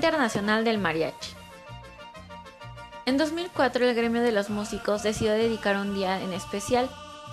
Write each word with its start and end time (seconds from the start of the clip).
Internacional 0.00 0.64
del 0.64 0.78
Mariachi. 0.78 1.34
En 3.04 3.18
2004 3.18 3.84
el 3.86 3.94
gremio 3.94 4.22
de 4.22 4.32
los 4.32 4.48
músicos 4.48 5.02
decidió 5.02 5.32
dedicar 5.32 5.76
un 5.76 5.92
día 5.92 6.22
en 6.22 6.32
especial, 6.32 6.88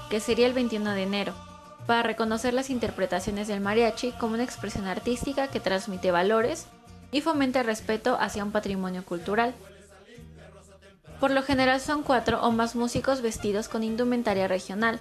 que 0.10 0.20
sería 0.20 0.48
el 0.48 0.54
21 0.54 0.92
de 0.92 1.04
enero, 1.04 1.34
para 1.86 2.04
reconocer 2.04 2.54
las 2.54 2.70
interpretaciones 2.70 3.48
del 3.48 3.62
mariachi 3.62 4.12
como 4.12 4.34
una 4.34 4.44
expresión 4.44 4.86
artística 4.86 5.48
que 5.48 5.62
transmite 5.62 6.12
valores 6.12 6.68
y 7.10 7.22
fomenta 7.22 7.62
el 7.62 7.68
respeto 7.68 8.18
hacia 8.20 8.44
un 8.44 8.52
patrimonio 8.52 9.06
cultural. 9.06 9.56
Por 11.22 11.32
lo 11.32 11.44
general 11.44 11.80
son 11.80 12.04
cuatro 12.04 12.42
o 12.42 12.52
más 12.52 12.76
músicos 12.76 13.22
vestidos 13.22 13.70
con 13.70 13.82
indumentaria 13.82 14.50
regional. 14.50 15.00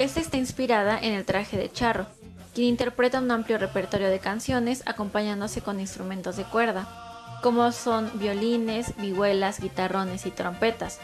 Esta 0.00 0.18
está 0.18 0.38
inspirada 0.38 0.98
en 0.98 1.14
el 1.14 1.24
traje 1.24 1.56
de 1.56 1.70
charro, 1.70 2.08
quien 2.54 2.68
interpreta 2.68 3.20
un 3.20 3.30
amplio 3.30 3.58
repertorio 3.58 4.08
de 4.08 4.18
canciones 4.18 4.82
acompañándose 4.86 5.62
con 5.62 5.80
instrumentos 5.80 6.36
de 6.36 6.44
cuerda, 6.44 6.88
como 7.42 7.70
son 7.72 8.10
violines, 8.18 8.94
vihuelas, 8.96 9.60
guitarrones 9.60 10.26
y 10.26 10.30
trompetas. 10.30 11.00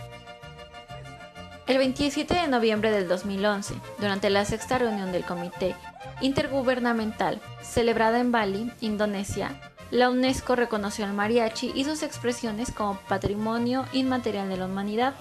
El 1.67 1.79
27 1.79 2.35
de 2.35 2.49
noviembre 2.49 2.91
del 2.91 3.09
2011, 3.09 3.75
durante 3.99 4.31
la 4.31 4.45
sexta 4.45 4.79
reunión 4.79 5.11
del 5.11 5.25
Comité 5.25 5.75
Intergubernamental, 6.21 7.41
celebrada 7.63 8.21
en 8.21 8.33
Bali, 8.33 8.71
Indonesia, 8.81 9.61
la 9.91 10.11
UNESCO 10.11 10.57
reconoció 10.57 11.05
al 11.05 11.13
mariachi 11.13 11.73
y 11.75 11.85
sus 11.85 12.03
expresiones 12.03 12.73
como 12.73 12.99
patrimonio 13.09 13.85
inmaterial 13.93 14.49
de 14.49 14.57
la 14.57 14.67
humanidad. 14.67 15.15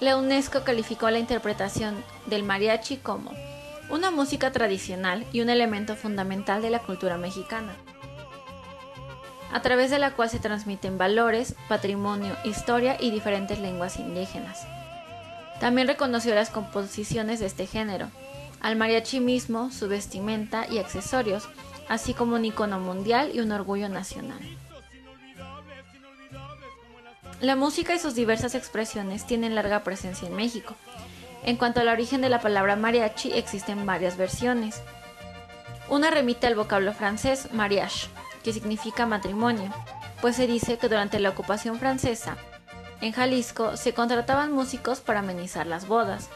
La 0.00 0.16
UNESCO 0.16 0.64
calificó 0.64 1.10
la 1.10 1.18
interpretación 1.18 1.96
del 2.26 2.44
mariachi 2.44 2.98
como 2.98 3.32
una 3.90 4.10
música 4.10 4.50
tradicional 4.52 5.26
y 5.32 5.40
un 5.40 5.50
elemento 5.50 5.96
fundamental 5.96 6.62
de 6.62 6.70
la 6.70 6.80
cultura 6.80 7.18
mexicana, 7.18 7.74
a 9.52 9.62
través 9.62 9.90
de 9.90 9.98
la 9.98 10.12
cual 10.12 10.30
se 10.30 10.40
transmiten 10.40 10.98
valores, 10.98 11.54
patrimonio, 11.68 12.36
historia 12.44 12.96
y 12.98 13.10
diferentes 13.10 13.60
lenguas 13.60 13.98
indígenas. 13.98 14.66
También 15.60 15.86
reconoció 15.86 16.34
las 16.34 16.50
composiciones 16.50 17.40
de 17.40 17.46
este 17.46 17.66
género, 17.66 18.08
al 18.60 18.76
mariachi 18.76 19.20
mismo, 19.20 19.70
su 19.70 19.88
vestimenta 19.88 20.66
y 20.68 20.78
accesorios, 20.78 21.48
así 21.88 22.14
como 22.14 22.34
un 22.34 22.44
icono 22.44 22.80
mundial 22.80 23.30
y 23.32 23.40
un 23.40 23.52
orgullo 23.52 23.88
nacional. 23.88 24.40
La 27.40 27.56
música 27.56 27.94
y 27.94 27.98
sus 27.98 28.14
diversas 28.14 28.54
expresiones 28.54 29.26
tienen 29.26 29.54
larga 29.54 29.84
presencia 29.84 30.26
en 30.26 30.34
México. 30.34 30.74
En 31.44 31.56
cuanto 31.56 31.80
al 31.80 31.88
origen 31.88 32.22
de 32.22 32.30
la 32.30 32.40
palabra 32.40 32.74
mariachi, 32.74 33.32
existen 33.32 33.84
varias 33.84 34.16
versiones. 34.16 34.80
Una 35.90 36.10
remite 36.10 36.46
al 36.46 36.54
vocablo 36.54 36.94
francés 36.94 37.52
mariage, 37.52 38.08
que 38.42 38.54
significa 38.54 39.04
matrimonio, 39.04 39.70
pues 40.22 40.36
se 40.36 40.46
dice 40.46 40.78
que 40.78 40.88
durante 40.88 41.20
la 41.20 41.28
ocupación 41.28 41.78
francesa, 41.78 42.38
en 43.02 43.12
Jalisco 43.12 43.76
se 43.76 43.92
contrataban 43.92 44.52
músicos 44.52 45.00
para 45.00 45.20
amenizar 45.20 45.66
las 45.66 45.86
bodas. 45.86 46.30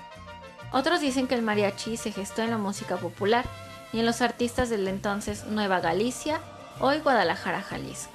Otros 0.72 1.00
dicen 1.00 1.26
que 1.26 1.34
el 1.34 1.40
mariachi 1.40 1.96
se 1.96 2.12
gestó 2.12 2.42
en 2.42 2.50
la 2.50 2.58
música 2.58 2.98
popular 2.98 3.46
y 3.94 4.00
en 4.00 4.06
los 4.06 4.20
artistas 4.20 4.68
del 4.68 4.86
entonces 4.86 5.44
Nueva 5.46 5.80
Galicia, 5.80 6.40
hoy 6.80 6.98
Guadalajara, 6.98 7.62
Jalisco. 7.62 8.12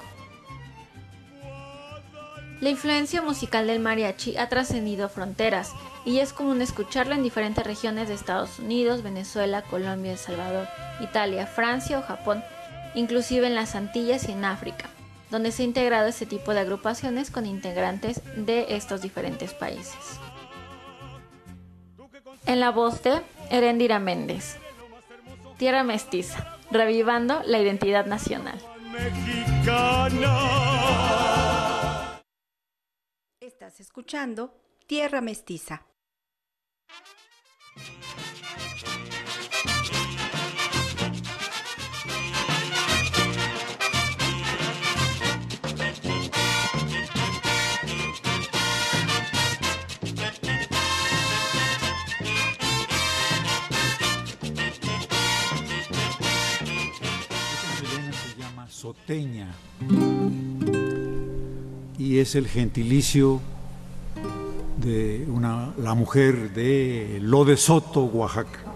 La 2.60 2.68
influencia 2.70 3.20
musical 3.20 3.66
del 3.66 3.80
mariachi 3.80 4.36
ha 4.36 4.48
trascendido 4.48 5.08
fronteras 5.08 5.72
y 6.04 6.18
es 6.18 6.32
común 6.32 6.60
escucharlo 6.60 7.14
en 7.14 7.22
diferentes 7.22 7.64
regiones 7.64 8.08
de 8.08 8.14
Estados 8.14 8.58
Unidos, 8.58 9.02
Venezuela, 9.02 9.62
Colombia, 9.62 10.12
El 10.12 10.18
Salvador, 10.18 10.68
Italia, 11.00 11.46
Francia 11.46 11.98
o 11.98 12.02
Japón, 12.02 12.44
inclusive 12.94 13.46
en 13.46 13.54
las 13.54 13.74
Antillas 13.74 14.28
y 14.28 14.32
en 14.32 14.44
África, 14.44 14.90
donde 15.30 15.50
se 15.50 15.62
ha 15.62 15.66
integrado 15.66 16.06
este 16.06 16.26
tipo 16.26 16.52
de 16.52 16.60
agrupaciones 16.60 17.30
con 17.30 17.46
integrantes 17.46 18.20
de 18.36 18.76
estos 18.76 19.00
diferentes 19.00 19.54
países. 19.54 20.20
En 22.46 22.60
la 22.60 22.70
voz 22.70 23.02
de 23.02 23.22
Erendira 23.50 23.98
Méndez. 23.98 24.58
Tierra 25.56 25.84
Mestiza, 25.84 26.58
revivando 26.70 27.42
la 27.46 27.58
identidad 27.58 28.06
nacional. 28.06 28.60
Estás 33.40 33.80
escuchando 33.80 34.52
Tierra 34.86 35.22
Mestiza. 35.22 35.86
Soteña 58.84 59.54
y 61.98 62.18
es 62.18 62.34
el 62.34 62.48
gentilicio 62.48 63.40
de 64.84 65.26
una, 65.28 65.72
la 65.78 65.94
mujer 65.94 66.52
de 66.52 67.18
Lo 67.22 67.44
de 67.44 67.56
Soto, 67.56 68.04
Oaxaca. 68.04 68.73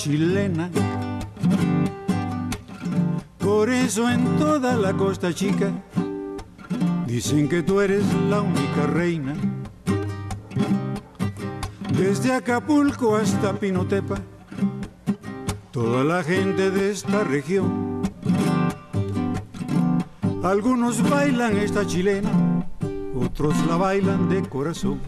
Chilena. 0.00 0.70
Por 3.38 3.68
eso 3.68 4.08
en 4.08 4.24
toda 4.38 4.74
la 4.74 4.94
costa 4.94 5.34
chica 5.34 5.70
dicen 7.06 7.50
que 7.50 7.62
tú 7.62 7.82
eres 7.82 8.04
la 8.30 8.40
única 8.40 8.86
reina. 8.86 9.34
Desde 11.92 12.32
Acapulco 12.32 13.14
hasta 13.14 13.52
Pinotepa, 13.52 14.16
toda 15.70 16.02
la 16.02 16.24
gente 16.24 16.70
de 16.70 16.92
esta 16.92 17.22
región. 17.22 18.00
Algunos 20.42 21.02
bailan 21.10 21.58
esta 21.58 21.86
chilena, 21.86 22.30
otros 23.14 23.54
la 23.66 23.76
bailan 23.76 24.30
de 24.30 24.48
corazón. 24.48 24.98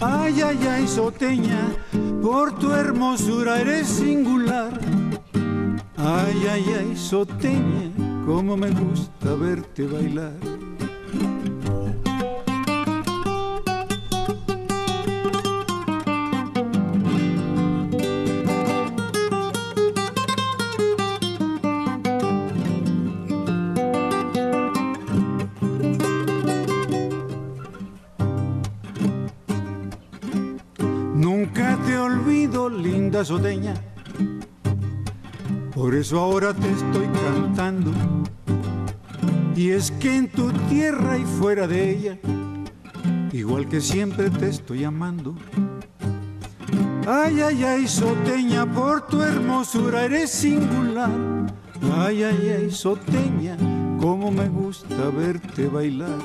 Ay, 0.00 0.40
ay, 0.42 0.58
ay, 0.70 0.86
soteña, 0.86 1.74
por 2.22 2.56
tu 2.58 2.72
hermosura 2.72 3.60
eres 3.60 3.88
singular. 3.88 4.78
Ay, 5.96 6.46
ay, 6.48 6.64
ay, 6.78 6.96
soteña, 6.96 7.90
cómo 8.24 8.56
me 8.56 8.70
gusta 8.70 9.34
verte 9.34 9.86
bailar. 9.86 10.57
Por 35.74 35.94
eso 35.94 36.18
ahora 36.18 36.54
te 36.54 36.70
estoy 36.70 37.06
cantando. 37.08 37.92
Y 39.54 39.68
es 39.70 39.90
que 39.90 40.16
en 40.16 40.28
tu 40.30 40.50
tierra 40.70 41.18
y 41.18 41.24
fuera 41.24 41.66
de 41.66 41.90
ella, 41.90 42.18
igual 43.32 43.68
que 43.68 43.82
siempre 43.82 44.30
te 44.30 44.48
estoy 44.48 44.84
amando. 44.84 45.34
Ay, 47.06 47.42
ay, 47.42 47.64
ay, 47.64 47.86
soteña, 47.86 48.64
por 48.72 49.06
tu 49.06 49.20
hermosura 49.20 50.04
eres 50.04 50.30
singular. 50.30 51.10
Ay, 51.98 52.22
ay, 52.22 52.56
ay, 52.60 52.70
soteña, 52.70 53.58
cómo 54.00 54.30
me 54.30 54.48
gusta 54.48 55.10
verte 55.10 55.68
bailar. 55.68 56.18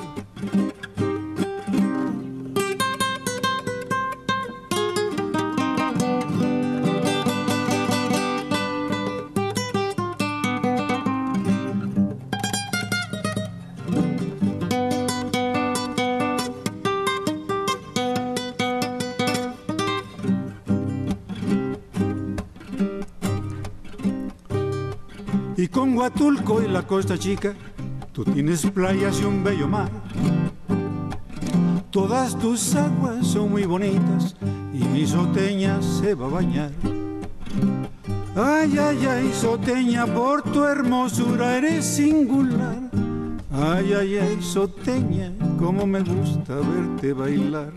Y 26.05 26.67
la 26.67 26.81
costa 26.85 27.17
chica, 27.17 27.53
tú 28.11 28.25
tienes 28.25 28.65
playas 28.71 29.21
y 29.21 29.23
un 29.23 29.41
bello 29.41 29.69
mar. 29.69 29.89
Todas 31.91 32.37
tus 32.37 32.75
aguas 32.75 33.25
son 33.25 33.51
muy 33.51 33.63
bonitas 33.63 34.35
y 34.73 34.83
mi 34.83 35.07
soteña 35.07 35.81
se 35.81 36.13
va 36.13 36.25
a 36.25 36.29
bañar. 36.29 36.71
Ay, 38.35 38.77
ay, 38.77 39.05
ay, 39.05 39.31
soteña, 39.33 40.05
por 40.05 40.41
tu 40.41 40.65
hermosura 40.65 41.55
eres 41.55 41.85
singular. 41.85 42.79
Ay, 43.53 43.93
ay, 43.93 44.17
ay, 44.17 44.41
soteña, 44.41 45.31
como 45.57 45.87
me 45.87 46.01
gusta 46.01 46.55
verte 46.55 47.13
bailar. 47.13 47.71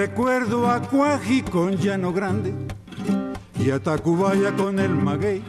Recuerdo 0.00 0.70
a 0.70 0.80
Cuaji 0.80 1.42
con 1.42 1.76
Llano 1.76 2.10
Grande 2.10 2.54
y 3.62 3.70
a 3.70 3.78
Tacubaya 3.78 4.56
con 4.56 4.78
el 4.78 4.88
maguey. 4.88 5.42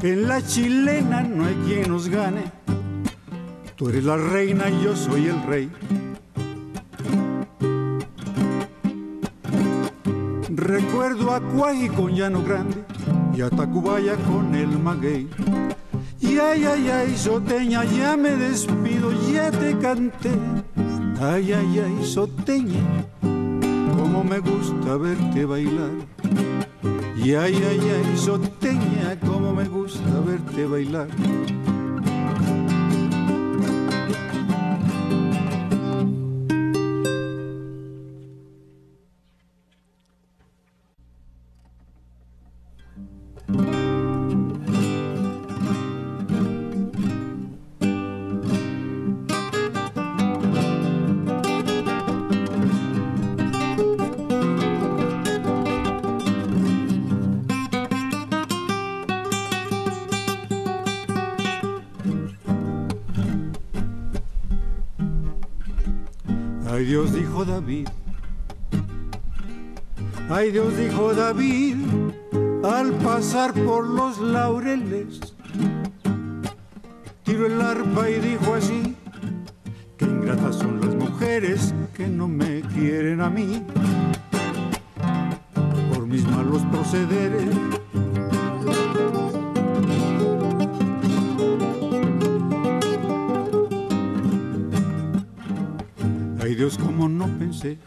En 0.00 0.26
la 0.26 0.40
chilena 0.40 1.20
no 1.20 1.44
hay 1.44 1.54
quien 1.66 1.90
nos 1.90 2.08
gane. 2.08 2.44
Tú 3.76 3.90
eres 3.90 4.04
la 4.04 4.16
reina 4.16 4.70
y 4.70 4.84
yo 4.84 4.96
soy 4.96 5.26
el 5.26 5.42
rey. 5.42 5.70
Recuerdo 10.48 11.34
a 11.34 11.42
Cuaji 11.42 11.90
con 11.90 12.14
Llano 12.14 12.42
Grande 12.42 12.84
y 13.34 13.42
a 13.42 13.50
Tacubaya 13.50 14.16
con 14.16 14.54
el 14.54 14.78
maguey. 14.78 15.28
Y 16.20 16.38
ay, 16.38 16.64
ay, 16.64 16.88
ay, 16.88 17.18
soteña, 17.18 17.84
ya 17.84 18.16
me 18.16 18.30
despido, 18.30 19.12
ya 19.30 19.50
te 19.50 19.76
canté. 19.76 20.32
Ay, 21.20 21.52
ay, 21.52 21.80
ay, 21.80 22.04
soteña, 22.04 22.80
como 23.20 24.22
me 24.22 24.38
gusta 24.38 24.96
verte 24.96 25.44
bailar. 25.44 25.90
Y 27.16 27.34
ay, 27.34 27.56
ay, 27.56 27.80
ay, 27.80 28.16
soteña, 28.16 29.18
como 29.26 29.52
me 29.52 29.64
gusta 29.64 30.20
verte 30.24 30.64
bailar. 30.66 31.08
Dios 66.88 67.12
dijo 67.12 67.44
David, 67.44 67.86
ay 70.30 70.50
Dios 70.52 70.74
dijo 70.74 71.12
David, 71.12 71.76
al 72.64 72.92
pasar 72.92 73.52
por 73.52 73.86
los 73.86 74.18
laureles, 74.18 75.20
tiró 77.24 77.44
el 77.44 77.60
arpa 77.60 78.08
y 78.08 78.20
dijo 78.20 78.54
así, 78.54 78.96
que 79.98 80.06
ingratas 80.06 80.56
son 80.56 80.80
las 80.80 80.94
mujeres 80.94 81.74
que 81.94 82.08
no 82.08 82.26
me 82.26 82.62
quieren 82.62 83.20
a 83.20 83.28
mí, 83.28 83.62
por 85.92 86.06
mis 86.06 86.26
malos 86.26 86.62
procederes. 86.72 87.77
Pensé. 97.48 97.78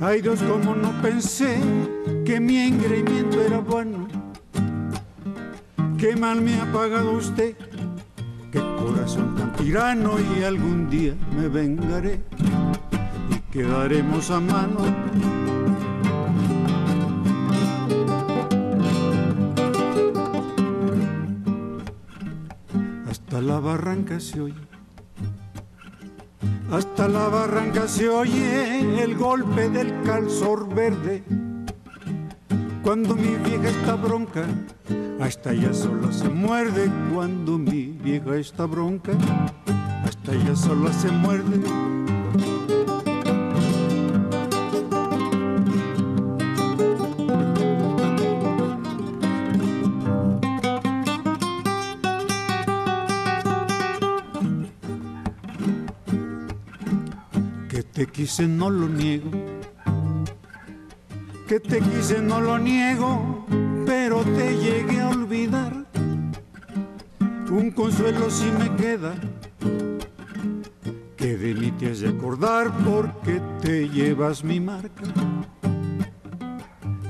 Ay 0.00 0.20
Dios, 0.20 0.40
como 0.42 0.74
no 0.74 0.92
pensé 1.00 1.58
que 2.24 2.38
mi 2.40 2.58
engreimiento 2.58 3.40
era 3.40 3.58
bueno. 3.58 4.06
Qué 5.96 6.14
mal 6.14 6.40
me 6.42 6.60
ha 6.60 6.70
pagado 6.70 7.12
usted. 7.12 7.56
Qué 8.52 8.60
corazón 8.78 9.34
tan 9.34 9.52
tirano 9.54 10.16
y 10.20 10.42
algún 10.42 10.90
día 10.90 11.14
me 11.36 11.48
vengaré 11.48 12.20
y 13.30 13.52
quedaremos 13.52 14.30
a 14.30 14.40
mano. 14.40 14.80
Hasta 23.10 23.40
la 23.40 23.58
barranca 23.58 24.20
se 24.20 24.40
oye 24.40 24.77
hasta 26.70 27.08
la 27.08 27.28
barranca 27.28 27.88
se 27.88 28.08
oye 28.08 29.02
el 29.02 29.16
golpe 29.16 29.68
del 29.70 30.02
calzor 30.02 30.72
verde. 30.74 31.22
Cuando 32.82 33.14
mi 33.14 33.36
vieja 33.36 33.68
está 33.68 33.94
bronca, 33.94 34.44
hasta 35.20 35.52
ella 35.52 35.72
sola 35.72 36.12
se 36.12 36.28
muerde. 36.28 36.90
Cuando 37.12 37.58
mi 37.58 37.86
vieja 37.86 38.36
está 38.36 38.66
bronca, 38.66 39.12
hasta 40.04 40.32
ella 40.32 40.54
sola 40.56 40.92
se 40.92 41.10
muerde. 41.10 41.60
Te 57.98 58.06
quise 58.06 58.46
no 58.46 58.70
lo 58.70 58.88
niego, 58.88 59.28
que 61.48 61.58
te 61.58 61.80
quise 61.80 62.22
no 62.22 62.40
lo 62.40 62.56
niego, 62.56 63.44
pero 63.84 64.22
te 64.22 64.56
llegué 64.56 65.00
a 65.00 65.08
olvidar. 65.08 65.84
Un 67.50 67.72
consuelo 67.72 68.30
si 68.30 68.52
me 68.52 68.72
queda, 68.76 69.16
que 71.16 71.36
de 71.36 71.54
mí 71.54 71.72
te 71.72 71.90
has 71.90 71.98
de 71.98 72.10
acordar 72.10 72.70
porque 72.84 73.42
te 73.60 73.88
llevas 73.88 74.44
mi 74.44 74.60
marca 74.60 75.02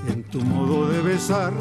en 0.09 0.25
tu 0.25 0.41
modo 0.41 0.89
de 0.89 1.03
besar. 1.03 1.53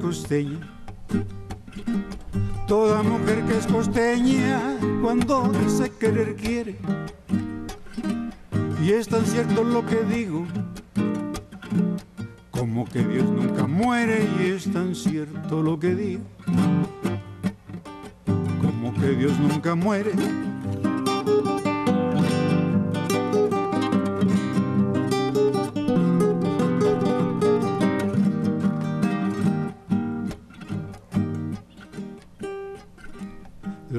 Costeña, 0.00 0.58
toda 2.66 3.02
mujer 3.02 3.44
que 3.44 3.58
es 3.58 3.66
costeña, 3.66 4.76
cuando 5.02 5.50
dice 5.52 5.90
querer 5.90 6.36
quiere. 6.36 6.76
Y 8.82 8.92
es 8.92 9.08
tan 9.08 9.24
cierto 9.26 9.64
lo 9.64 9.84
que 9.84 10.02
digo, 10.04 10.46
como 12.50 12.84
que 12.84 13.02
Dios 13.02 13.28
nunca 13.30 13.66
muere, 13.66 14.28
y 14.40 14.50
es 14.50 14.72
tan 14.72 14.94
cierto 14.94 15.62
lo 15.62 15.78
que 15.78 15.94
digo, 15.94 16.22
como 18.60 18.94
que 18.94 19.10
Dios 19.10 19.38
nunca 19.38 19.74
muere. 19.74 20.12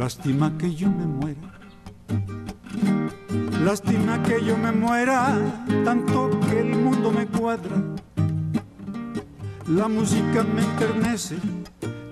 Lástima 0.08 0.58
que 0.58 0.74
yo 0.74 0.90
me 0.90 1.06
muera. 1.06 1.60
Lástima 3.62 4.24
que 4.24 4.42
yo 4.42 4.58
me 4.58 4.72
muera, 4.72 5.38
tanto 5.84 6.30
que 6.50 6.62
el 6.62 6.78
mundo 6.78 7.12
me 7.12 7.28
cuadra. 7.28 7.76
La 9.68 9.90
música 9.90 10.46
me 10.56 10.62
enternece, 10.62 11.36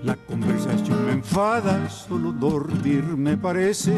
la 0.04 0.14
conversación 0.14 1.06
me 1.06 1.12
enfada, 1.12 1.88
solo 1.88 2.32
dormir 2.32 3.02
me 3.16 3.34
parece. 3.38 3.96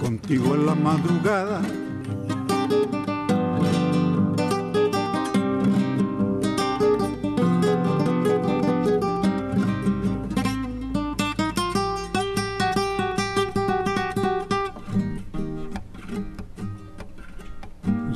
Contigo 0.00 0.56
en 0.56 0.66
la 0.66 0.74
madrugada. 0.74 1.62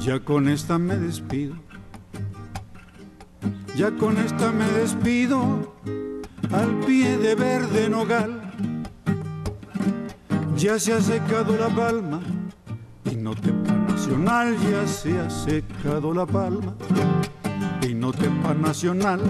Ya 0.08 0.18
con 0.20 0.48
esta 0.48 0.78
me 0.78 0.96
despido. 0.96 1.54
Ya 3.76 3.90
con 3.90 4.16
esta 4.16 4.50
me 4.52 4.64
despido 4.70 5.76
al 6.50 6.80
pie 6.86 7.18
de 7.18 7.34
verde 7.34 7.90
nogal. 7.90 8.40
Ya 10.56 10.78
se 10.78 10.94
ha 10.94 11.02
secado 11.02 11.58
la 11.58 11.68
palma 11.68 12.22
y 13.04 13.16
no 13.16 13.34
tepa 13.34 13.74
nacional. 13.74 14.56
Ya 14.70 14.86
se 14.86 15.20
ha 15.20 15.28
secado 15.28 16.14
la 16.14 16.24
palma 16.24 16.74
y 17.86 17.92
no 17.92 18.10
tepa 18.10 18.54
nacional. 18.54 19.20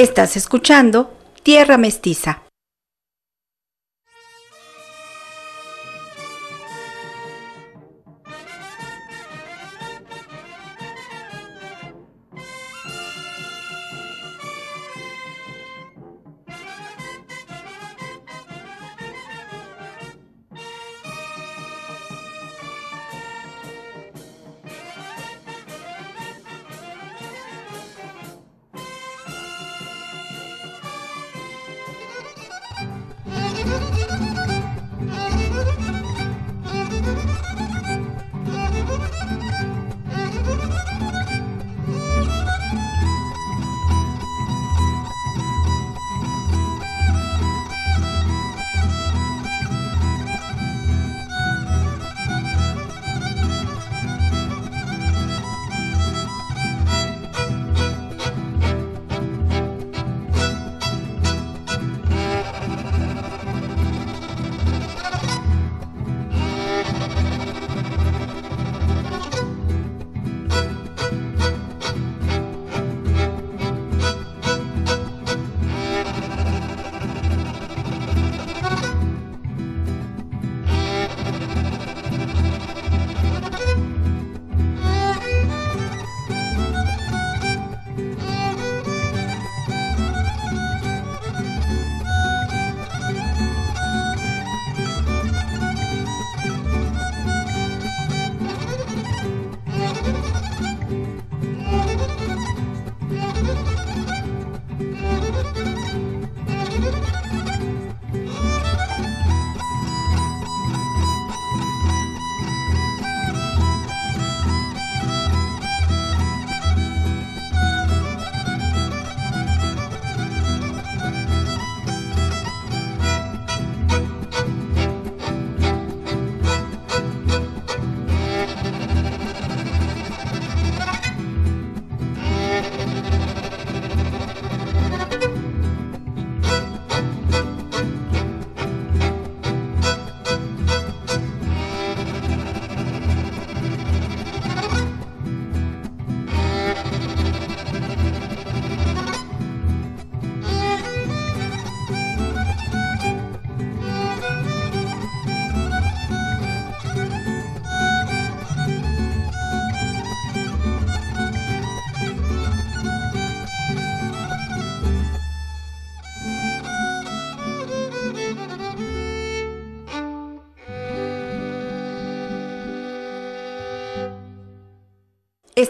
Estás 0.00 0.34
escuchando 0.38 1.10
Tierra 1.42 1.76
Mestiza. 1.76 2.49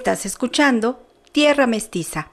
Estás 0.00 0.24
escuchando 0.24 0.98
Tierra 1.30 1.66
Mestiza. 1.66 2.29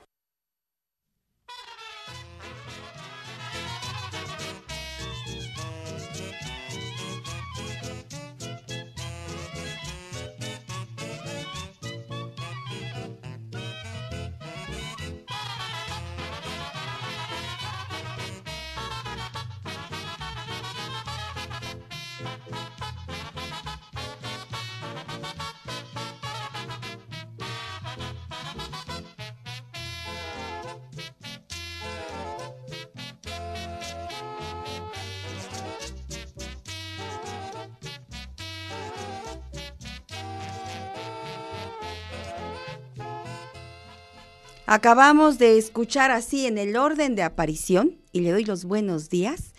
Acabamos 44.78 45.40
de 45.40 45.58
escuchar 45.58 46.12
así 46.12 46.46
en 46.46 46.60
el 46.60 46.76
orden 46.76 47.16
de 47.16 47.24
aparición, 47.24 47.98
y 48.12 48.20
le 48.22 48.30
doy 48.30 48.46
los 48.46 48.64
buenos 48.64 49.10
días, 49.10 49.56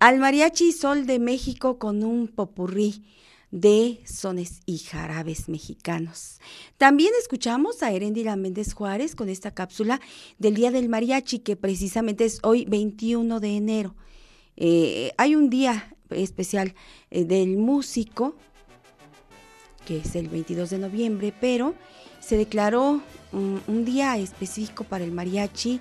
al 0.00 0.18
Mariachi 0.18 0.72
Sol 0.72 1.06
de 1.06 1.20
México 1.20 1.78
con 1.78 2.02
un 2.02 2.26
popurrí 2.26 3.04
de 3.52 4.00
sones 4.04 4.62
y 4.66 4.78
jarabes 4.78 5.48
mexicanos. 5.48 6.40
También 6.78 7.12
escuchamos 7.20 7.84
a 7.84 7.92
Erendira 7.92 8.34
Méndez 8.34 8.74
Juárez 8.74 9.14
con 9.14 9.28
esta 9.28 9.52
cápsula 9.52 10.00
del 10.40 10.54
Día 10.54 10.72
del 10.72 10.88
Mariachi, 10.88 11.38
que 11.38 11.54
precisamente 11.54 12.24
es 12.24 12.40
hoy 12.42 12.64
21 12.64 13.38
de 13.38 13.56
enero. 13.56 13.94
Eh, 14.56 15.12
hay 15.16 15.36
un 15.36 15.48
día 15.48 15.94
especial 16.10 16.74
eh, 17.12 17.24
del 17.24 17.56
músico, 17.56 18.34
que 19.86 19.98
es 19.98 20.16
el 20.16 20.28
22 20.28 20.70
de 20.70 20.78
noviembre, 20.78 21.32
pero 21.40 21.76
se 22.18 22.36
declaró 22.36 23.00
un, 23.32 23.84
día 23.84 24.16
específico 24.18 24.84
para 24.84 25.04
el 25.04 25.12
mariachi, 25.12 25.80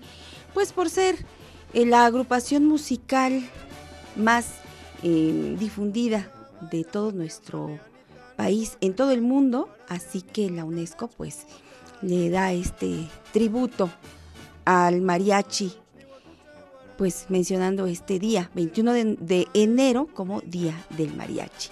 pues 0.54 0.72
por 0.74 0.90
ser 0.90 1.16
eh, 1.74 1.86
la 1.86 2.06
agrupación 2.06 2.66
musical 2.66 3.42
más 4.16 4.48
eh, 5.04 5.56
difundida 5.60 6.32
de 6.72 6.84
todo 6.84 7.12
nuestro 7.12 7.80
país, 8.36 8.78
en 8.82 8.94
todo 8.94 9.12
el 9.12 9.22
mundo, 9.22 9.70
así 9.88 10.22
que 10.22 10.50
la 10.50 10.66
UNESCO 10.66 11.08
pues 11.08 11.46
le 12.02 12.30
da 12.30 12.54
este 12.54 13.08
tributo 13.34 13.90
al 14.66 15.02
mariachi, 15.02 15.74
pues 16.98 17.28
mencionando 17.30 17.88
este 17.88 18.20
día, 18.20 18.52
21 18.56 18.94
de, 18.94 19.16
de 19.20 19.48
enero, 19.54 20.08
como 20.14 20.42
Día 20.42 20.86
del 20.98 21.16
Mariachi. 21.16 21.70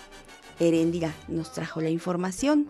Heréndira 0.60 1.14
nos 1.28 1.52
trajo 1.52 1.82
la 1.82 1.90
información. 1.90 2.68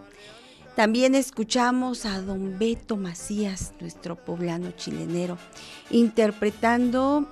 También 0.77 1.15
escuchamos 1.15 2.05
a 2.05 2.21
don 2.21 2.59
Beto 2.59 2.97
Macías, 2.97 3.73
nuestro 3.79 4.15
poblano 4.15 4.69
chilenero, 4.73 5.39
interpretando 5.89 7.27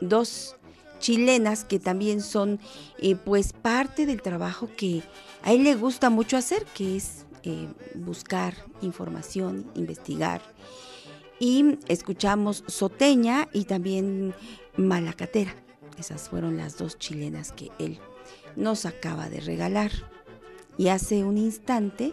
dos 0.00 0.54
chilenas 1.00 1.64
que 1.64 1.80
también 1.80 2.20
son 2.20 2.60
eh, 3.00 3.16
pues 3.16 3.52
parte 3.52 4.06
del 4.06 4.22
trabajo 4.22 4.68
que 4.76 5.02
a 5.42 5.52
él 5.52 5.64
le 5.64 5.74
gusta 5.74 6.10
mucho 6.10 6.36
hacer, 6.36 6.64
que 6.66 6.96
es 6.96 7.26
eh, 7.42 7.66
buscar 7.96 8.54
información, 8.82 9.68
investigar 9.74 10.40
y 11.40 11.76
escuchamos 11.88 12.62
Soteña 12.68 13.48
y 13.52 13.64
también 13.64 14.32
Malacatera. 14.76 15.56
Esas 15.98 16.28
fueron 16.28 16.56
las 16.56 16.78
dos 16.78 17.00
chilenas 17.00 17.50
que 17.50 17.72
él 17.80 17.98
nos 18.54 18.86
acaba 18.86 19.28
de 19.28 19.40
regalar. 19.40 19.90
Y 20.78 20.86
hace 20.86 21.24
un 21.24 21.36
instante 21.36 22.12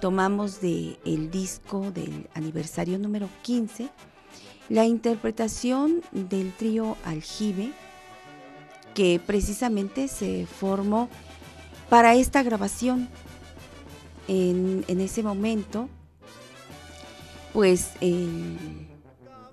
tomamos 0.00 0.60
de 0.60 0.98
el 1.04 1.30
disco 1.30 1.90
del 1.90 2.28
aniversario 2.34 2.98
número 2.98 3.28
15 3.42 3.90
la 4.68 4.86
interpretación 4.86 6.02
del 6.12 6.52
trío 6.52 6.96
Aljibe 7.04 7.72
que 8.94 9.20
precisamente 9.24 10.08
se 10.08 10.46
formó 10.46 11.08
para 11.90 12.14
esta 12.14 12.42
grabación. 12.42 13.08
En, 14.26 14.84
en 14.88 15.00
ese 15.00 15.22
momento, 15.22 15.90
pues 17.52 17.90
el 18.00 18.56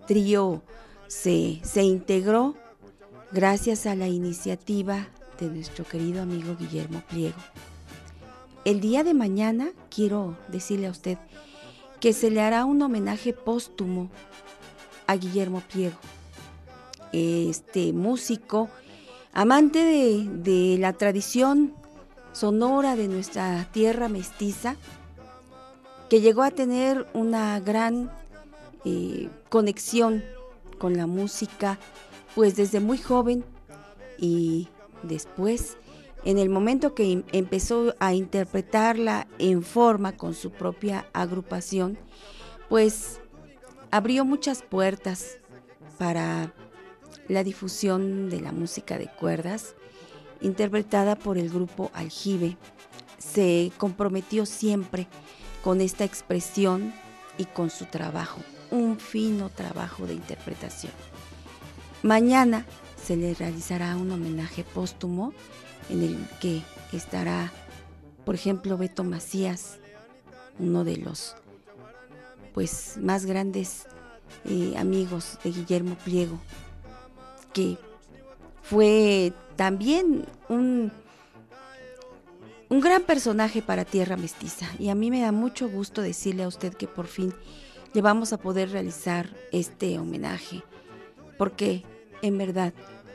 trío 0.08 0.64
se, 1.08 1.60
se 1.64 1.84
integró 1.84 2.56
gracias 3.34 3.86
a 3.86 3.96
la 3.96 4.08
iniciativa 4.08 5.08
de 5.40 5.48
nuestro 5.48 5.84
querido 5.84 6.22
amigo 6.22 6.56
Guillermo 6.58 7.02
Pliego. 7.10 7.38
El 8.64 8.80
día 8.80 9.04
de 9.04 9.16
mañana 9.16 9.72
quiero 9.90 10.38
decirle 10.48 10.86
a 10.86 10.92
usted 10.92 11.18
que 12.00 12.14
se 12.14 12.30
le 12.30 12.42
hará 12.42 12.64
un 12.66 12.80
homenaje 12.84 13.34
póstumo 13.34 14.10
a 15.08 15.16
Guillermo 15.16 15.62
Pliego, 15.62 15.98
este 17.12 17.92
músico 17.92 18.70
amante 19.34 19.84
de, 19.84 20.78
la 20.78 20.94
tradición 20.94 21.74
sonora 22.34 22.96
de 22.96 23.08
nuestra 23.08 23.68
tierra 23.72 24.10
mestiza, 24.10 24.76
que 26.08 26.22
llegó 26.22 26.44
a 26.44 26.52
tener 26.52 27.08
una 27.14 27.60
gran 27.60 28.12
eh, 28.86 29.30
conexión 29.50 30.24
con 30.78 30.98
la 30.98 31.08
música, 31.08 31.80
pues 32.36 32.56
desde 32.56 32.80
muy 32.80 33.00
joven 33.00 33.44
y 34.20 34.68
después, 35.02 35.78
en 36.24 36.38
el 36.38 36.50
momento 36.50 36.94
que 36.94 37.12
em, 37.12 37.24
empezó 37.32 37.96
a 38.00 38.14
interpretarla 38.14 39.28
en 39.40 39.64
forma 39.64 40.16
con 40.16 40.34
su 40.34 40.52
propia 40.52 41.06
agrupación, 41.14 41.98
pues 42.70 43.20
abrió 43.90 44.24
muchas 44.26 44.62
puertas 44.62 45.38
para 45.98 46.54
la 47.28 47.44
difusión 47.44 48.30
de 48.30 48.42
la 48.42 48.52
música 48.52 48.98
de 48.98 49.08
cuerdas, 49.08 49.76
interpretada 50.42 51.16
por 51.16 51.38
el 51.38 51.50
grupo 51.50 51.92
Aljibe. 51.94 52.58
Se 53.18 53.72
comprometió 53.78 54.46
siempre 54.46 55.08
con 55.64 55.82
esta 55.82 56.04
expresión 56.04 56.94
y 57.38 57.46
con 57.46 57.70
su 57.70 57.86
trabajo, 57.86 58.42
un 58.72 59.00
fino 59.00 59.50
trabajo 59.50 60.08
de 60.08 60.14
interpretación. 60.14 60.94
Mañana 62.04 62.66
se 63.02 63.16
le 63.16 63.34
realizará 63.34 63.96
un 63.96 64.12
homenaje 64.12 64.64
póstumo 64.64 65.34
en 65.92 66.04
el 66.04 66.18
que 66.40 66.62
estará, 66.94 67.52
por 68.26 68.36
ejemplo, 68.36 68.78
Beto 68.78 69.04
Macías, 69.04 69.78
uno 70.58 70.84
de 70.84 70.98
los 70.98 71.36
pues 72.54 72.98
más 72.98 73.26
grandes 73.26 73.86
eh, 74.46 74.74
amigos 74.78 75.38
de 75.44 75.52
Guillermo 75.52 75.96
Pliego, 76.04 76.40
que 77.54 77.78
fue 78.64 79.34
también 79.56 80.26
un, 80.50 80.92
un 82.70 82.80
gran 82.80 83.04
personaje 83.04 83.62
para 83.62 83.86
Tierra 83.86 84.18
Mestiza. 84.18 84.68
Y 84.80 84.90
a 84.90 84.96
mí 84.96 85.12
me 85.12 85.22
da 85.22 85.32
mucho 85.32 85.70
gusto 85.70 86.02
decirle 86.02 86.44
a 86.44 86.48
usted 86.48 86.74
que 86.74 86.88
por 86.88 87.08
fin 87.08 87.34
le 87.94 88.02
vamos 88.02 88.34
a 88.34 88.38
poder 88.38 88.72
realizar 88.72 89.30
este 89.52 90.00
homenaje, 90.00 90.64
porque 91.38 91.84
en 92.22 92.38
verdad 92.38 92.74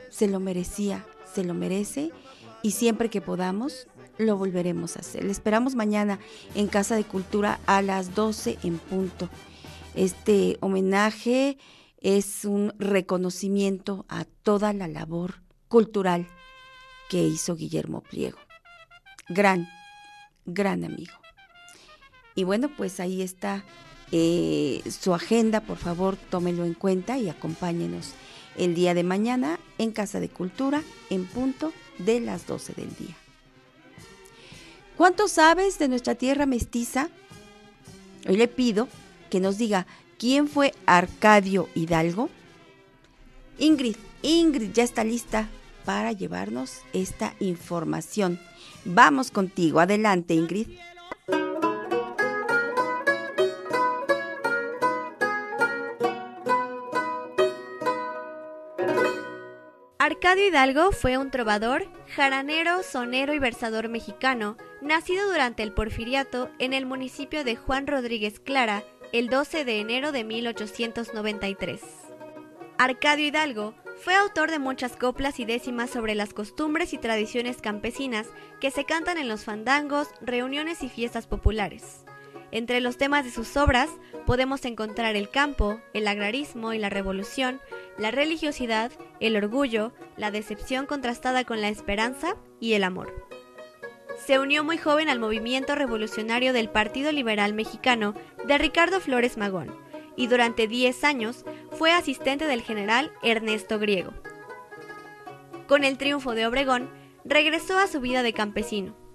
se 0.09 0.27
lo 0.27 0.39
merecía, 0.39 1.05
se 1.33 1.43
lo 1.43 1.53
merece 1.53 2.11
y 2.63 2.71
siempre 2.71 3.09
que 3.09 3.21
podamos 3.21 3.87
lo 4.17 4.37
volveremos 4.37 4.97
a 4.97 5.01
hacer. 5.01 5.23
Le 5.23 5.31
esperamos 5.31 5.75
mañana 5.75 6.19
en 6.55 6.67
Casa 6.67 6.95
de 6.95 7.03
Cultura 7.03 7.59
a 7.65 7.81
las 7.81 8.15
12 8.15 8.57
en 8.63 8.79
punto. 8.79 9.29
Este 9.95 10.57
homenaje 10.59 11.57
es 12.01 12.45
un 12.45 12.73
reconocimiento 12.79 14.05
a 14.09 14.25
toda 14.25 14.73
la 14.73 14.87
labor 14.87 15.41
cultural 15.67 16.27
que 17.09 17.23
hizo 17.23 17.55
Guillermo 17.55 18.01
Pliego. 18.01 18.39
Gran, 19.29 19.67
gran 20.45 20.83
amigo. 20.83 21.13
Y 22.35 22.43
bueno, 22.43 22.69
pues 22.75 22.99
ahí 22.99 23.21
está 23.21 23.65
eh, 24.11 24.81
su 24.89 25.13
agenda, 25.13 25.61
por 25.61 25.77
favor 25.77 26.15
tómelo 26.15 26.65
en 26.65 26.73
cuenta 26.73 27.17
y 27.17 27.29
acompáñenos 27.29 28.13
el 28.55 28.73
día 28.73 28.93
de 28.93 29.03
mañana 29.03 29.59
en 29.77 29.91
Casa 29.91 30.19
de 30.19 30.29
Cultura 30.29 30.81
en 31.09 31.25
punto 31.25 31.73
de 31.97 32.19
las 32.19 32.47
12 32.47 32.73
del 32.73 32.95
día. 32.95 33.15
¿Cuánto 34.97 35.27
sabes 35.27 35.77
de 35.77 35.87
nuestra 35.87 36.15
tierra 36.15 36.45
mestiza? 36.45 37.09
Hoy 38.27 38.37
le 38.37 38.47
pido 38.47 38.87
que 39.29 39.39
nos 39.39 39.57
diga 39.57 39.85
quién 40.17 40.47
fue 40.47 40.73
Arcadio 40.85 41.69
Hidalgo. 41.75 42.29
Ingrid, 43.59 43.95
Ingrid 44.21 44.71
ya 44.73 44.83
está 44.83 45.03
lista 45.03 45.49
para 45.85 46.11
llevarnos 46.11 46.81
esta 46.93 47.35
información. 47.39 48.39
Vamos 48.85 49.31
contigo, 49.31 49.79
adelante 49.79 50.33
Ingrid. 50.33 50.67
Arcadio 60.07 60.47
Hidalgo 60.47 60.93
fue 60.93 61.17
un 61.17 61.31
trovador, 61.31 61.85
jaranero, 62.15 62.81
sonero 62.81 63.33
y 63.33 63.39
versador 63.39 63.89
mexicano, 63.89 64.55
nacido 64.81 65.29
durante 65.29 65.63
el 65.63 65.73
porfiriato 65.73 66.49
en 66.59 66.71
el 66.71 66.85
municipio 66.85 67.43
de 67.43 67.57
Juan 67.57 67.87
Rodríguez 67.87 68.39
Clara, 68.39 68.85
el 69.11 69.27
12 69.27 69.65
de 69.65 69.81
enero 69.81 70.13
de 70.13 70.23
1893. 70.23 71.81
Arcadio 72.77 73.25
Hidalgo 73.25 73.73
fue 74.01 74.15
autor 74.15 74.49
de 74.49 74.59
muchas 74.59 74.95
coplas 74.95 75.41
y 75.41 75.45
décimas 75.45 75.89
sobre 75.89 76.15
las 76.15 76.33
costumbres 76.33 76.93
y 76.93 76.97
tradiciones 76.97 77.57
campesinas 77.57 78.27
que 78.61 78.71
se 78.71 78.85
cantan 78.85 79.17
en 79.17 79.27
los 79.27 79.43
fandangos, 79.43 80.07
reuniones 80.21 80.83
y 80.83 80.87
fiestas 80.87 81.27
populares. 81.27 82.06
Entre 82.51 82.79
los 82.79 82.97
temas 82.97 83.25
de 83.25 83.31
sus 83.31 83.57
obras 83.57 83.89
podemos 84.25 84.63
encontrar 84.65 85.15
el 85.15 85.29
campo, 85.29 85.81
el 85.93 86.07
agrarismo 86.07 86.73
y 86.73 86.79
la 86.79 86.89
revolución, 86.89 87.59
la 87.97 88.11
religiosidad, 88.11 88.91
el 89.19 89.35
orgullo, 89.35 89.93
la 90.15 90.31
decepción 90.31 90.85
contrastada 90.85 91.43
con 91.43 91.61
la 91.61 91.69
esperanza 91.69 92.37
y 92.59 92.73
el 92.73 92.83
amor. 92.83 93.13
Se 94.25 94.39
unió 94.39 94.63
muy 94.63 94.77
joven 94.77 95.09
al 95.09 95.19
movimiento 95.19 95.75
revolucionario 95.75 96.53
del 96.53 96.69
Partido 96.69 97.11
Liberal 97.11 97.53
Mexicano 97.53 98.13
de 98.45 98.57
Ricardo 98.57 98.99
Flores 98.99 99.37
Magón 99.37 99.75
y 100.15 100.27
durante 100.27 100.67
10 100.67 101.03
años 101.03 101.45
fue 101.71 101.91
asistente 101.91 102.45
del 102.45 102.61
general 102.61 103.11
Ernesto 103.21 103.77
Griego. 103.77 104.13
Con 105.67 105.83
el 105.83 105.97
triunfo 105.97 106.33
de 106.33 106.47
Obregón, 106.47 106.89
regresó 107.25 107.77
a 107.77 107.87
su 107.87 107.99
vida 107.99 108.23
de 108.23 108.33
campesino 108.33 109.06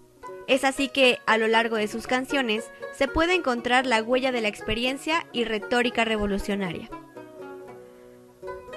es 0.46 0.64
así 0.64 0.88
que, 0.88 1.20
a 1.26 1.38
lo 1.38 1.48
largo 1.48 1.76
de 1.76 1.88
sus 1.88 2.06
canciones, 2.06 2.70
se 2.92 3.08
puede 3.08 3.34
encontrar 3.34 3.86
la 3.86 4.02
huella 4.02 4.32
de 4.32 4.40
la 4.40 4.48
experiencia 4.48 5.26
y 5.32 5.44
retórica 5.44 6.04
revolucionaria. 6.04 6.88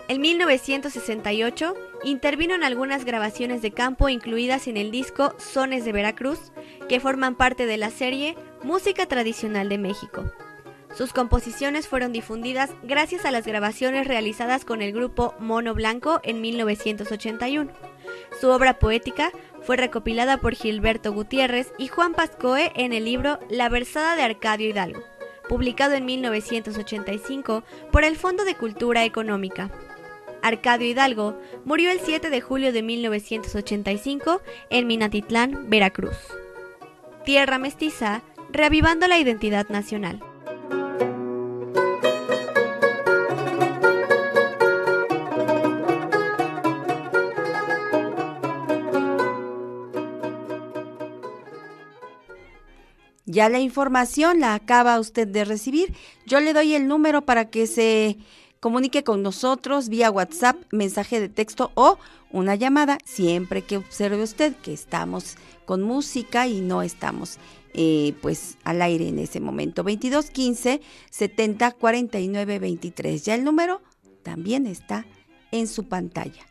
En 0.08 0.22
1968 0.22 1.74
intervino 2.04 2.54
en 2.54 2.64
algunas 2.64 3.06
grabaciones 3.06 3.64
de 3.64 3.72
campo 3.72 4.08
incluidas 4.08 4.68
en 4.68 4.78
el 4.78 4.92
disco 4.92 5.34
Sones 5.40 5.84
de 5.84 5.92
Veracruz, 5.92 6.52
que 6.88 7.00
forman 7.00 7.36
parte 7.36 7.66
de 7.66 7.78
la 7.78 7.90
serie 7.90 8.36
Música 8.62 9.08
Tradicional 9.08 9.68
de 9.68 9.80
México. 9.80 10.32
Sus 10.96 11.12
composiciones 11.12 11.88
fueron 11.88 12.14
difundidas 12.14 12.70
gracias 12.84 13.26
a 13.26 13.32
las 13.32 13.46
grabaciones 13.46 14.08
realizadas 14.08 14.64
con 14.64 14.82
el 14.82 14.94
grupo 14.94 15.34
Mono 15.40 15.74
Blanco 15.74 16.22
en 16.24 16.40
1981. 16.40 17.72
Su 18.40 18.50
obra 18.50 18.80
poética 18.80 19.32
fue 19.66 19.78
recopilada 19.78 20.38
por 20.38 20.54
Gilberto 20.54 21.12
Gutiérrez 21.12 21.74
y 21.80 21.88
Juan 21.88 22.14
Pascoe 22.14 22.72
en 22.76 22.94
el 22.94 23.06
libro 23.06 23.40
La 23.50 23.68
versada 23.68 24.16
de 24.16 24.22
Arcadio 24.22 24.70
Hidalgo, 24.70 25.02
publicado 25.50 25.96
en 25.96 26.06
1985 26.06 27.64
por 27.92 28.04
el 28.04 28.16
Fondo 28.16 28.46
de 28.46 28.56
Cultura 28.56 29.06
Económica. 29.06 29.72
Arcadio 30.44 30.88
Hidalgo 30.88 31.40
murió 31.66 31.90
el 31.90 32.00
7 32.00 32.30
de 32.30 32.42
julio 32.42 32.72
de 32.72 32.84
1985 32.84 34.42
en 34.70 34.86
Minatitlán, 34.86 35.68
Veracruz. 35.68 36.18
Tierra 37.26 37.58
mestiza, 37.58 38.22
reavivando 38.52 39.08
la 39.08 39.18
identidad 39.18 39.68
nacional. 39.70 40.20
Ya 53.36 53.50
la 53.50 53.60
información 53.60 54.40
la 54.40 54.54
acaba 54.54 54.98
usted 54.98 55.28
de 55.28 55.44
recibir. 55.44 55.94
Yo 56.26 56.40
le 56.40 56.54
doy 56.54 56.74
el 56.74 56.88
número 56.88 57.26
para 57.26 57.50
que 57.50 57.68
se 57.68 58.16
comunique 58.62 59.04
con 59.04 59.24
nosotros 59.24 59.90
vía 59.90 60.10
WhatsApp, 60.10 60.56
mensaje 60.72 61.20
de 61.20 61.28
texto 61.28 61.70
o 61.74 62.00
una 62.32 62.56
llamada, 62.56 62.98
siempre 63.04 63.62
que 63.62 63.76
observe 63.76 64.24
usted 64.24 64.56
que 64.56 64.72
estamos 64.72 65.36
con 65.66 65.82
música 65.82 66.48
y 66.48 66.62
no 66.62 66.82
estamos 66.82 67.38
eh, 67.74 68.14
pues 68.22 68.58
al 68.64 68.82
aire 68.82 69.10
en 69.10 69.20
ese 69.20 69.42
momento. 69.42 69.84
2215 69.84 70.80
70 71.10 71.72
49 71.74 72.60
23. 72.60 73.26
Ya 73.26 73.36
el 73.36 73.44
número 73.44 73.82
también 74.24 74.66
está 74.66 75.06
en 75.52 75.68
su 75.68 75.90
pantalla. 75.90 76.46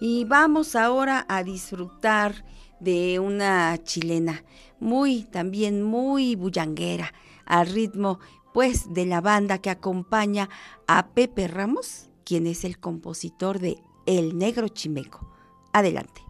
Y 0.00 0.24
vamos 0.24 0.76
ahora 0.76 1.26
a 1.28 1.42
disfrutar 1.42 2.44
de 2.80 3.18
una 3.18 3.76
chilena 3.82 4.44
muy 4.78 5.24
también 5.24 5.82
muy 5.82 6.36
bullanguera 6.36 7.12
al 7.44 7.66
ritmo 7.66 8.20
pues 8.54 8.92
de 8.92 9.06
la 9.06 9.20
banda 9.20 9.58
que 9.58 9.70
acompaña 9.70 10.48
a 10.86 11.08
Pepe 11.08 11.48
Ramos, 11.48 12.08
quien 12.24 12.46
es 12.46 12.64
el 12.64 12.78
compositor 12.78 13.58
de 13.58 13.82
El 14.06 14.38
Negro 14.38 14.68
Chimeco. 14.68 15.30
Adelante. 15.72 16.27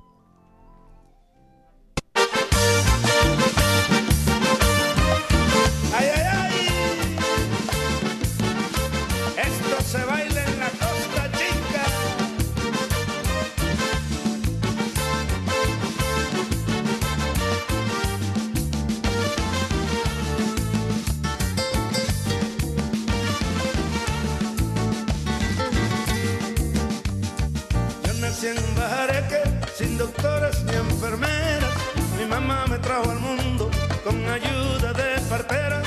Doctores 29.98 30.62
ni 30.64 30.74
enfermeras. 30.74 31.74
Mi 32.16 32.24
mamá 32.24 32.66
me 32.68 32.78
trajo 32.78 33.10
al 33.10 33.18
mundo 33.18 33.68
con 34.04 34.16
ayuda 34.28 34.92
de 34.92 35.20
partera 35.28 35.82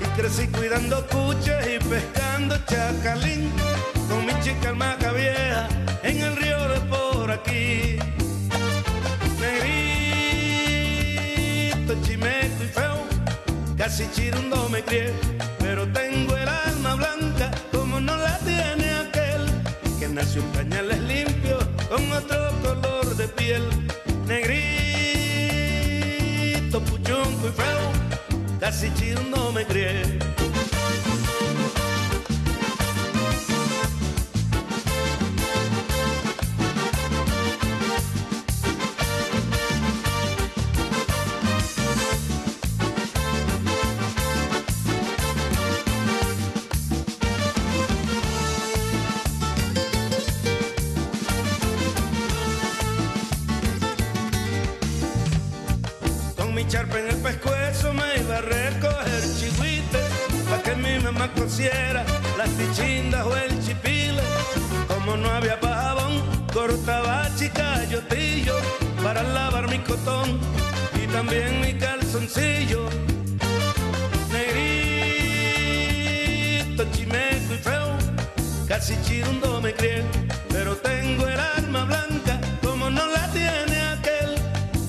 y 0.00 0.04
crecí 0.18 0.48
cuidando 0.48 1.06
cuches 1.08 1.66
y 1.66 1.78
pescando 1.88 2.56
chacalín 2.66 3.52
con 4.08 4.24
mi 4.26 4.32
chica 4.40 4.70
almaca 4.70 5.12
vieja 5.12 5.68
en 6.02 6.22
el 6.22 6.36
río 6.36 6.68
de 6.68 6.80
por 6.80 7.30
aquí. 7.30 7.98
Negrito, 9.40 10.02
chimeco 12.02 12.64
y 12.64 12.68
feo, 12.68 13.06
casi 13.76 14.10
chirundo 14.10 14.68
me 14.70 14.82
crié, 14.82 15.12
pero 15.58 15.86
tengo 15.92 16.34
el 16.36 16.48
alma 16.48 16.94
blanca 16.94 17.50
como 17.72 18.00
no 18.00 18.16
la 18.16 18.38
tiene 18.38 18.90
aquel 19.06 19.46
que 19.98 20.08
nació 20.08 20.40
en 20.42 20.48
pañales 20.48 21.00
limpios 21.00 21.43
con 21.94 22.10
otro 22.12 22.50
color 22.60 23.14
de 23.14 23.28
piel, 23.28 23.62
negrito, 24.26 24.50
puchunco 26.80 27.46
y 27.46 27.52
feo, 27.52 27.92
casi 28.58 28.92
chido 28.94 29.22
no 29.30 29.52
me 29.52 29.64
crié. 29.64 30.33
Y 71.02 71.06
también 71.06 71.62
mi 71.62 71.72
calzoncillo. 71.78 72.90
Negrito, 74.30 74.84
chimeco 76.92 77.54
y 77.54 77.58
feo, 77.58 77.96
casi 78.68 79.00
chirundo 79.02 79.62
me 79.62 79.72
crié, 79.72 80.04
pero 80.50 80.76
tengo 80.76 81.26
el 81.26 81.40
alma 81.40 81.84
blanca 81.86 82.38
como 82.62 82.90
no 82.90 83.06
la 83.06 83.30
tiene 83.32 83.80
aquel 83.96 84.34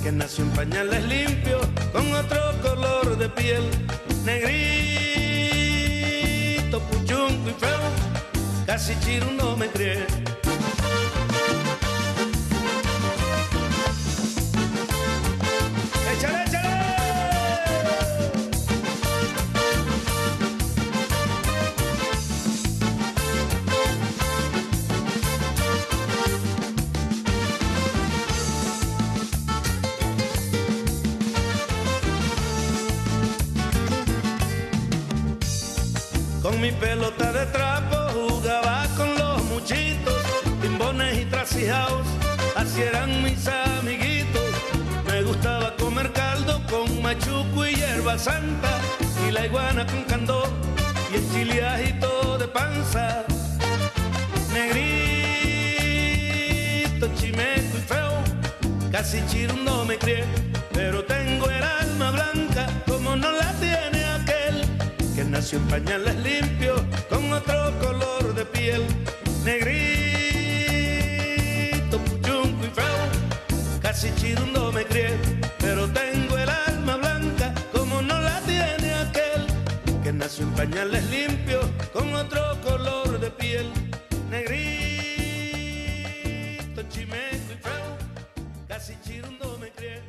que 0.03 0.11
nació 0.11 0.43
en 0.43 0.49
pañales 0.51 1.05
limpios 1.05 1.65
con 1.93 2.13
otro 2.13 2.41
color 2.61 3.17
de 3.17 3.29
piel, 3.29 3.63
negrito, 4.25 4.75
puchunco 6.89 7.49
y 7.51 7.53
feo, 7.53 7.79
casi 8.65 8.99
chirundo 8.99 9.55
me 9.55 9.67
crié. 9.69 10.24
Santa, 48.25 48.73
y 49.27 49.31
la 49.31 49.45
iguana 49.45 49.85
con 49.85 50.03
candor, 50.05 50.49
y 51.11 51.15
el 51.17 51.31
chiliajito 51.31 52.39
de 52.39 52.47
panza. 52.47 53.23
Negrito, 54.51 54.95
chimeco 57.17 57.77
y 57.77 57.81
feo, 57.91 58.13
casi 58.91 59.23
chirundo 59.27 59.85
me 59.85 59.97
crié, 59.97 60.23
pero 60.73 61.03
tengo 61.03 61.45
el 61.51 61.63
alma 61.63 62.09
blanca 62.11 62.67
como 62.87 63.15
no 63.15 63.31
la 63.31 63.51
tiene 63.59 63.95
nació 65.29 65.57
en 65.59 65.67
pañales 65.67 66.15
limpios 66.17 66.81
con 67.09 67.31
otro 67.33 67.73
color 67.79 68.33
de 68.33 68.45
piel, 68.45 68.83
negrito, 69.43 69.95
puchunco 71.99 72.65
y 72.65 72.69
feo, 72.69 73.09
casi 73.81 74.13
chirundo 74.15 74.71
me 74.71 74.85
crié, 74.85 75.34
nació 80.35 80.47
en 80.47 80.53
pañales 80.53 81.09
limpios 81.09 81.65
con 81.93 82.13
otro 82.13 82.41
color 82.61 83.17
de 83.21 83.31
piel, 83.31 83.71
negrito, 84.29 84.59
chimeco 86.89 87.53
y 87.53 87.57
feo, 87.61 87.97
casi 88.67 88.95
chirundo 89.01 89.57
me 89.59 89.69
crié. 89.71 90.01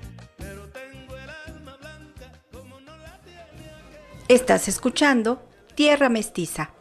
Estás 4.28 4.66
escuchando 4.66 5.48
Tierra 5.76 6.08
Mestiza. 6.08 6.72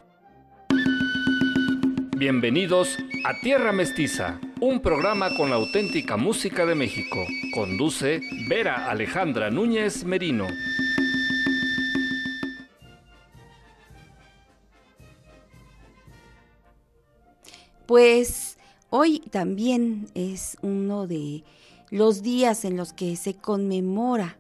Bienvenidos 2.18 2.98
a 3.26 3.40
Tierra 3.42 3.72
Mestiza, 3.72 4.40
un 4.60 4.82
programa 4.82 5.30
con 5.38 5.52
la 5.52 5.58
auténtica 5.58 6.18
música 6.18 6.66
de 6.66 6.74
México. 6.74 7.24
Conduce 7.54 8.22
Vera 8.50 8.90
Alejandra 8.90 9.52
Núñez 9.52 10.04
Merino. 10.04 10.48
Pues 17.86 18.58
hoy 18.89 19.19
también 19.19 20.08
es 20.15 20.58
uno 20.62 21.08
de 21.08 21.43
los 21.91 22.24
días 22.24 22.65
en 22.65 22.78
los 22.78 22.93
que 22.93 23.15
se 23.15 23.36
conmemora 23.36 24.38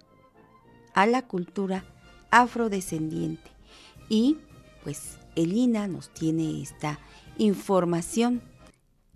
a 0.93 1.05
la 1.05 1.21
cultura 1.21 1.85
afrodescendiente. 2.31 3.51
Y 4.09 4.37
pues 4.83 5.17
Elina 5.35 5.87
nos 5.87 6.13
tiene 6.13 6.61
esta 6.61 6.99
información. 7.37 8.41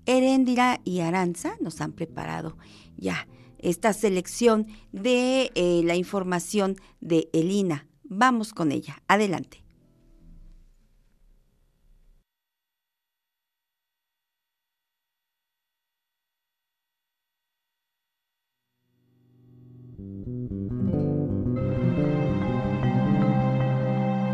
Erendira 0.05 0.79
y 0.83 1.01
Aranza 1.01 1.55
nos 1.59 1.81
han 1.81 1.93
preparado 1.93 2.57
ya 2.97 3.27
esta 3.59 3.93
selección 3.93 4.67
de 4.91 5.51
eh, 5.55 5.81
la 5.83 5.95
información 5.95 6.75
de 7.01 7.29
Elina. 7.33 7.87
Vamos 8.03 8.53
con 8.53 8.71
ella. 8.71 9.01
Adelante. 9.07 9.63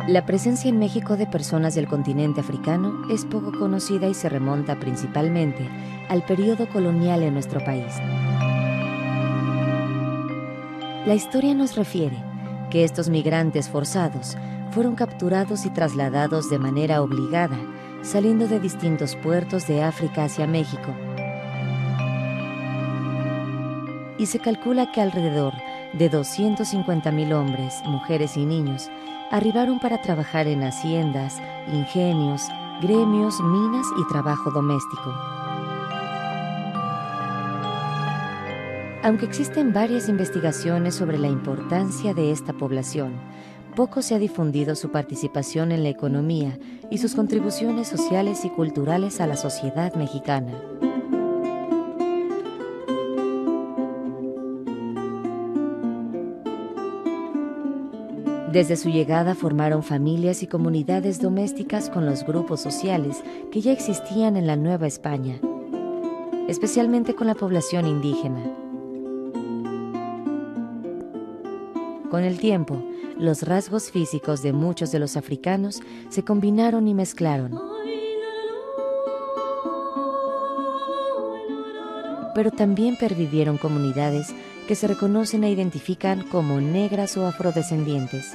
La 0.08 0.24
presencia 0.24 0.70
en 0.70 0.78
México 0.78 1.18
de 1.18 1.26
personas 1.26 1.74
del 1.74 1.88
continente 1.88 2.39
africano 2.39 3.08
es 3.10 3.26
poco 3.26 3.52
conocida 3.52 4.08
y 4.08 4.13
se 4.13 4.30
remonta 4.30 4.80
principalmente 4.80 5.68
al 6.10 6.24
periodo 6.24 6.70
colonial 6.70 7.24
en 7.24 7.34
nuestro 7.34 7.60
país. 7.65 7.96
La 11.08 11.15
historia 11.15 11.56
nos 11.56 11.76
refiere 11.76 12.18
que 12.70 12.84
estos 12.84 13.10
migrantes 13.10 13.68
forzados 13.68 14.38
fueron 14.70 14.94
capturados 14.94 15.65
y 15.65 15.72
trasladados 15.72 16.52
de 16.52 16.60
manera 16.60 17.02
obligada, 17.02 17.58
saliendo 18.04 18.48
de 18.48 18.60
distintos 18.60 19.15
puertos 19.15 19.65
de 19.65 19.82
África 19.82 20.26
hacia 20.26 20.46
México. 20.46 20.94
Y 24.20 24.28
se 24.28 24.38
calcula 24.38 24.91
que 24.91 25.02
alrededor 25.02 25.54
de 25.94 26.12
250.000 26.12 27.34
hombres, 27.34 27.82
mujeres 27.86 28.38
y 28.38 28.46
niños 28.46 28.91
arribaron 29.31 29.79
para 29.79 30.01
trabajar 30.01 30.47
en 30.47 30.63
haciendas, 30.63 31.41
ingenios, 31.73 32.43
gremios, 32.81 33.39
minas 33.41 33.88
y 33.97 34.07
trabajo 34.07 34.51
doméstico. 34.51 35.13
Aunque 39.03 39.25
existen 39.25 39.71
varias 39.71 40.09
investigaciones 40.09 40.95
sobre 40.95 41.19
la 41.19 41.27
importancia 41.27 42.13
de 42.13 42.31
esta 42.31 42.53
población, 42.53 43.13
poco 43.75 44.01
se 44.01 44.15
ha 44.15 44.19
difundido 44.19 44.75
su 44.75 44.89
participación 44.89 45.71
en 45.71 45.83
la 45.83 45.89
economía 45.89 46.57
y 46.89 46.97
sus 46.97 47.13
contribuciones 47.13 47.88
sociales 47.88 48.45
y 48.45 48.49
culturales 48.49 49.21
a 49.21 49.27
la 49.27 49.35
sociedad 49.35 49.93
mexicana. 49.95 50.53
Desde 58.56 58.78
su 58.78 58.88
llegada 58.88 59.36
formaron 59.36 59.84
familias 59.84 60.41
y 60.41 60.48
comunidades 60.48 61.20
domésticas 61.20 61.89
con 61.89 62.06
los 62.06 62.26
grupos 62.26 62.62
sociales 62.62 63.22
que 63.52 63.60
ya 63.60 63.74
existían 63.74 64.38
en 64.38 64.48
la 64.48 64.56
Nueva 64.56 64.88
España, 64.88 65.41
especialmente 66.48 67.15
con 67.15 67.28
la 67.28 67.36
población 67.36 67.86
indígena. 67.86 68.41
Con 72.10 72.24
el 72.24 72.39
tiempo, 72.39 72.82
los 73.18 73.44
rasgos 73.44 73.91
físicos 73.91 74.41
de 74.41 74.54
muchos 74.54 74.89
de 74.94 75.00
los 75.00 75.18
africanos 75.18 75.82
se 76.08 76.24
combinaron 76.24 76.88
y 76.88 76.94
mezclaron. 76.94 77.60
Pero 82.34 82.52
también 82.52 82.96
pervivieron 82.96 83.58
comunidades 83.58 84.34
que 84.67 84.75
se 84.75 84.88
reconocen 84.88 85.43
e 85.43 85.51
identifican 85.51 86.23
como 86.23 86.60
negras 86.60 87.17
o 87.17 87.25
afrodescendientes, 87.25 88.34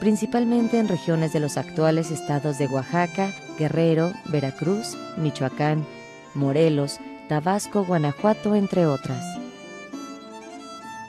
principalmente 0.00 0.78
en 0.78 0.88
regiones 0.88 1.32
de 1.32 1.40
los 1.40 1.56
actuales 1.56 2.10
estados 2.10 2.58
de 2.58 2.66
Oaxaca, 2.66 3.32
Guerrero, 3.58 4.12
Veracruz, 4.26 4.96
Michoacán, 5.16 5.86
Morelos, 6.34 6.98
Tabasco, 7.28 7.84
Guanajuato, 7.84 8.54
entre 8.54 8.86
otras. 8.86 9.24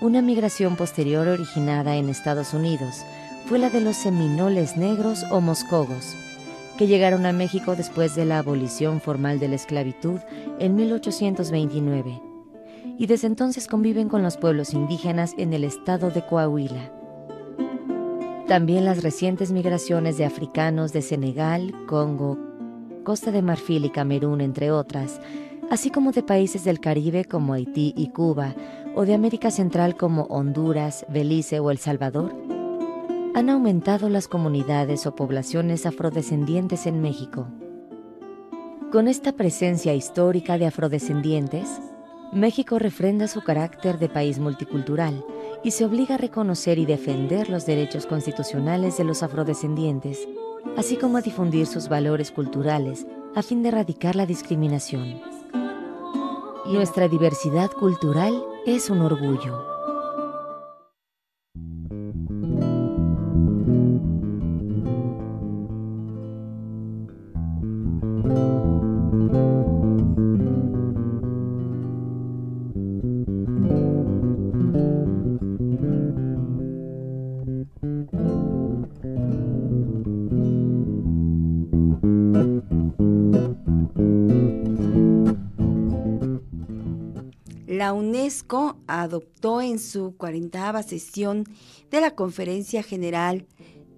Una 0.02 0.22
migración 0.22 0.76
posterior 0.76 1.28
originada 1.28 1.96
en 1.96 2.10
Estados 2.10 2.54
Unidos 2.54 3.04
fue 3.48 3.60
la 3.60 3.70
de 3.70 3.82
los 3.82 3.96
seminoles 3.96 4.78
negros 4.78 5.26
o 5.32 5.42
moscogos, 5.42 6.16
que 6.78 6.88
llegaron 6.88 7.26
a 7.26 7.34
México 7.34 7.76
después 7.76 8.16
de 8.16 8.26
la 8.26 8.40
abolición 8.40 9.02
formal 9.02 9.40
de 9.40 9.48
la 9.48 9.56
esclavitud 9.56 10.20
en 10.60 10.76
1829 10.76 12.31
y 13.02 13.08
desde 13.08 13.26
entonces 13.26 13.68
conviven 13.68 14.10
con 14.10 14.22
los 14.22 14.38
pueblos 14.38 14.76
indígenas 14.76 15.34
en 15.40 15.54
el 15.54 15.64
estado 15.64 16.12
de 16.12 16.24
Coahuila. 16.24 16.92
También 18.48 18.86
las 18.86 19.02
recientes 19.02 19.52
migraciones 19.52 20.20
de 20.20 20.26
africanos 20.26 20.94
de 20.94 21.02
Senegal, 21.02 21.74
Congo, 21.88 22.38
Costa 23.04 23.32
de 23.32 23.42
Marfil 23.42 23.86
y 23.86 23.90
Camerún, 23.90 24.40
entre 24.40 24.70
otras, 24.70 25.20
así 25.72 25.90
como 25.90 26.12
de 26.12 26.22
países 26.22 26.64
del 26.64 26.80
Caribe 26.80 27.26
como 27.26 27.54
Haití 27.54 27.92
y 27.98 28.10
Cuba, 28.10 28.54
o 28.94 29.04
de 29.04 29.16
América 29.16 29.50
Central 29.50 29.96
como 29.96 30.26
Honduras, 30.26 31.04
Belice 31.10 31.60
o 31.60 31.72
El 31.72 31.80
Salvador, 31.80 32.36
han 33.34 33.50
aumentado 33.50 34.10
las 34.10 34.28
comunidades 34.28 35.08
o 35.08 35.16
poblaciones 35.16 35.88
afrodescendientes 35.88 36.86
en 36.86 37.02
México. 37.02 37.48
Con 38.92 39.08
esta 39.08 39.32
presencia 39.32 39.96
histórica 39.96 40.60
de 40.60 40.68
afrodescendientes, 40.68 41.68
México 42.32 42.80
refrenda 42.80 43.28
su 43.28 43.42
carácter 43.42 44.00
de 44.00 44.08
país 44.08 44.40
multicultural 44.40 45.26
y 45.64 45.72
se 45.72 45.84
obliga 45.84 46.16
a 46.16 46.18
reconocer 46.18 46.80
y 46.80 46.86
defender 46.86 47.50
los 47.50 47.66
derechos 47.66 48.06
constitucionales 48.06 48.98
de 48.98 49.04
los 49.04 49.22
afrodescendientes, 49.22 50.28
así 50.78 50.96
como 50.96 51.18
a 51.18 51.22
difundir 51.22 51.66
sus 51.66 51.90
valores 51.90 52.32
culturales 52.32 53.06
a 53.36 53.42
fin 53.42 53.64
de 53.64 53.70
erradicar 53.70 54.16
la 54.16 54.26
discriminación. 54.26 55.22
Nuestra 56.68 57.10
diversidad 57.10 57.70
cultural 57.72 58.34
es 58.66 58.90
un 58.90 59.02
orgullo. 59.02 59.71
La 87.92 87.96
UNESCO 87.96 88.78
adoptó 88.88 89.62
en 89.62 89.78
su 89.78 90.16
40 90.16 90.82
sesión 90.82 91.44
de 91.90 92.00
la 92.00 92.16
Conferencia 92.16 92.84
General 92.84 93.46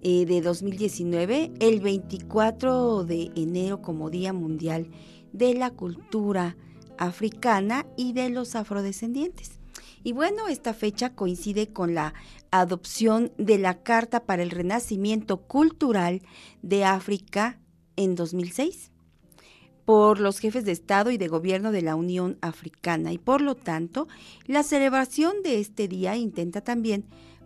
eh, 0.02 0.26
de 0.26 0.40
2019 0.40 1.52
el 1.60 1.78
24 1.78 3.04
de 3.04 3.30
enero 3.36 3.82
como 3.82 4.10
Día 4.10 4.32
Mundial 4.32 4.88
de 5.32 5.54
la 5.54 5.70
Cultura 5.70 6.56
Africana 6.98 7.86
y 7.96 8.14
de 8.14 8.30
los 8.30 8.56
Afrodescendientes. 8.56 9.60
Y 10.02 10.10
bueno, 10.10 10.48
esta 10.48 10.74
fecha 10.74 11.14
coincide 11.14 11.72
con 11.72 11.94
la 11.94 12.14
adopción 12.50 13.30
de 13.38 13.58
la 13.58 13.84
Carta 13.84 14.24
para 14.24 14.42
el 14.42 14.50
Renacimiento 14.50 15.42
Cultural 15.42 16.20
de 16.62 16.84
África 16.84 17.60
en 17.94 18.16
2006 18.16 18.90
por 19.84 20.20
los 20.20 20.38
jefes 20.38 20.64
de 20.64 20.72
Estado 20.72 21.10
y 21.10 21.18
de 21.18 21.28
Gobierno 21.28 21.72
de 21.72 21.82
la 21.82 21.96
Unión 21.96 22.38
Africana 22.40 23.12
y 23.12 23.18
por 23.18 23.40
lo 23.40 23.54
tanto 23.54 24.08
la 24.46 24.62
celebración 24.62 25.42
de 25.42 25.60
este 25.60 25.88
día 25.88 26.16
intenta 26.16 26.62
también 26.62 27.04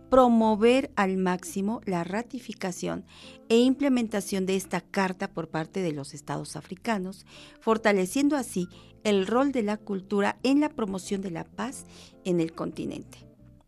promover 0.09 0.91
al 0.95 1.17
máximo 1.17 1.81
la 1.85 2.03
ratificación 2.03 3.05
e 3.47 3.57
implementación 3.59 4.45
de 4.45 4.55
esta 4.55 4.81
carta 4.81 5.31
por 5.31 5.49
parte 5.49 5.81
de 5.81 5.91
los 5.91 6.13
estados 6.13 6.55
africanos, 6.55 7.25
fortaleciendo 7.59 8.35
así 8.35 8.67
el 9.03 9.27
rol 9.27 9.51
de 9.51 9.63
la 9.63 9.77
cultura 9.77 10.39
en 10.43 10.59
la 10.59 10.69
promoción 10.69 11.21
de 11.21 11.31
la 11.31 11.43
paz 11.43 11.85
en 12.25 12.39
el 12.39 12.53
continente. 12.53 13.19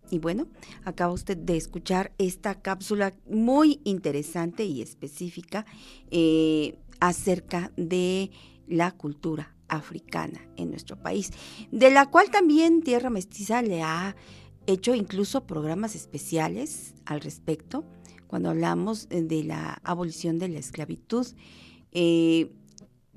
Y 0.09 0.19
bueno, 0.19 0.47
acaba 0.83 1.13
usted 1.13 1.37
de 1.37 1.55
escuchar 1.55 2.11
esta 2.17 2.55
cápsula 2.61 3.13
muy 3.29 3.79
interesante 3.85 4.65
y 4.65 4.81
específica 4.81 5.65
eh, 6.09 6.77
acerca 6.99 7.71
de 7.77 8.29
la 8.71 8.91
cultura 8.91 9.55
africana 9.67 10.41
en 10.57 10.71
nuestro 10.71 10.97
país, 10.97 11.31
de 11.71 11.91
la 11.91 12.07
cual 12.07 12.31
también 12.31 12.81
Tierra 12.81 13.09
Mestiza 13.09 13.61
le 13.61 13.83
ha 13.83 14.15
hecho 14.65 14.95
incluso 14.95 15.45
programas 15.45 15.95
especiales 15.95 16.93
al 17.05 17.21
respecto, 17.21 17.85
cuando 18.27 18.49
hablamos 18.49 19.09
de 19.09 19.43
la 19.43 19.81
abolición 19.83 20.39
de 20.39 20.47
la 20.47 20.59
esclavitud, 20.59 21.27
eh, 21.91 22.53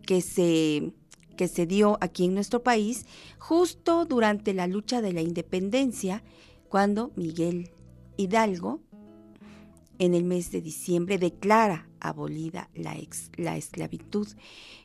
que 0.02 0.20
se 0.20 0.92
que 1.36 1.48
se 1.48 1.66
dio 1.66 1.98
aquí 2.00 2.26
en 2.26 2.34
nuestro 2.34 2.62
país 2.62 3.06
justo 3.38 4.04
durante 4.04 4.54
la 4.54 4.68
lucha 4.68 5.02
de 5.02 5.12
la 5.12 5.20
independencia, 5.20 6.22
cuando 6.68 7.10
Miguel 7.16 7.70
Hidalgo, 8.16 8.80
en 9.98 10.14
el 10.14 10.24
mes 10.24 10.52
de 10.52 10.60
diciembre, 10.60 11.18
declara 11.18 11.88
abolida 12.08 12.70
la, 12.74 12.96
la 13.36 13.56
esclavitud 13.56 14.28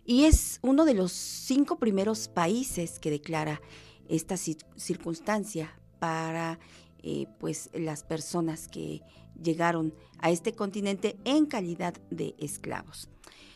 y 0.05 0.23
es 0.23 0.59
uno 0.61 0.85
de 0.85 0.93
los 0.93 1.11
cinco 1.11 1.77
primeros 1.77 2.27
países 2.27 2.99
que 2.99 3.11
declara 3.11 3.61
esta 4.07 4.37
circunstancia 4.37 5.79
para 5.99 6.59
eh, 7.03 7.27
pues 7.39 7.69
las 7.73 8.03
personas 8.03 8.67
que 8.67 9.01
llegaron 9.41 9.93
a 10.17 10.31
este 10.31 10.53
continente 10.53 11.17
en 11.23 11.45
calidad 11.45 11.93
de 12.09 12.35
esclavos. 12.39 13.09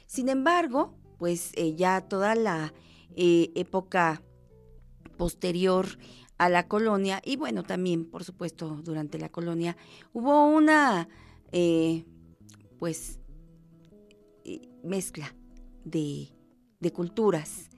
Sin 0.05 0.29
embargo, 0.29 0.93
pues 1.17 1.51
eh, 1.55 1.75
ya 1.75 2.01
toda 2.01 2.35
la 2.35 2.73
eh, 3.15 3.51
época 3.55 4.21
posterior 5.17 5.97
a 6.37 6.49
la 6.49 6.67
colonia 6.67 7.21
y 7.23 7.35
bueno, 7.35 7.63
también 7.63 8.05
por 8.05 8.23
supuesto 8.23 8.79
durante 8.83 9.19
la 9.19 9.29
colonia 9.29 9.77
hubo 10.13 10.47
una 10.47 11.07
pues 12.79 13.19
mezcla 14.83 15.35
de, 15.83 16.29
de 16.79 16.91
culturas, 16.91 17.69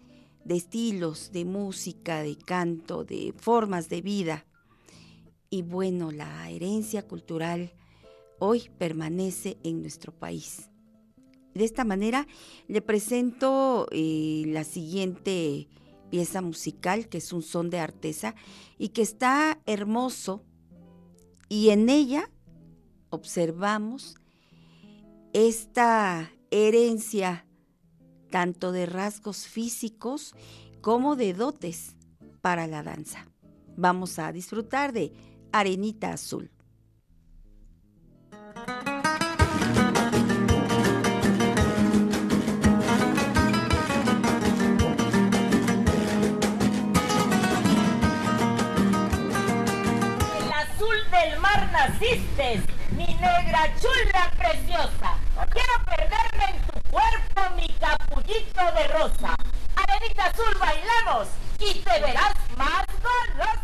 de 0.43 0.55
estilos, 0.55 1.31
de 1.31 1.45
música, 1.45 2.21
de 2.21 2.37
canto, 2.37 3.03
de 3.03 3.33
formas 3.37 3.89
de 3.89 4.01
vida. 4.01 4.45
Y 5.49 5.61
bueno, 5.61 6.11
la 6.11 6.49
herencia 6.49 7.07
cultural 7.07 7.73
hoy 8.39 8.69
permanece 8.77 9.57
en 9.63 9.81
nuestro 9.81 10.11
país. 10.11 10.69
De 11.53 11.63
esta 11.63 11.85
manera 11.85 12.27
le 12.67 12.81
presento 12.81 13.87
eh, 13.91 14.43
la 14.47 14.65
siguiente 14.65 15.69
pieza 16.09 16.41
musical, 16.41 17.07
que 17.07 17.19
es 17.19 17.31
un 17.31 17.41
son 17.41 17.69
de 17.69 17.79
artesa 17.79 18.35
y 18.77 18.89
que 18.89 19.01
está 19.01 19.61
hermoso. 19.65 20.43
Y 21.47 21.69
en 21.69 21.89
ella 21.89 22.29
observamos 23.09 24.15
esta 25.33 26.34
herencia 26.51 27.45
tanto 28.29 28.71
de 28.71 28.85
rasgos 28.85 29.47
físicos 29.47 30.33
como 30.81 31.15
de 31.15 31.33
dotes 31.33 31.95
para 32.41 32.67
la 32.67 32.83
danza. 32.83 33.25
Vamos 33.77 34.19
a 34.19 34.31
disfrutar 34.31 34.93
de 34.93 35.13
Arenita 35.51 36.13
Azul. 36.13 36.51
El 50.37 50.51
azul 50.51 50.97
del 51.11 51.39
mar 51.39 51.71
naciste, 51.71 52.61
mi 52.97 53.05
negra 53.05 53.73
chula 53.79 54.31
preciosa. 54.37 55.14
Quiero 55.55 55.85
perderme 55.85 56.43
en 56.49 56.61
tu 56.67 56.89
cuerpo, 56.89 57.55
mi 57.55 57.67
capullito 57.79 58.71
de 58.73 58.87
rosa. 58.89 59.37
Arenita 59.77 60.25
azul 60.25 60.53
bailamos 60.59 61.29
y 61.59 61.79
te 61.79 61.99
verás 62.01 62.35
más 62.57 62.85
golosa. 63.01 63.55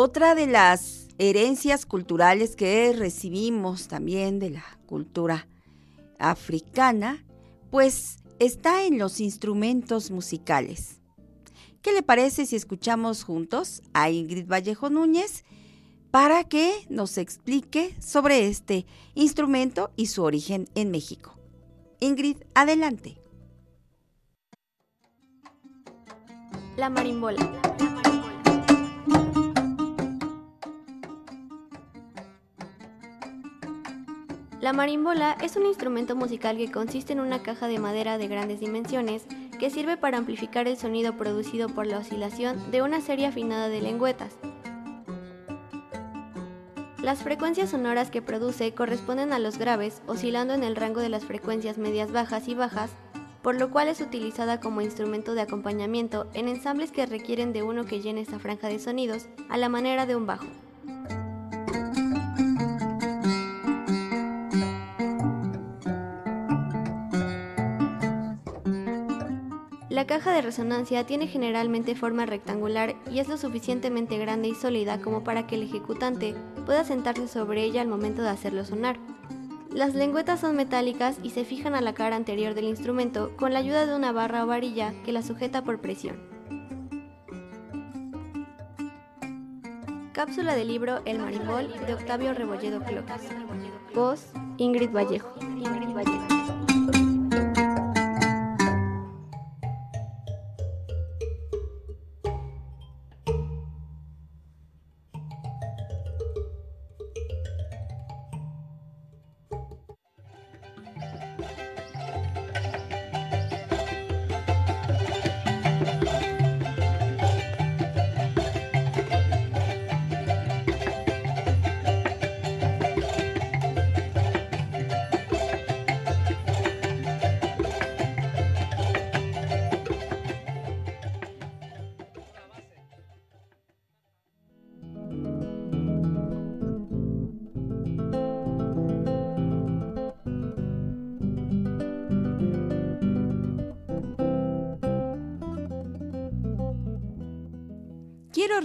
Otra 0.00 0.36
de 0.36 0.46
las 0.46 1.08
herencias 1.18 1.84
culturales 1.84 2.54
que 2.54 2.92
recibimos 2.92 3.88
también 3.88 4.38
de 4.38 4.50
la 4.50 4.64
cultura 4.86 5.48
africana, 6.20 7.26
pues 7.72 8.18
está 8.38 8.84
en 8.84 8.96
los 8.96 9.18
instrumentos 9.18 10.12
musicales. 10.12 11.00
¿Qué 11.82 11.92
le 11.92 12.04
parece 12.04 12.46
si 12.46 12.54
escuchamos 12.54 13.24
juntos 13.24 13.82
a 13.92 14.08
Ingrid 14.08 14.46
Vallejo 14.46 14.88
Núñez 14.88 15.42
para 16.12 16.44
que 16.44 16.86
nos 16.88 17.18
explique 17.18 17.96
sobre 18.00 18.46
este 18.46 18.86
instrumento 19.16 19.90
y 19.96 20.06
su 20.06 20.22
origen 20.22 20.68
en 20.76 20.92
México? 20.92 21.36
Ingrid, 21.98 22.36
adelante. 22.54 23.20
La 26.76 26.88
marimbola. 26.88 27.38
La 27.40 27.90
marimbola 27.90 28.07
es 35.40 35.56
un 35.56 35.64
instrumento 35.64 36.14
musical 36.14 36.58
que 36.58 36.70
consiste 36.70 37.14
en 37.14 37.20
una 37.20 37.42
caja 37.42 37.68
de 37.68 37.78
madera 37.78 38.18
de 38.18 38.28
grandes 38.28 38.60
dimensiones 38.60 39.24
que 39.58 39.70
sirve 39.70 39.96
para 39.96 40.18
amplificar 40.18 40.68
el 40.68 40.76
sonido 40.76 41.16
producido 41.16 41.70
por 41.70 41.86
la 41.86 41.96
oscilación 41.96 42.70
de 42.70 42.82
una 42.82 43.00
serie 43.00 43.26
afinada 43.26 43.70
de 43.70 43.80
lengüetas. 43.80 44.36
Las 47.00 47.22
frecuencias 47.22 47.70
sonoras 47.70 48.10
que 48.10 48.20
produce 48.20 48.74
corresponden 48.74 49.32
a 49.32 49.38
los 49.38 49.56
graves, 49.56 50.02
oscilando 50.06 50.52
en 50.52 50.62
el 50.62 50.76
rango 50.76 51.00
de 51.00 51.08
las 51.08 51.24
frecuencias 51.24 51.78
medias 51.78 52.12
bajas 52.12 52.46
y 52.46 52.54
bajas, 52.54 52.90
por 53.42 53.54
lo 53.54 53.70
cual 53.70 53.88
es 53.88 54.02
utilizada 54.02 54.60
como 54.60 54.82
instrumento 54.82 55.32
de 55.34 55.40
acompañamiento 55.40 56.28
en 56.34 56.46
ensambles 56.46 56.92
que 56.92 57.06
requieren 57.06 57.54
de 57.54 57.62
uno 57.62 57.86
que 57.86 58.02
llene 58.02 58.20
esta 58.20 58.38
franja 58.38 58.68
de 58.68 58.78
sonidos 58.78 59.28
a 59.48 59.56
la 59.56 59.70
manera 59.70 60.04
de 60.04 60.14
un 60.14 60.26
bajo. 60.26 60.67
La 69.98 70.06
caja 70.06 70.32
de 70.32 70.42
resonancia 70.42 71.02
tiene 71.02 71.26
generalmente 71.26 71.96
forma 71.96 72.24
rectangular 72.24 72.94
y 73.10 73.18
es 73.18 73.26
lo 73.26 73.36
suficientemente 73.36 74.16
grande 74.16 74.46
y 74.46 74.54
sólida 74.54 75.00
como 75.00 75.24
para 75.24 75.48
que 75.48 75.56
el 75.56 75.64
ejecutante 75.64 76.36
pueda 76.66 76.84
sentarse 76.84 77.26
sobre 77.26 77.64
ella 77.64 77.80
al 77.80 77.88
momento 77.88 78.22
de 78.22 78.28
hacerlo 78.28 78.64
sonar. 78.64 78.96
Las 79.72 79.96
lengüetas 79.96 80.38
son 80.38 80.54
metálicas 80.54 81.18
y 81.24 81.30
se 81.30 81.44
fijan 81.44 81.74
a 81.74 81.80
la 81.80 81.94
cara 81.94 82.14
anterior 82.14 82.54
del 82.54 82.66
instrumento 82.66 83.36
con 83.36 83.52
la 83.52 83.58
ayuda 83.58 83.86
de 83.86 83.96
una 83.96 84.12
barra 84.12 84.44
o 84.44 84.46
varilla 84.46 84.94
que 85.04 85.10
la 85.10 85.22
sujeta 85.22 85.64
por 85.64 85.80
presión. 85.80 86.16
Cápsula 90.12 90.54
del 90.54 90.68
libro 90.68 91.02
El 91.06 91.18
Marimbol 91.18 91.72
de 91.88 91.94
Octavio 91.94 92.34
Rebolledo 92.34 92.84
Clocas. 92.84 93.22
Voz 93.96 94.30
Ingrid 94.58 94.92
Vallejo. 94.92 95.34
Ingrid 95.40 95.92
Vallejo. 95.92 96.27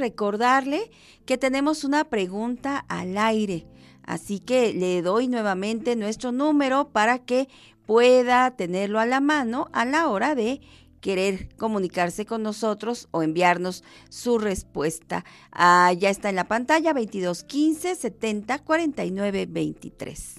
Recordarle 0.03 0.91
que 1.25 1.37
tenemos 1.37 1.85
una 1.85 2.03
pregunta 2.03 2.85
al 2.89 3.17
aire. 3.17 3.65
Así 4.03 4.39
que 4.39 4.73
le 4.73 5.01
doy 5.01 5.29
nuevamente 5.29 5.95
nuestro 5.95 6.33
número 6.33 6.89
para 6.89 7.19
que 7.19 7.47
pueda 7.85 8.51
tenerlo 8.51 8.99
a 8.99 9.05
la 9.05 9.21
mano 9.21 9.69
a 9.71 9.85
la 9.85 10.09
hora 10.09 10.35
de 10.35 10.59
querer 10.99 11.55
comunicarse 11.55 12.25
con 12.25 12.43
nosotros 12.43 13.07
o 13.11 13.23
enviarnos 13.23 13.83
su 14.09 14.39
respuesta. 14.39 15.23
Ah, 15.51 15.93
ya 15.97 16.09
está 16.09 16.29
en 16.29 16.35
la 16.35 16.47
pantalla 16.49 16.93
2215 16.93 17.95
70 17.95 18.59
49 18.59 19.45
23. 19.45 20.35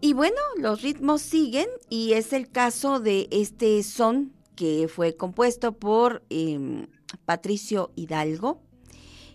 Y 0.00 0.12
bueno, 0.14 0.40
los 0.58 0.80
ritmos 0.80 1.20
siguen 1.20 1.66
y 1.90 2.12
es 2.12 2.32
el 2.32 2.48
caso 2.48 2.98
de 2.98 3.28
este 3.30 3.82
son 3.82 4.32
que 4.56 4.88
fue 4.88 5.14
compuesto 5.16 5.72
por 5.72 6.22
em, 6.30 6.86
Patricio 7.24 7.92
Hidalgo 7.96 8.60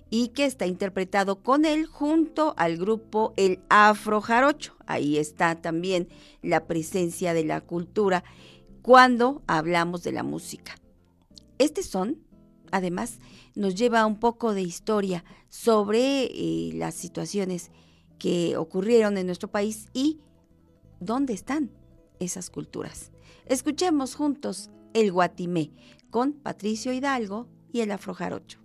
y 0.09 0.27
que 0.29 0.45
está 0.45 0.67
interpretado 0.67 1.41
con 1.41 1.63
él 1.63 1.85
junto 1.85 2.53
al 2.57 2.77
grupo 2.77 3.33
El 3.37 3.61
Afro 3.69 4.19
Jarocho. 4.19 4.75
Ahí 4.85 5.17
está 5.17 5.55
también 5.55 6.09
la 6.41 6.67
presencia 6.67 7.33
de 7.33 7.45
la 7.45 7.61
cultura 7.61 8.23
cuando 8.81 9.41
hablamos 9.47 10.03
de 10.03 10.11
la 10.11 10.23
música. 10.23 10.75
Este 11.57 11.81
son, 11.81 12.17
además, 12.71 13.19
nos 13.55 13.75
lleva 13.75 14.05
un 14.05 14.19
poco 14.19 14.53
de 14.53 14.61
historia 14.61 15.23
sobre 15.49 16.25
eh, 16.25 16.71
las 16.73 16.95
situaciones 16.95 17.71
que 18.19 18.57
ocurrieron 18.57 19.17
en 19.17 19.27
nuestro 19.27 19.49
país 19.49 19.87
y 19.93 20.19
dónde 20.99 21.33
están 21.33 21.71
esas 22.19 22.49
culturas. 22.49 23.11
Escuchemos 23.45 24.15
juntos 24.15 24.69
el 24.93 25.11
Guatimé 25.11 25.71
con 26.09 26.33
Patricio 26.33 26.91
Hidalgo 26.91 27.47
y 27.71 27.81
el 27.81 27.91
aflojar 27.91 28.33
8. 28.33 28.59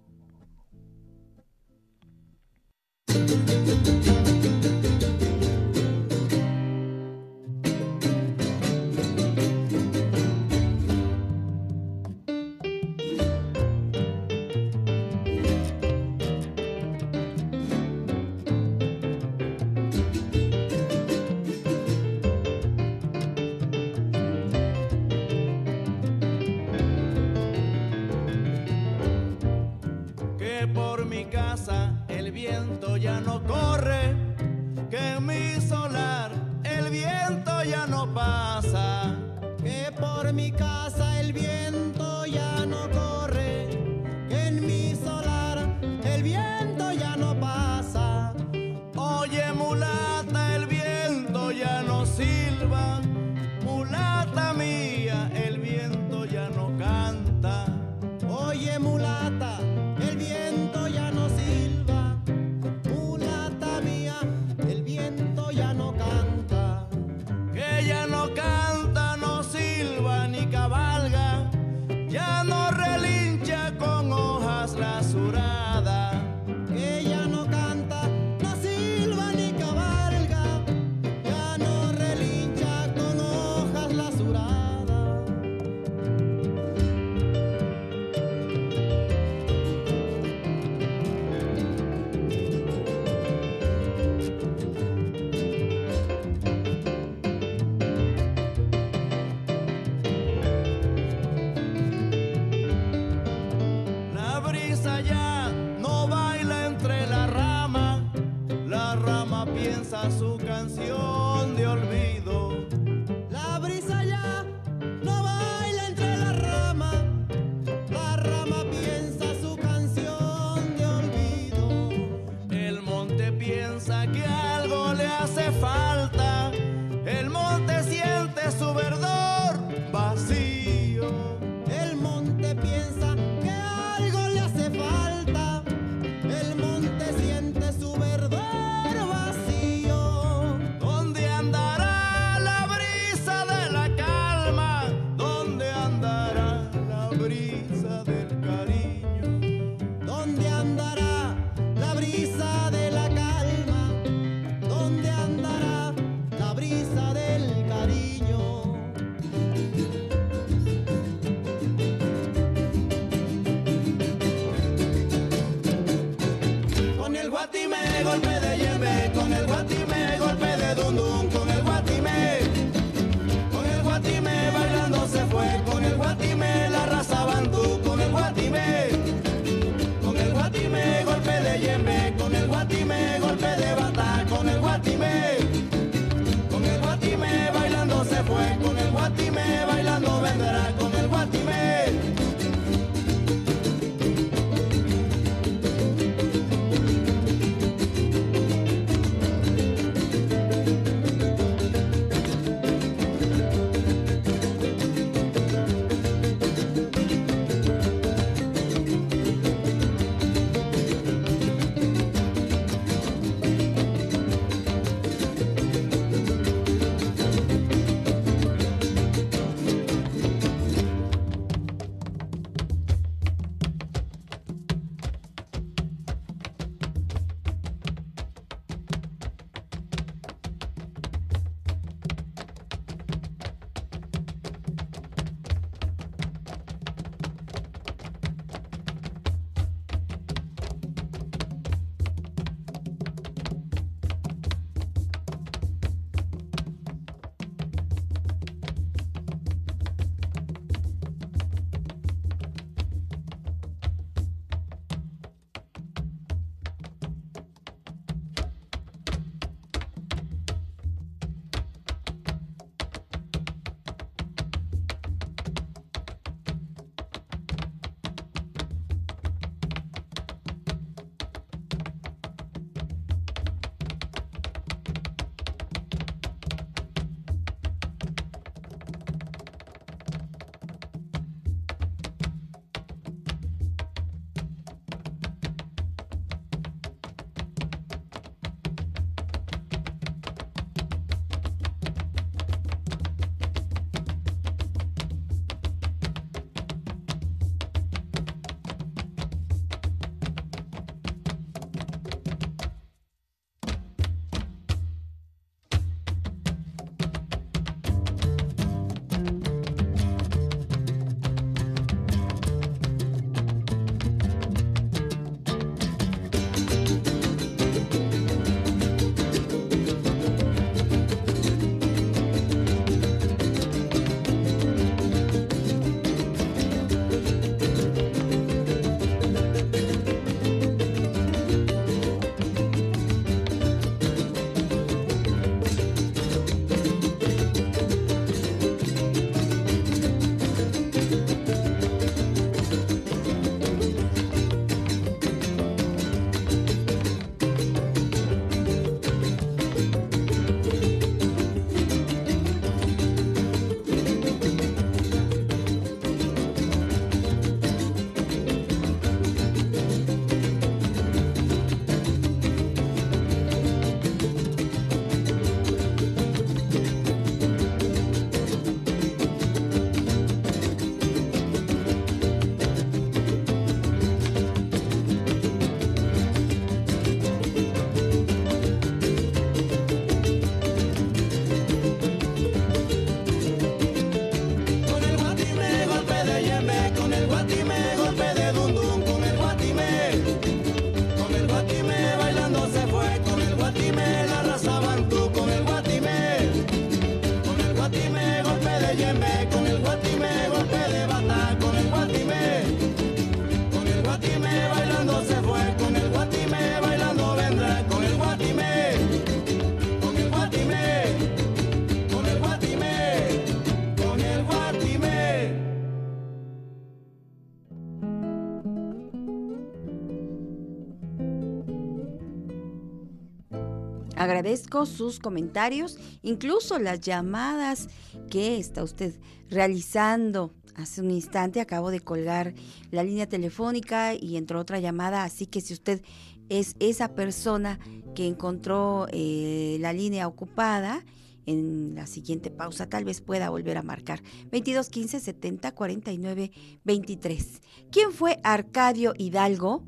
Agradezco 424.26 424.86
sus 424.86 425.20
comentarios, 425.20 426.00
incluso 426.20 426.80
las 426.80 427.00
llamadas 427.00 427.88
que 428.28 428.58
está 428.58 428.82
usted 428.82 429.14
realizando. 429.48 430.52
Hace 430.74 431.00
un 431.00 431.12
instante 431.12 431.60
acabo 431.60 431.92
de 431.92 432.00
colgar 432.00 432.52
la 432.90 433.04
línea 433.04 433.28
telefónica 433.28 434.14
y 434.14 434.36
entró 434.36 434.58
otra 434.58 434.80
llamada, 434.80 435.22
así 435.22 435.46
que 435.46 435.60
si 435.60 435.74
usted 435.74 436.02
es 436.48 436.74
esa 436.80 437.14
persona 437.14 437.78
que 438.16 438.26
encontró 438.26 439.06
eh, 439.12 439.76
la 439.78 439.92
línea 439.92 440.26
ocupada, 440.26 441.04
en 441.46 441.94
la 441.94 442.08
siguiente 442.08 442.50
pausa 442.50 442.88
tal 442.88 443.04
vez 443.04 443.20
pueda 443.20 443.48
volver 443.50 443.76
a 443.76 443.82
marcar 443.82 444.24
22 444.50 444.88
15 444.88 445.20
70 445.20 445.72
49 445.72 446.50
23. 446.82 447.60
¿Quién 447.92 448.10
fue 448.10 448.40
Arcadio 448.42 449.14
Hidalgo? 449.16 449.84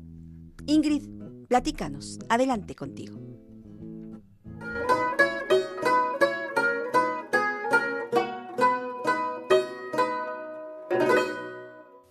Ingrid, 0.65 1.09
platícanos. 1.49 2.19
Adelante 2.29 2.73
contigo. 2.73 3.28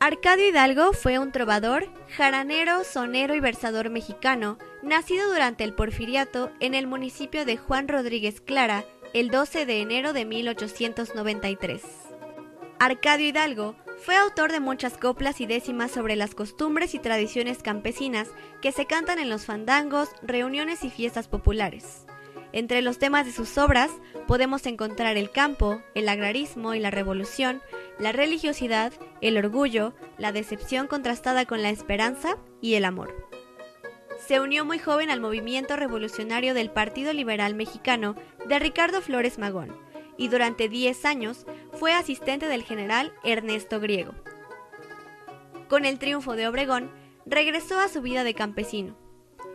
Arcadio 0.09 0.49
Hidalgo 0.49 0.95
fue 0.95 1.19
un 1.19 1.33
trovador, 1.33 1.87
jaranero, 2.17 2.83
sonero 2.83 3.35
y 3.35 3.41
versador 3.41 3.91
mexicano, 3.91 4.57
nacido 4.83 5.31
durante 5.31 5.65
el 5.65 5.75
porfiriato 5.75 6.51
en 6.61 6.75
el 6.75 6.87
municipio 6.87 7.45
de 7.45 7.59
Juan 7.59 7.89
Rodríguez 7.89 8.41
Clara 8.41 8.85
el 9.13 9.31
12 9.31 9.67
de 9.67 9.81
enero 9.81 10.13
de 10.13 10.25
1893. 10.25 11.83
Arcadio 12.79 13.29
Hidalgo 13.29 13.77
fue 13.99 14.17
autor 14.17 14.53
de 14.53 14.61
muchas 14.61 14.97
coplas 14.97 15.41
y 15.41 15.47
décimas 15.47 15.91
sobre 15.91 16.17
las 16.17 16.35
costumbres 16.35 16.95
y 16.95 16.99
tradiciones 16.99 17.63
campesinas 17.63 18.29
que 18.63 18.73
se 18.73 18.87
cantan 18.87 19.19
en 19.19 19.29
los 19.29 19.45
fandangos, 19.45 20.09
reuniones 20.23 20.85
y 20.85 20.91
fiestas 20.91 21.29
populares. 21.29 22.07
Entre 22.53 22.81
los 22.81 22.99
temas 22.99 23.27
de 23.27 23.33
sus 23.33 23.59
obras 23.59 23.91
podemos 24.27 24.65
encontrar 24.67 25.17
el 25.17 25.31
campo, 25.31 25.83
el 25.95 26.09
agrarismo 26.09 26.75
y 26.75 26.81
la 26.81 26.91
revolución, 26.91 27.61
la 27.99 28.13
religiosidad, 28.13 28.93
el 29.21 29.37
orgullo, 29.37 29.95
la 30.17 30.33
decepción 30.33 30.87
contrastada 30.87 31.45
con 31.45 31.63
la 31.63 31.71
esperanza 31.71 32.39
y 32.61 32.75
el 32.75 32.85
amor. 32.85 33.15
Se 34.27 34.41
unió 34.41 34.65
muy 34.65 34.79
joven 34.79 35.11
al 35.11 35.21
movimiento 35.21 35.77
revolucionario 35.77 36.55
del 36.55 36.71
Partido 36.71 37.13
Liberal 37.13 37.55
Mexicano 37.55 38.15
de 38.47 38.59
Ricardo 38.59 39.01
Flores 39.01 39.39
Magón 39.39 39.77
y 40.17 40.29
durante 40.29 40.69
10 40.69 41.05
años 41.05 41.47
fue 41.73 41.93
asistente 41.93 42.47
del 42.47 42.63
general 42.63 43.13
Ernesto 43.25 43.79
Griego. 43.79 44.15
Con 45.69 45.85
el 45.85 45.99
triunfo 45.99 46.35
de 46.35 46.49
Obregón, 46.49 46.91
regresó 47.27 47.79
a 47.79 47.89
su 47.89 48.01
vida 48.01 48.25
de 48.25 48.35
campesino 48.35 48.97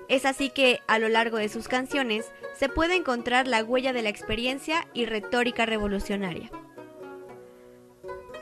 es 0.10 0.26
así 0.26 0.50
que, 0.50 0.82
a 0.88 1.00
lo 1.00 1.10
largo 1.10 1.38
de 1.38 1.50
sus 1.50 1.68
canciones, 1.68 2.32
se 2.56 2.70
puede 2.70 2.96
encontrar 2.96 3.48
la 3.48 3.64
huella 3.64 3.94
de 3.94 4.02
la 4.02 4.10
experiencia 4.10 4.88
y 4.94 5.06
retórica 5.06 5.66
revolucionaria. 5.66 6.50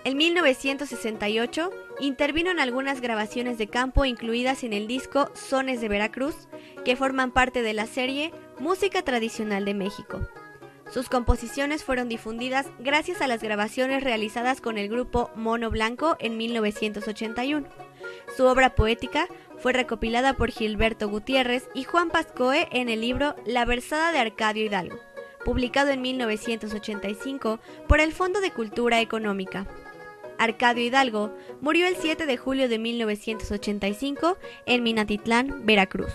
En 0.03 0.18
1968 0.18 1.70
intervino 1.99 2.49
en 2.49 2.59
algunas 2.59 3.01
grabaciones 3.01 3.59
de 3.59 3.68
campo 3.68 4.05
incluidas 4.05 4.64
en 4.64 4.74
el 4.74 4.88
disco 4.88 5.30
Sones 5.36 5.80
de 5.80 5.89
Veracruz, 5.89 6.47
que 6.84 6.95
forman 6.95 7.32
parte 7.32 7.62
de 7.62 7.74
la 7.74 7.86
serie 7.86 8.32
Música 8.59 9.03
Tradicional 9.03 9.64
de 9.64 9.76
México. 9.76 10.28
Sus 10.91 11.07
composiciones 11.07 11.84
fueron 11.84 12.09
difundidas 12.09 12.68
gracias 12.80 13.22
a 13.22 13.28
las 13.28 13.41
grabaciones 13.41 14.03
realizadas 14.03 14.59
con 14.59 14.78
el 14.78 14.89
grupo 14.89 15.30
Mono 15.36 15.70
Blanco 15.70 16.18
en 16.20 16.36
1981. 16.36 17.68
Su 18.36 18.45
obra 18.45 18.76
poética 18.76 19.28
fue 19.62 19.74
recopilada 19.74 20.34
por 20.34 20.49
Gilberto 20.49 21.07
Gutiérrez 21.07 21.70
y 21.76 21.84
Juan 21.84 22.09
Pascoe 22.09 22.68
en 22.72 22.89
el 22.89 23.01
libro 23.01 23.36
La 23.45 23.64
versada 23.64 24.12
de 24.12 24.18
Arcadio 24.18 24.66
Hidalgo, 24.66 24.97
publicado 25.45 25.91
en 25.91 26.01
1985 26.01 27.59
por 27.88 27.99
el 27.99 28.12
Fondo 28.12 28.41
de 28.41 28.51
Cultura 28.51 29.01
Económica. 29.01 29.68
Arcadio 30.39 30.84
Hidalgo 30.84 31.36
murió 31.62 31.88
el 31.88 31.95
7 31.95 32.26
de 32.26 32.38
julio 32.38 32.68
de 32.70 32.80
1985 32.80 34.38
en 34.66 34.82
Minatitlán, 34.82 35.64
Veracruz. 35.64 36.14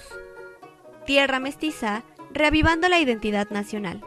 Tierra 1.07 1.38
mestiza, 1.38 2.03
reavivando 2.32 2.88
la 2.88 2.99
identidad 2.99 3.49
nacional. 3.51 4.03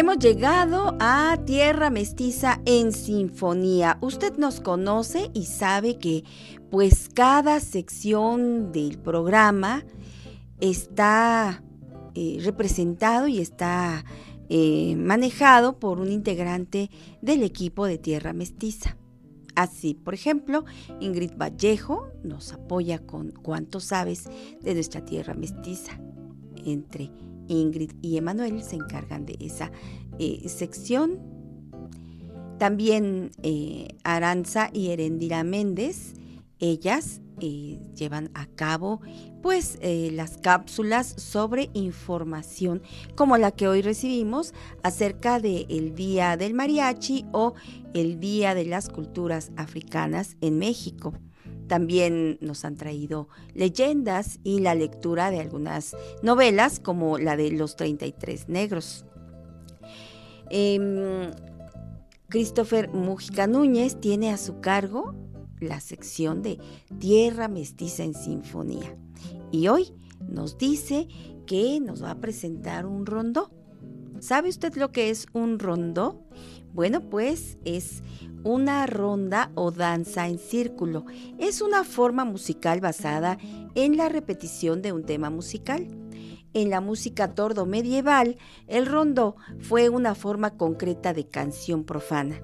Hemos 0.00 0.18
llegado 0.18 0.96
a 0.98 1.36
Tierra 1.44 1.90
Mestiza 1.90 2.62
en 2.64 2.90
Sinfonía. 2.90 3.98
Usted 4.00 4.38
nos 4.38 4.62
conoce 4.62 5.30
y 5.34 5.44
sabe 5.44 5.98
que 5.98 6.24
pues 6.70 7.10
cada 7.12 7.60
sección 7.60 8.72
del 8.72 8.96
programa 8.98 9.84
está 10.58 11.62
eh, 12.14 12.38
representado 12.40 13.28
y 13.28 13.40
está 13.40 14.06
eh, 14.48 14.96
manejado 14.96 15.78
por 15.78 16.00
un 16.00 16.10
integrante 16.10 16.88
del 17.20 17.42
equipo 17.42 17.84
de 17.84 17.98
Tierra 17.98 18.32
Mestiza. 18.32 18.96
Así, 19.54 19.92
por 19.92 20.14
ejemplo, 20.14 20.64
Ingrid 21.00 21.36
Vallejo 21.36 22.08
nos 22.24 22.54
apoya 22.54 23.00
con 23.00 23.32
cuánto 23.32 23.80
sabes 23.80 24.30
de 24.62 24.72
nuestra 24.72 25.04
tierra 25.04 25.34
mestiza 25.34 26.00
entre 26.64 27.10
Ingrid 27.50 27.92
y 28.00 28.16
Emanuel 28.16 28.62
se 28.62 28.76
encargan 28.76 29.26
de 29.26 29.36
esa 29.40 29.70
eh, 30.18 30.48
sección. 30.48 31.18
También 32.58 33.32
eh, 33.42 33.88
Aranza 34.04 34.70
y 34.72 34.90
Erendira 34.90 35.44
Méndez, 35.44 36.14
ellas 36.58 37.22
eh, 37.40 37.80
llevan 37.94 38.30
a 38.34 38.46
cabo 38.46 39.00
pues 39.42 39.78
las 39.82 40.36
cápsulas 40.36 41.06
sobre 41.06 41.70
información 41.72 42.82
como 43.14 43.38
la 43.38 43.50
que 43.50 43.66
hoy 43.66 43.80
recibimos 43.80 44.52
acerca 44.82 45.40
del 45.40 45.94
Día 45.94 46.36
del 46.36 46.52
Mariachi 46.52 47.24
o 47.32 47.54
el 47.94 48.20
Día 48.20 48.54
de 48.54 48.66
las 48.66 48.90
Culturas 48.90 49.52
Africanas 49.56 50.36
en 50.42 50.58
México. 50.58 51.14
También 51.70 52.36
nos 52.40 52.64
han 52.64 52.74
traído 52.74 53.28
leyendas 53.54 54.40
y 54.42 54.58
la 54.58 54.74
lectura 54.74 55.30
de 55.30 55.38
algunas 55.38 55.96
novelas 56.20 56.80
como 56.80 57.16
la 57.16 57.36
de 57.36 57.52
Los 57.52 57.76
33 57.76 58.48
Negros. 58.48 59.04
Em, 60.50 61.30
Christopher 62.28 62.88
Mujica 62.88 63.46
Núñez 63.46 64.00
tiene 64.00 64.32
a 64.32 64.36
su 64.36 64.60
cargo 64.60 65.14
la 65.60 65.78
sección 65.78 66.42
de 66.42 66.58
Tierra 66.98 67.46
Mestiza 67.46 68.02
en 68.02 68.14
Sinfonía. 68.14 68.96
Y 69.52 69.68
hoy 69.68 69.92
nos 70.28 70.58
dice 70.58 71.06
que 71.46 71.78
nos 71.78 72.02
va 72.02 72.10
a 72.10 72.20
presentar 72.20 72.84
un 72.84 73.06
rondó. 73.06 73.52
¿Sabe 74.18 74.48
usted 74.48 74.74
lo 74.74 74.90
que 74.90 75.10
es 75.10 75.28
un 75.34 75.60
rondó? 75.60 76.20
Bueno, 76.72 77.00
pues 77.00 77.58
es 77.64 78.02
una 78.44 78.86
ronda 78.86 79.50
o 79.54 79.70
danza 79.70 80.28
en 80.28 80.38
círculo. 80.38 81.04
Es 81.38 81.60
una 81.60 81.84
forma 81.84 82.24
musical 82.24 82.80
basada 82.80 83.38
en 83.74 83.96
la 83.96 84.08
repetición 84.08 84.82
de 84.82 84.92
un 84.92 85.04
tema 85.04 85.30
musical. 85.30 85.86
En 86.52 86.70
la 86.70 86.80
música 86.80 87.34
tordo 87.34 87.66
medieval, 87.66 88.36
el 88.66 88.86
rondó 88.86 89.36
fue 89.60 89.88
una 89.88 90.14
forma 90.14 90.56
concreta 90.56 91.12
de 91.12 91.28
canción 91.28 91.84
profana. 91.84 92.42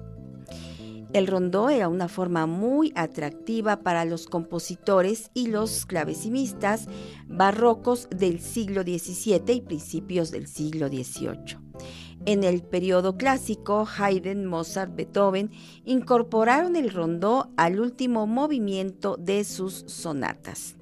El 1.13 1.27
rondó 1.27 1.69
era 1.69 1.87
una 1.87 2.07
forma 2.09 2.45
muy 2.45 2.91
atractiva 2.95 3.79
para 3.81 4.05
los 4.05 4.27
compositores 4.27 5.31
y 5.33 5.47
los 5.47 5.85
clavecinistas 5.85 6.87
barrocos 7.27 8.07
del 8.09 8.39
siglo 8.41 8.83
XVII 8.83 9.53
y 9.53 9.61
principios 9.61 10.31
del 10.31 10.47
siglo 10.47 10.89
XVIII. 10.89 11.57
En 12.27 12.43
el 12.43 12.61
periodo 12.61 13.15
clásico, 13.15 13.87
Haydn, 13.87 14.47
Mozart, 14.47 14.93
Beethoven 14.93 15.49
incorporaron 15.85 16.75
el 16.75 16.89
rondó 16.91 17.53
al 17.55 17.79
último 17.79 18.27
movimiento 18.27 19.15
de 19.15 19.45
sus 19.45 19.85
sonatas. 19.87 20.75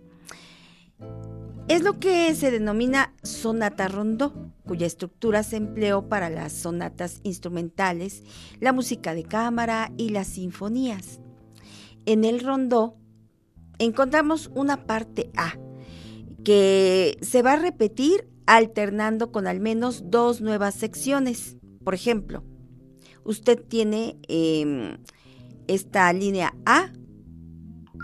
Es 1.67 1.83
lo 1.83 1.99
que 1.99 2.33
se 2.33 2.49
denomina 2.49 3.13
sonata 3.21 3.87
rondó, 3.87 4.33
cuya 4.65 4.87
estructura 4.87 5.43
se 5.43 5.57
empleó 5.57 6.09
para 6.09 6.31
las 6.31 6.51
sonatas 6.51 7.19
instrumentales, 7.21 8.23
la 8.59 8.73
música 8.73 9.13
de 9.13 9.23
cámara 9.23 9.91
y 9.97 10.09
las 10.09 10.25
sinfonías. 10.25 11.19
En 12.07 12.25
el 12.25 12.39
rondó 12.39 12.97
encontramos 13.77 14.49
una 14.55 14.87
parte 14.87 15.29
A, 15.37 15.59
que 16.43 17.19
se 17.21 17.43
va 17.43 17.53
a 17.53 17.57
repetir 17.57 18.34
alternando 18.45 19.31
con 19.31 19.47
al 19.47 19.59
menos 19.59 20.03
dos 20.09 20.41
nuevas 20.41 20.75
secciones. 20.75 21.57
Por 21.83 21.93
ejemplo, 21.93 22.43
usted 23.23 23.63
tiene 23.63 24.17
em, 24.27 24.97
esta 25.67 26.11
línea 26.13 26.55
A 26.65 26.91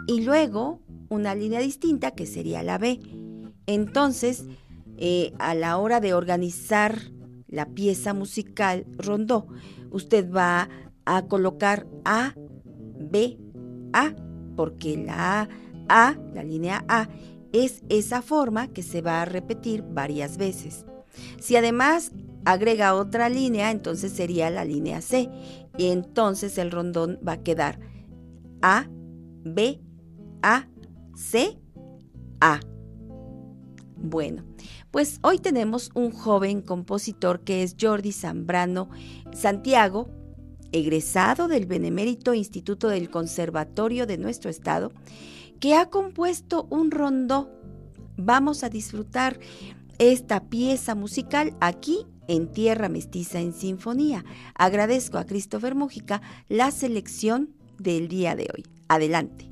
y 0.07 0.21
luego 0.21 0.81
una 1.09 1.35
línea 1.35 1.59
distinta 1.59 2.11
que 2.11 2.25
sería 2.25 2.63
la 2.63 2.77
B. 2.77 2.99
Entonces, 3.67 4.45
eh, 4.97 5.33
a 5.39 5.53
la 5.55 5.77
hora 5.77 5.99
de 5.99 6.13
organizar 6.13 6.97
la 7.47 7.65
pieza 7.65 8.13
musical 8.13 8.85
rondó, 8.97 9.47
usted 9.91 10.31
va 10.31 10.69
a 11.05 11.27
colocar 11.27 11.87
A, 12.05 12.33
B, 12.99 13.37
A 13.93 14.13
porque 14.55 14.97
la 14.97 15.49
A, 15.89 16.15
la 16.33 16.43
línea 16.43 16.85
A, 16.87 17.09
es 17.53 17.83
esa 17.89 18.21
forma 18.21 18.67
que 18.67 18.83
se 18.83 19.01
va 19.01 19.21
a 19.21 19.25
repetir 19.25 19.83
varias 19.83 20.37
veces. 20.37 20.85
Si 21.39 21.55
además 21.55 22.11
agrega 22.45 22.95
otra 22.95 23.29
línea, 23.29 23.71
entonces 23.71 24.11
sería 24.11 24.49
la 24.49 24.65
línea 24.65 25.01
C. 25.01 25.29
Y 25.77 25.87
entonces 25.87 26.57
el 26.57 26.71
rondón 26.71 27.19
va 27.27 27.33
a 27.33 27.43
quedar 27.43 27.79
A, 28.61 28.87
B, 29.43 29.81
A, 30.41 30.67
C, 31.15 31.59
A. 32.39 32.59
Bueno, 33.95 34.43
pues 34.89 35.19
hoy 35.21 35.37
tenemos 35.37 35.91
un 35.93 36.11
joven 36.11 36.61
compositor 36.61 37.41
que 37.41 37.63
es 37.63 37.75
Jordi 37.79 38.11
Zambrano 38.11 38.89
Santiago, 39.31 40.09
egresado 40.71 41.47
del 41.47 41.65
Benemérito 41.65 42.33
Instituto 42.33 42.89
del 42.89 43.09
Conservatorio 43.09 44.07
de 44.07 44.17
nuestro 44.17 44.49
estado, 44.49 44.91
que 45.61 45.75
ha 45.75 45.89
compuesto 45.89 46.67
un 46.69 46.91
rondó. 46.91 47.49
Vamos 48.17 48.65
a 48.65 48.69
disfrutar 48.69 49.39
esta 49.99 50.49
pieza 50.49 50.95
musical 50.95 51.55
aquí 51.61 52.05
en 52.27 52.51
Tierra 52.51 52.89
Mestiza 52.89 53.39
en 53.39 53.53
Sinfonía. 53.53 54.25
Agradezco 54.55 55.17
a 55.17 55.25
Christopher 55.25 55.75
Mújica 55.75 56.21
la 56.49 56.71
selección 56.71 57.55
del 57.77 58.07
día 58.07 58.35
de 58.35 58.49
hoy. 58.53 58.65
Adelante. 58.89 59.51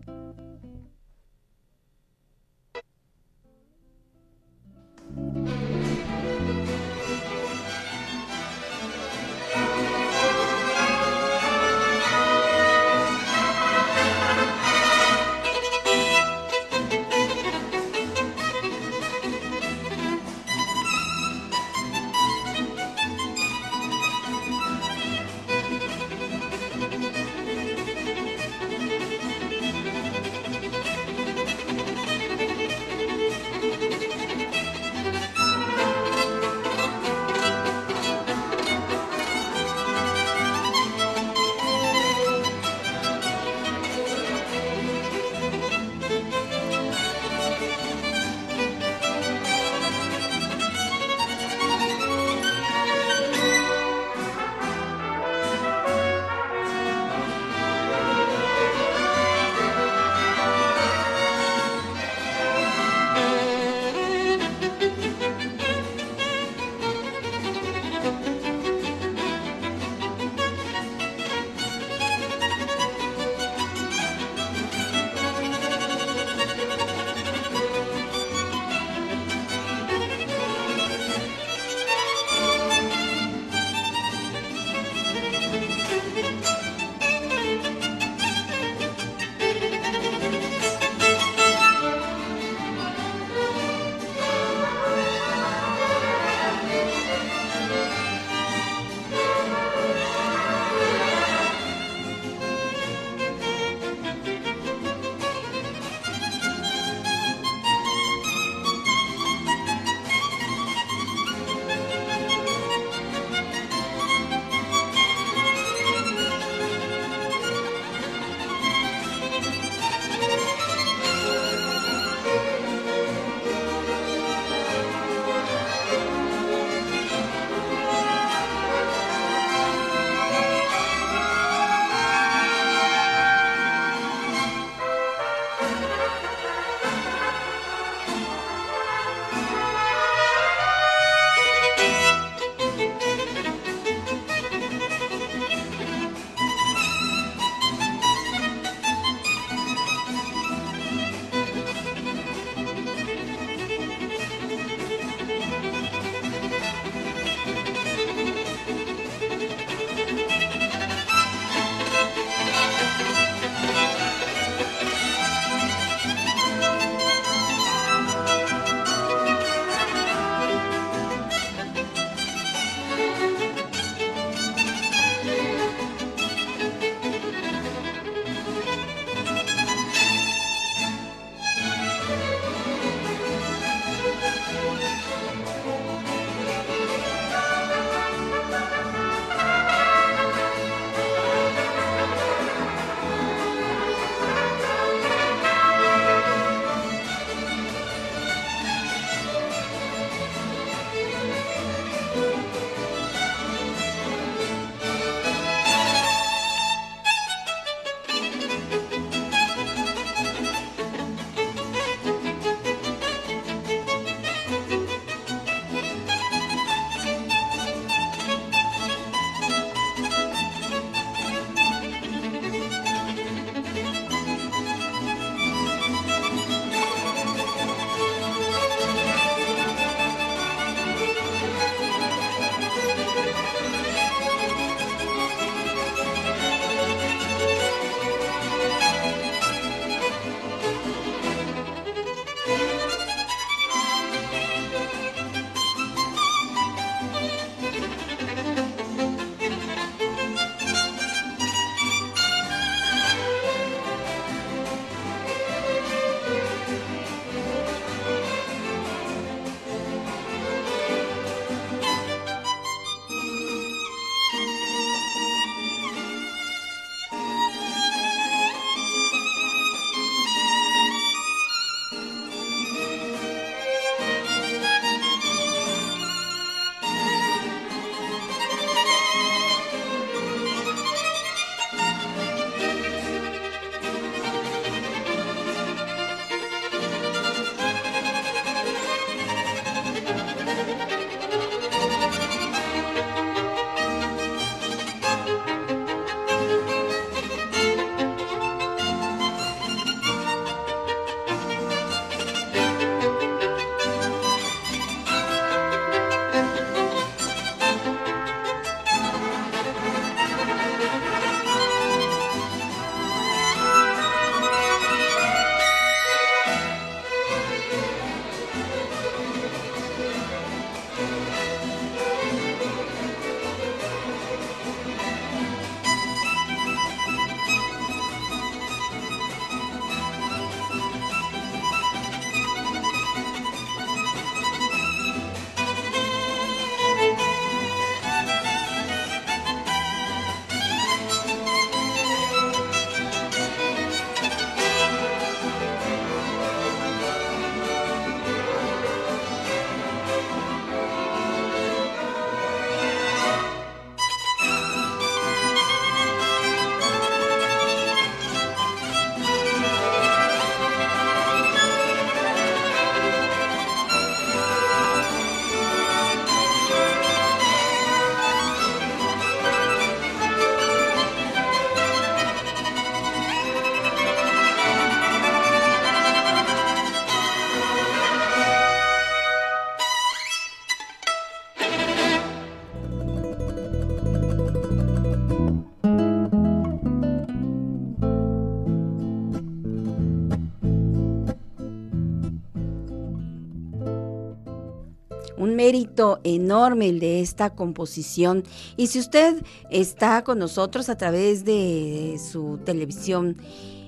Enorme 396.24 396.90
el 396.90 397.00
de 397.00 397.22
esta 397.22 397.52
composición. 397.52 398.44
Y 398.78 398.88
si 398.88 399.00
usted 399.00 399.44
está 399.70 400.24
con 400.24 400.40
nosotros 400.40 400.90
a 400.90 400.98
través 400.98 401.46
de 401.46 402.20
su 402.20 402.60
televisión, 402.66 403.38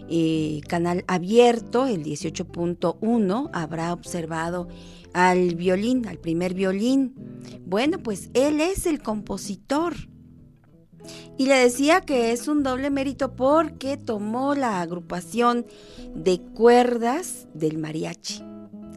eh, 0.10 0.60
canal 0.68 1.06
abierto, 1.08 1.88
el 1.88 2.04
18.1, 2.04 3.50
habrá 3.54 3.94
observado 3.94 4.68
al 5.14 5.56
violín, 5.56 6.06
al 6.08 6.18
primer 6.18 6.54
violín. 6.54 7.16
Bueno, 7.66 7.98
pues 8.00 8.30
él 8.34 8.60
es 8.60 8.86
el 8.86 9.02
compositor. 9.02 9.94
Y 11.38 11.46
le 11.46 11.56
decía 11.56 12.02
que 12.02 12.32
es 12.32 12.48
un 12.48 12.62
doble 12.62 12.90
mérito 12.90 13.36
porque 13.36 13.98
tomó 13.98 14.54
la 14.54 14.82
agrupación 14.82 15.66
de 16.14 16.40
cuerdas 16.40 17.48
del 17.54 17.78
mariachi. 17.78 18.44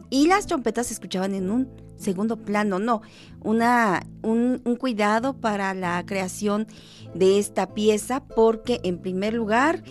Y 0.09 0.27
las 0.27 0.45
trompetas 0.45 0.87
se 0.87 0.93
escuchaban 0.93 1.33
en 1.33 1.49
un 1.49 1.84
segundo 1.97 2.37
plano, 2.37 2.79
no, 2.79 3.01
una, 3.43 4.05
un, 4.21 4.59
cuidado 4.79 5.33
para 5.39 5.73
la 5.73 6.03
creación 6.05 6.67
de 7.13 7.39
esta 7.39 7.73
pieza 7.73 8.23
porque 8.23 8.79
en 8.83 8.99
primer 8.99 9.33
lugar 9.33 9.83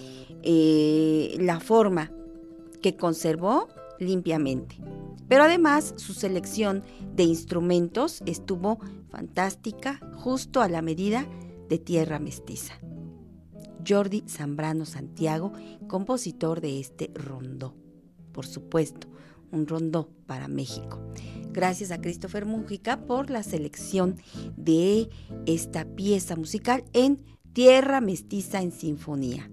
eh, 0.42 1.36
la 1.40 1.60
forma 1.60 2.10
que 2.82 2.96
conservó 2.96 3.68
limpiamente. 3.98 4.76
Pero 5.28 5.44
además 5.44 5.94
su 5.96 6.12
selección 6.12 6.82
de 7.14 7.22
instrumentos 7.22 8.22
estuvo 8.26 8.78
fantástica, 9.08 10.00
justo 10.16 10.60
a 10.60 10.68
la 10.68 10.82
medida 10.82 11.26
de 11.68 11.78
Tierra 11.78 12.18
Mestiza. 12.18 12.74
Jordi 13.86 14.24
Zambrano 14.28 14.86
Santiago, 14.86 15.52
compositor 15.88 16.60
de 16.60 16.80
este 16.80 17.10
rondó. 17.14 17.74
Por 18.32 18.46
supuesto, 18.46 19.08
un 19.54 19.66
rondó 19.66 20.08
para 20.26 20.48
México. 20.48 21.00
Gracias 21.52 21.90
a 21.92 22.00
Christopher 22.00 22.46
Mújica 22.46 23.06
por 23.06 23.30
la 23.30 23.42
selección 23.42 24.16
de 24.56 25.08
esta 25.46 25.84
pieza 25.84 26.36
musical 26.36 26.84
en 26.92 27.22
Tierra 27.52 28.00
Mestiza 28.00 28.60
en 28.60 28.72
Sinfonía. 28.72 29.48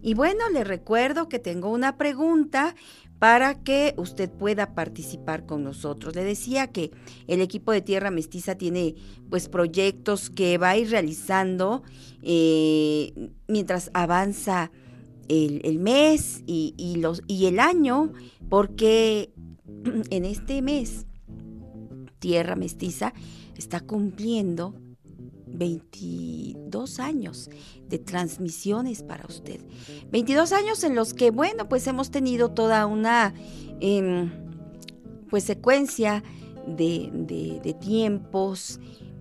Y 0.00 0.14
bueno, 0.14 0.48
le 0.50 0.62
recuerdo 0.62 1.28
que 1.28 1.40
tengo 1.40 1.70
una 1.70 1.96
pregunta 1.96 2.76
para 3.18 3.62
que 3.62 3.94
usted 3.96 4.30
pueda 4.30 4.74
participar 4.74 5.46
con 5.46 5.64
nosotros. 5.64 6.14
Le 6.14 6.24
decía 6.24 6.68
que 6.68 6.90
el 7.26 7.40
equipo 7.40 7.72
de 7.72 7.80
Tierra 7.80 8.10
Mestiza 8.10 8.56
tiene 8.56 8.94
pues 9.30 9.48
proyectos 9.48 10.30
que 10.30 10.58
va 10.58 10.70
a 10.70 10.76
ir 10.76 10.90
realizando 10.90 11.82
eh, 12.22 13.32
mientras 13.48 13.90
avanza 13.94 14.70
el, 15.28 15.78
mes 15.78 16.42
y, 16.46 16.96
los, 16.98 17.22
y 17.26 17.46
el 17.46 17.60
año, 17.60 18.12
porque 18.48 19.32
en 20.10 20.24
este 20.24 20.62
mes 20.62 21.06
Tierra 22.18 22.56
Mestiza 22.56 23.12
está 23.56 23.80
cumpliendo 23.80 24.74
22 25.46 26.98
años 26.98 27.50
de 27.88 27.98
transmisiones 27.98 29.02
para 29.02 29.26
usted. 29.26 29.60
22 30.10 30.52
años 30.52 30.84
en 30.84 30.94
los 30.94 31.14
que, 31.14 31.30
bueno, 31.30 31.68
pues 31.68 31.86
hemos 31.86 32.10
tenido 32.10 32.50
toda 32.50 32.86
una 32.86 33.34
em, 33.80 34.30
pues 35.30 35.44
secuencia 35.44 36.22
de, 36.66 37.76
tiempos, 37.80 38.80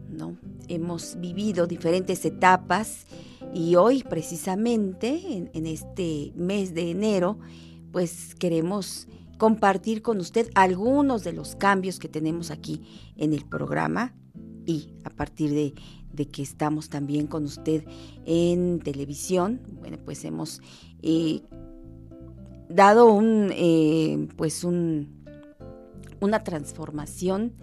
¿no? 0.09 0.37
Hemos 0.67 1.19
vivido 1.19 1.67
diferentes 1.67 2.25
etapas 2.25 3.05
y 3.53 3.75
hoy 3.75 4.03
precisamente 4.03 5.49
en 5.53 5.67
este 5.67 6.33
mes 6.35 6.73
de 6.73 6.91
enero, 6.91 7.39
pues 7.91 8.35
queremos 8.35 9.07
compartir 9.37 10.01
con 10.01 10.19
usted 10.19 10.49
algunos 10.55 11.23
de 11.23 11.33
los 11.33 11.55
cambios 11.55 11.99
que 11.99 12.07
tenemos 12.07 12.49
aquí 12.49 12.81
en 13.17 13.33
el 13.33 13.45
programa 13.45 14.13
y 14.65 14.93
a 15.03 15.09
partir 15.09 15.51
de, 15.51 15.73
que 16.27 16.41
estamos 16.41 16.89
también 16.89 17.27
con 17.27 17.43
usted 17.43 17.83
en 18.25 18.79
televisión. 18.79 19.61
Bueno, 19.79 19.97
pues 20.05 20.23
hemos 20.23 20.61
eh, 21.01 21.41
dado 22.69 23.07
un, 23.11 23.49
eh, 23.51 24.29
pues 24.37 24.63
un, 24.63 25.25
una 26.21 26.43
transformación, 26.43 27.53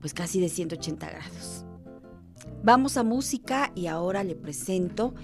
pues 0.00 0.14
casi 0.14 0.40
de 0.40 0.48
180 0.48 1.10
grados. 1.10 1.65
Vamos 2.62 2.96
a 2.96 3.02
música 3.02 3.70
y 3.74 3.86
ahora 3.86 4.24
le 4.24 4.34
presento 4.34 5.14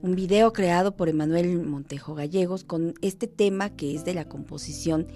un 0.00 0.14
video 0.14 0.52
creado 0.52 0.96
por 0.96 1.08
Emanuel 1.08 1.62
Montejo 1.64 2.14
Gallegos 2.14 2.64
con 2.64 2.94
este 3.02 3.26
tema 3.26 3.70
que 3.70 3.94
es 3.94 4.04
de 4.04 4.14
la 4.14 4.28
composición 4.28 5.08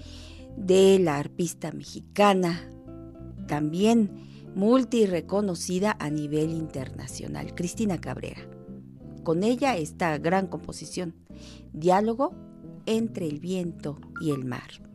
de 0.57 0.99
la 0.99 1.17
arpista 1.17 1.71
mexicana, 1.71 2.69
también 3.47 4.11
multi 4.55 5.05
reconocida 5.05 5.95
a 5.99 6.09
nivel 6.09 6.51
internacional, 6.51 7.55
Cristina 7.55 7.97
Cabrera. 7.99 8.41
Con 9.23 9.43
ella 9.43 9.75
esta 9.77 10.17
gran 10.17 10.47
composición, 10.47 11.15
Diálogo 11.71 12.35
entre 12.85 13.27
el 13.27 13.39
viento 13.39 13.99
y 14.21 14.31
el 14.31 14.45
mar. 14.45 14.92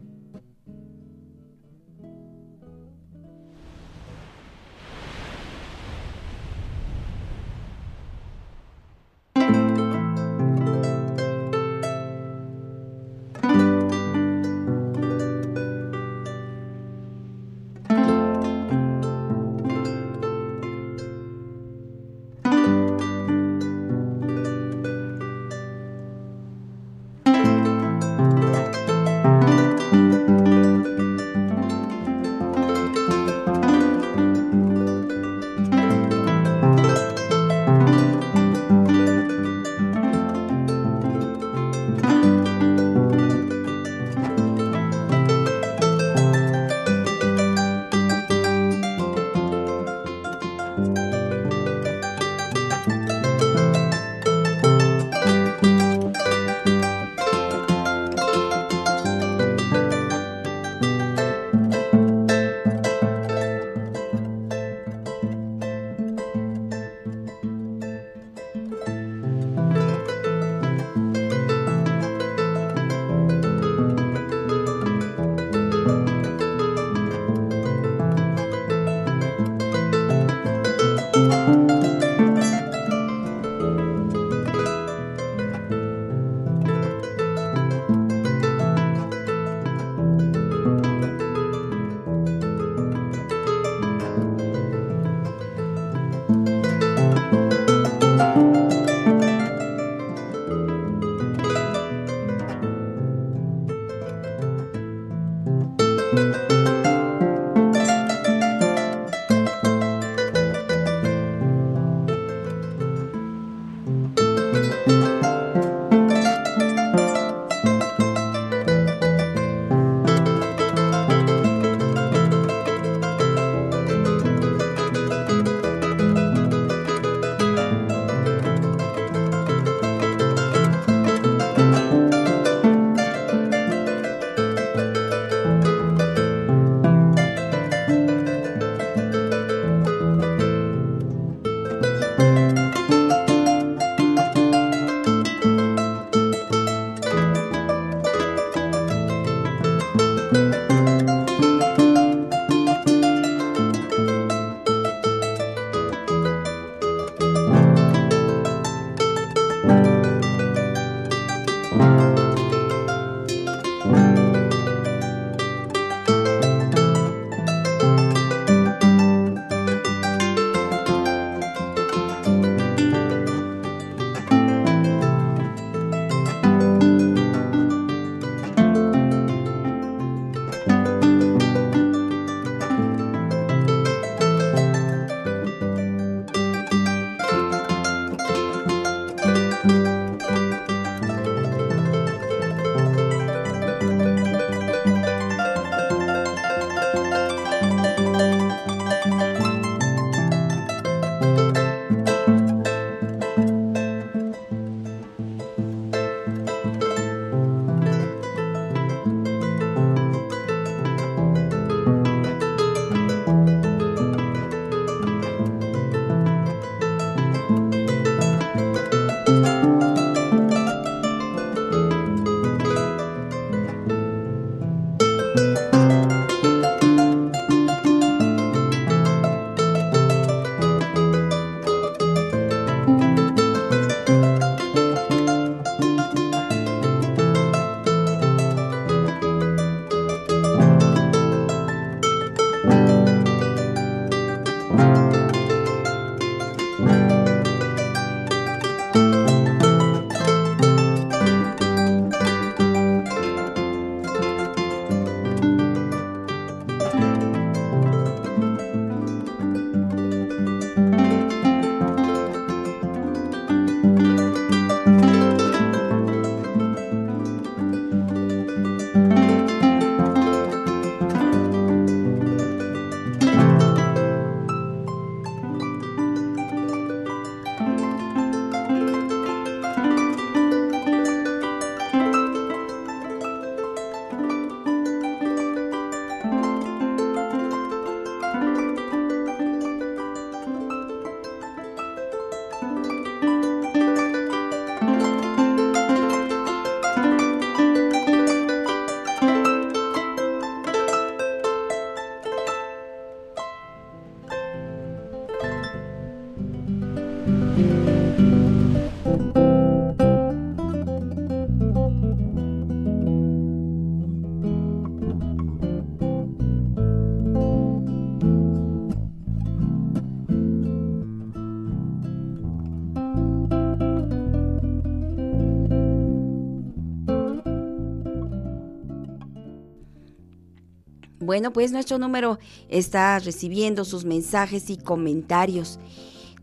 Bueno, 331.29 331.53
pues 331.53 331.73
nuestro 331.73 331.99
número 331.99 332.39
está 332.71 333.19
recibiendo 333.19 333.85
sus 333.85 334.07
mensajes 334.07 334.71
y 334.71 334.79
comentarios. 334.79 335.79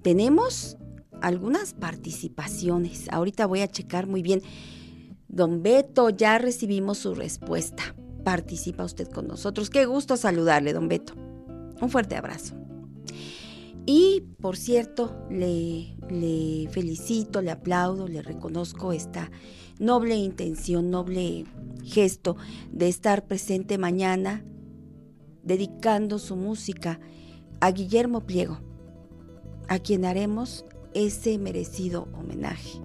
Tenemos 0.04 0.78
algunas 1.24 1.74
participaciones. 1.74 3.08
Ahorita 3.10 3.48
voy 3.48 3.62
a 3.62 3.68
checar 3.68 4.06
muy 4.06 4.22
bien. 4.22 4.44
Don 5.28 5.64
Beto, 5.64 6.12
ya 6.12 6.38
recibimos 6.38 7.00
su 7.00 7.16
respuesta. 7.16 7.96
Participa 8.24 8.84
usted 8.84 9.08
con 9.08 9.26
nosotros. 9.28 9.72
Qué 9.72 9.88
gusto 9.88 10.18
saludarle, 10.18 10.72
don 10.72 10.88
Beto. 10.88 11.16
Un 11.82 11.90
fuerte 11.90 12.16
abrazo. 12.16 12.54
Y, 13.88 14.22
por 14.40 14.56
cierto, 14.56 15.18
le, 15.32 15.98
le 16.12 16.70
felicito, 16.70 17.42
le 17.42 17.50
aplaudo, 17.50 18.08
le 18.08 18.22
reconozco 18.22 18.94
esta 18.94 19.32
noble 19.80 20.16
intención, 20.16 20.92
noble 20.92 21.46
gesto 21.84 22.38
de 22.72 22.88
estar 22.88 23.26
presente 23.26 23.80
mañana 23.80 24.46
dedicando 25.46 26.20
su 26.20 26.36
música 26.36 27.00
a 27.62 27.72
Guillermo 27.72 28.22
Pliego, 28.22 28.60
a 29.68 29.80
quien 29.80 30.04
haremos 30.04 30.66
ese 30.94 31.38
merecido 31.38 32.08
homenaje. 32.14 32.82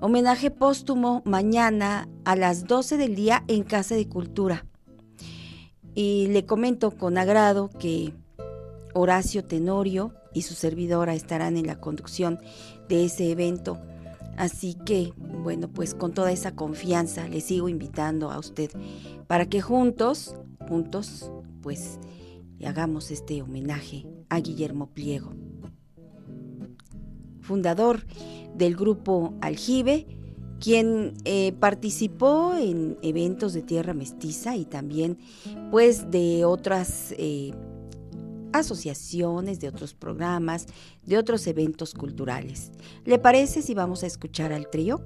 Homenaje 0.00 0.50
póstumo 0.50 1.22
mañana 1.24 2.08
a 2.24 2.36
las 2.36 2.66
12 2.66 2.98
del 2.98 3.16
día 3.16 3.42
en 3.48 3.64
Casa 3.64 3.94
de 3.96 4.08
Cultura. 4.08 4.64
Y 5.94 6.28
le 6.28 6.46
comento 6.46 6.92
con 6.92 7.18
agrado 7.18 7.70
que 7.70 8.14
Horacio 8.94 9.44
Tenorio 9.44 10.14
y 10.32 10.42
su 10.42 10.54
servidora 10.54 11.14
estarán 11.14 11.56
en 11.56 11.66
la 11.66 11.80
conducción 11.80 12.38
de 12.88 13.06
ese 13.06 13.30
evento. 13.30 13.78
Así 14.36 14.74
que, 14.74 15.12
bueno, 15.16 15.66
pues 15.66 15.94
con 15.94 16.12
toda 16.12 16.30
esa 16.30 16.54
confianza 16.54 17.26
le 17.26 17.40
sigo 17.40 17.68
invitando 17.68 18.30
a 18.30 18.38
usted 18.38 18.70
para 19.26 19.46
que 19.46 19.60
juntos 19.60 20.36
juntos, 20.68 21.30
pues, 21.62 21.98
hagamos 22.64 23.10
este 23.10 23.42
homenaje 23.42 24.06
a 24.28 24.40
Guillermo 24.40 24.90
Pliego, 24.90 25.32
fundador 27.40 28.04
del 28.54 28.76
grupo 28.76 29.34
Aljibe, 29.40 30.06
quien 30.60 31.14
eh, 31.24 31.52
participó 31.52 32.54
en 32.54 32.98
eventos 33.02 33.52
de 33.52 33.62
tierra 33.62 33.94
mestiza 33.94 34.56
y 34.56 34.64
también 34.64 35.18
pues 35.70 36.10
de 36.10 36.44
otras 36.44 37.14
eh, 37.16 37.52
asociaciones, 38.52 39.60
de 39.60 39.68
otros 39.68 39.94
programas, 39.94 40.66
de 41.04 41.16
otros 41.16 41.46
eventos 41.46 41.94
culturales. 41.94 42.72
¿Le 43.04 43.18
parece 43.18 43.62
si 43.62 43.74
vamos 43.74 44.02
a 44.02 44.08
escuchar 44.08 44.52
al 44.52 44.68
trío? 44.68 45.00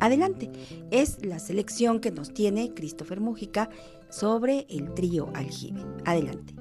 Adelante, 0.00 0.50
es 0.90 1.24
la 1.24 1.38
selección 1.38 2.00
que 2.00 2.10
nos 2.10 2.34
tiene 2.34 2.74
Christopher 2.74 3.20
Mújica 3.20 3.70
sobre 4.10 4.66
el 4.68 4.94
trío 4.94 5.30
aljibe. 5.34 5.84
Adelante. 6.04 6.54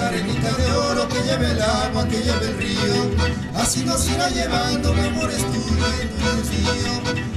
Arenita 0.00 0.50
de 0.52 0.72
oro 0.72 1.08
que 1.08 1.22
lleve 1.22 1.50
el 1.50 1.62
agua, 1.62 2.06
que 2.08 2.18
lleve 2.18 2.46
el 2.46 2.58
río. 2.58 3.10
Así 3.54 3.84
nos 3.84 4.08
irá 4.08 4.28
llevando, 4.30 4.92
mi 4.94 5.00
amor 5.00 5.30
es 5.30 5.42
tuyo 5.44 5.86
y 6.02 6.06
mío. 6.50 6.92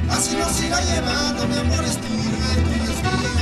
Así 0.09 0.35
nos 0.35 0.61
irá 0.61 0.79
llevando, 0.81 1.47
mi 1.47 1.57
amor 1.57 1.83
es 1.83 1.97
tuyo 1.97 2.37
y 2.37 2.49
es 2.49 2.65
mío. 2.65 3.41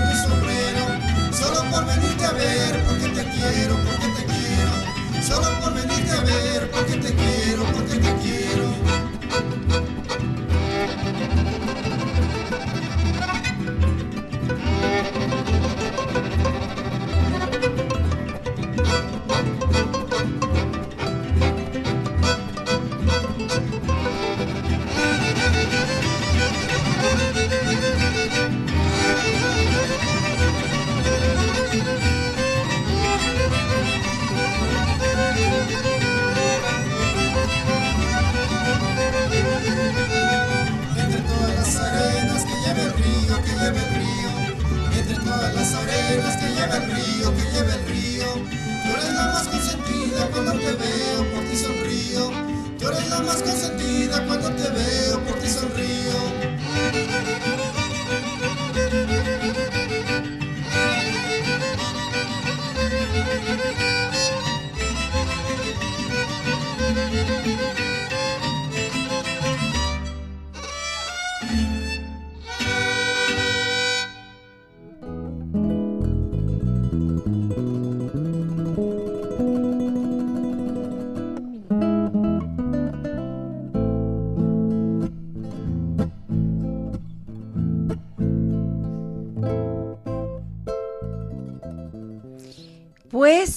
por 1.71 1.85
venirte 1.85 2.25
a 2.25 2.31
ver, 2.33 2.83
porque 2.85 3.07
te 3.07 3.23
quiero, 3.29 3.75
porque 3.85 4.07
te 4.17 4.25
quiero, 4.25 5.23
solo 5.23 5.59
por 5.61 5.73
venirte 5.73 6.11
a 6.11 6.21
ver, 6.21 6.69
porque 6.69 6.97
te 6.97 7.15
quiero, 7.15 7.63
porque 7.73 7.95
te 7.95 8.15
quiero. 8.17 8.70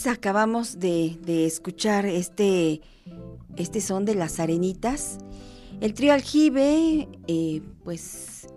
Acabamos 0.06 0.78
de, 0.78 1.18
escuchar 1.46 2.06
este 2.06 2.80
este 3.56 3.80
son 3.80 4.04
de 4.04 4.14
las 4.14 4.40
arenitas. 4.40 5.18
El 5.80 5.94
trío 5.94 6.12
aljibe, 6.12 7.08
eh, 7.26 7.62
pues 7.84 8.48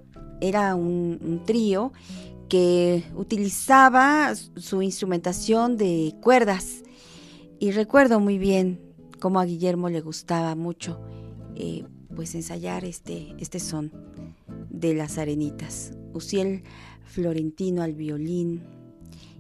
era 0.41 0.75
un, 0.75 1.19
un 1.23 1.43
trío 1.45 1.91
que 2.49 3.03
utilizaba 3.15 4.33
su 4.35 4.81
instrumentación 4.81 5.77
de 5.77 6.15
cuerdas. 6.21 6.83
Y 7.59 7.71
recuerdo 7.71 8.19
muy 8.19 8.37
bien 8.37 8.79
cómo 9.19 9.39
a 9.39 9.45
Guillermo 9.45 9.89
le 9.89 10.01
gustaba 10.01 10.55
mucho 10.55 10.99
eh, 11.55 11.85
pues 12.15 12.35
ensayar 12.35 12.85
este, 12.85 13.35
este 13.39 13.59
son 13.59 13.91
de 14.69 14.93
las 14.93 15.17
arenitas. 15.17 15.91
Uciel 16.13 16.63
Florentino 17.03 17.81
al 17.81 17.93
violín 17.93 18.63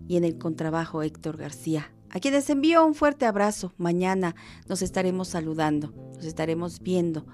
y 0.07 0.17
en 0.17 0.23
el 0.23 0.37
contrabajo 0.37 1.03
Héctor 1.03 1.37
García, 1.37 1.91
a 2.17 2.19
quienes 2.19 2.49
envío 2.49 2.83
un 2.83 2.95
fuerte 2.95 3.27
abrazo. 3.27 3.73
Mañana 3.77 4.35
nos 4.67 4.81
estaremos 4.81 5.27
saludando, 5.27 5.93
nos 6.15 6.25
estaremos 6.25 6.79
viendo 6.79 7.27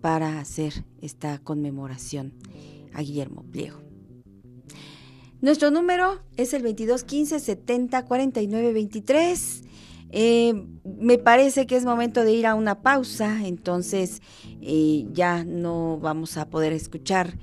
para 0.00 0.38
hacer 0.38 0.84
esta 1.02 1.38
conmemoración 1.38 2.34
a 2.94 3.02
Guillermo 3.02 3.42
Pliego. 3.50 3.80
Nuestro 5.40 5.72
número 5.72 6.20
es 6.36 6.54
el 6.54 6.62
2215 6.62 7.40
70 7.40 8.04
49 8.04 8.72
23. 8.72 9.62
me 10.84 11.18
parece 11.18 11.66
que 11.66 11.74
es 11.74 11.84
momento 11.84 12.22
de 12.22 12.32
ir 12.32 12.46
a 12.46 12.54
una 12.54 12.80
pausa, 12.80 13.44
entonces 13.44 14.22
eh, 14.60 15.04
ya 15.10 15.42
no 15.42 15.98
vamos 15.98 16.36
a 16.36 16.48
poder 16.48 16.72
escuchar 16.72 17.36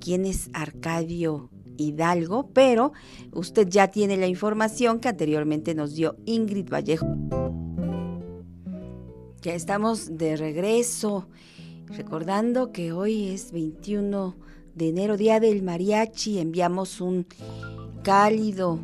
quién 0.00 0.26
es 0.26 0.50
Arcadio 0.52 1.48
Hidalgo, 1.80 2.50
pero 2.52 2.92
usted 3.32 3.68
ya 3.68 3.88
tiene 3.88 4.16
la 4.16 4.26
información 4.26 5.00
que 5.00 5.08
anteriormente 5.08 5.74
nos 5.74 5.94
dio 5.94 6.16
Ingrid 6.26 6.68
Vallejo. 6.70 7.06
Ya 9.42 9.54
estamos 9.54 10.18
de 10.18 10.36
regreso, 10.36 11.28
recordando 11.86 12.72
que 12.72 12.92
hoy 12.92 13.28
es 13.28 13.52
21 13.52 14.36
de 14.74 14.88
enero, 14.88 15.16
Día 15.16 15.40
del 15.40 15.62
Mariachi, 15.62 16.38
enviamos 16.38 17.00
un 17.00 17.26
cálido 18.04 18.80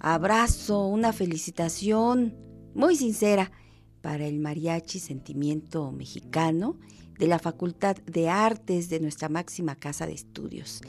abrazo, 0.00 0.86
una 0.86 1.12
felicitación 1.12 2.34
muy 2.74 2.96
sincera 2.96 3.52
para 4.00 4.26
el 4.26 4.38
Mariachi 4.38 4.98
Sentimiento 5.00 5.90
Mexicano 5.92 6.78
de 7.18 7.26
la 7.26 7.38
Facultad 7.38 7.96
de 7.96 8.28
Artes 8.28 8.88
de 8.88 9.00
nuestra 9.00 9.28
máxima 9.28 9.74
casa 9.74 10.06
de 10.06 10.12
estudios. 10.12 10.82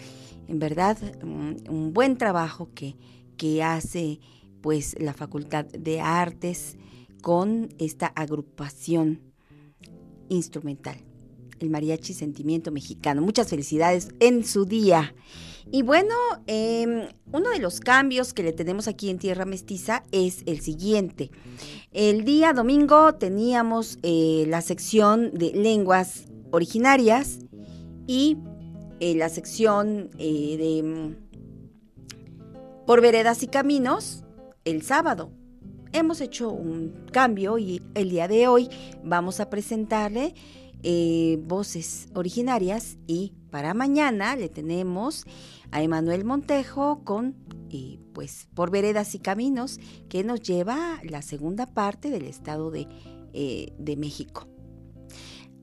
En 0.48 0.60
verdad, 0.60 0.98
un 1.24 1.92
buen 1.94 2.18
trabajo 2.18 2.70
que, 2.74 2.96
que 3.38 3.64
hace 3.64 4.20
pues 4.62 4.96
la 5.00 5.14
Facultad 5.14 5.66
de 5.66 6.02
Artes 6.02 6.78
con 7.22 7.70
esta 7.78 8.08
agrupación 8.08 9.22
instrumental 10.30 11.08
el 11.60 11.70
mariachi 11.70 12.14
sentimiento 12.14 12.72
mexicano. 12.72 13.22
Muchas 13.22 13.50
felicidades 13.50 14.10
en 14.20 14.46
su 14.46 14.66
día. 14.66 15.16
Y 15.72 15.82
bueno, 15.82 16.16
em, 16.46 17.08
uno 17.34 17.50
de 17.50 17.60
los 17.60 17.80
cambios 17.80 18.34
que 18.34 18.44
le 18.44 18.54
tenemos 18.54 18.88
aquí 18.88 19.10
en 19.10 19.20
Tierra 19.20 19.46
Mestiza 19.46 20.04
es 20.12 20.44
el 20.46 20.62
siguiente. 20.62 21.30
El 21.92 22.24
día 22.24 22.54
domingo 22.54 23.16
teníamos 23.16 24.00
eh, 24.02 24.46
la 24.48 24.62
sección 24.62 25.32
de 25.34 25.52
lenguas 25.54 26.26
originarias 26.52 27.40
y 28.08 28.38
eh, 29.00 29.16
la 29.16 29.30
sección 29.30 30.10
eh, 30.18 30.58
de 30.58 30.84
mm, 30.84 31.16
por 32.86 33.02
veredas 33.02 33.44
y 33.44 33.48
caminos 33.48 34.24
el 34.66 34.82
sábado. 34.82 35.32
Hemos 35.94 36.22
hecho 36.22 36.50
un 36.50 37.06
cambio 37.12 37.58
y 37.58 37.82
el 37.96 38.10
día 38.10 38.28
de 38.28 38.48
hoy 38.48 38.70
vamos 39.04 39.40
a 39.40 39.50
presentarle 39.50 40.36
eh, 40.84 41.40
voces 41.44 42.08
originarias 42.14 42.98
y 43.08 43.34
para 43.50 43.74
mañana 43.74 44.36
le 44.36 44.50
tenemos 44.50 45.26
a 45.72 45.82
Emanuel 45.82 46.24
Montejo 46.26 47.04
con 47.04 47.36
eh, 47.70 48.00
pues 48.14 48.48
por 48.54 48.72
veredas 48.72 49.16
y 49.16 49.20
caminos 49.20 49.80
que 50.10 50.24
nos 50.24 50.42
lleva 50.42 51.00
la 51.04 51.22
segunda 51.22 51.66
parte 51.66 52.10
del 52.10 52.26
estado 52.26 52.72
de, 52.72 52.88
de 53.34 53.98
México. 53.98 54.48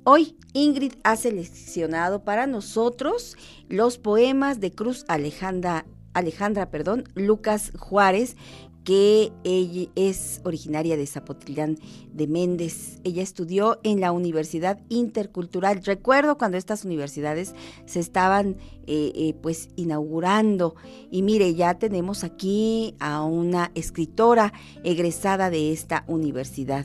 Hoy 0.06 0.36
Ingrid 0.52 0.92
ha 1.02 1.16
seleccionado 1.16 2.24
para 2.24 2.46
nosotros 2.46 3.38
los 3.70 3.96
poemas 3.96 4.60
de 4.60 4.70
Cruz 4.70 5.06
Alejandra, 5.08 5.86
Alejandra 6.12 6.70
perdón, 6.70 7.04
Lucas 7.14 7.72
Juárez, 7.78 8.36
que 8.84 9.32
ella 9.44 9.90
es 9.96 10.42
originaria 10.44 10.98
de 10.98 11.06
Zapotlán 11.06 11.78
de 12.12 12.26
Méndez. 12.26 13.00
Ella 13.02 13.22
estudió 13.22 13.80
en 13.82 13.98
la 13.98 14.12
Universidad 14.12 14.78
Intercultural. 14.90 15.82
Recuerdo 15.82 16.36
cuando 16.36 16.58
estas 16.58 16.84
universidades 16.84 17.54
se 17.86 18.00
estaban 18.00 18.58
eh, 18.86 19.10
eh, 19.14 19.34
pues 19.40 19.70
inaugurando 19.74 20.74
y 21.10 21.22
mire, 21.22 21.54
ya 21.54 21.78
tenemos 21.78 22.24
aquí 22.24 22.94
a 22.98 23.24
una 23.24 23.70
escritora 23.74 24.52
egresada 24.82 25.48
de 25.48 25.72
esta 25.72 26.04
universidad. 26.08 26.84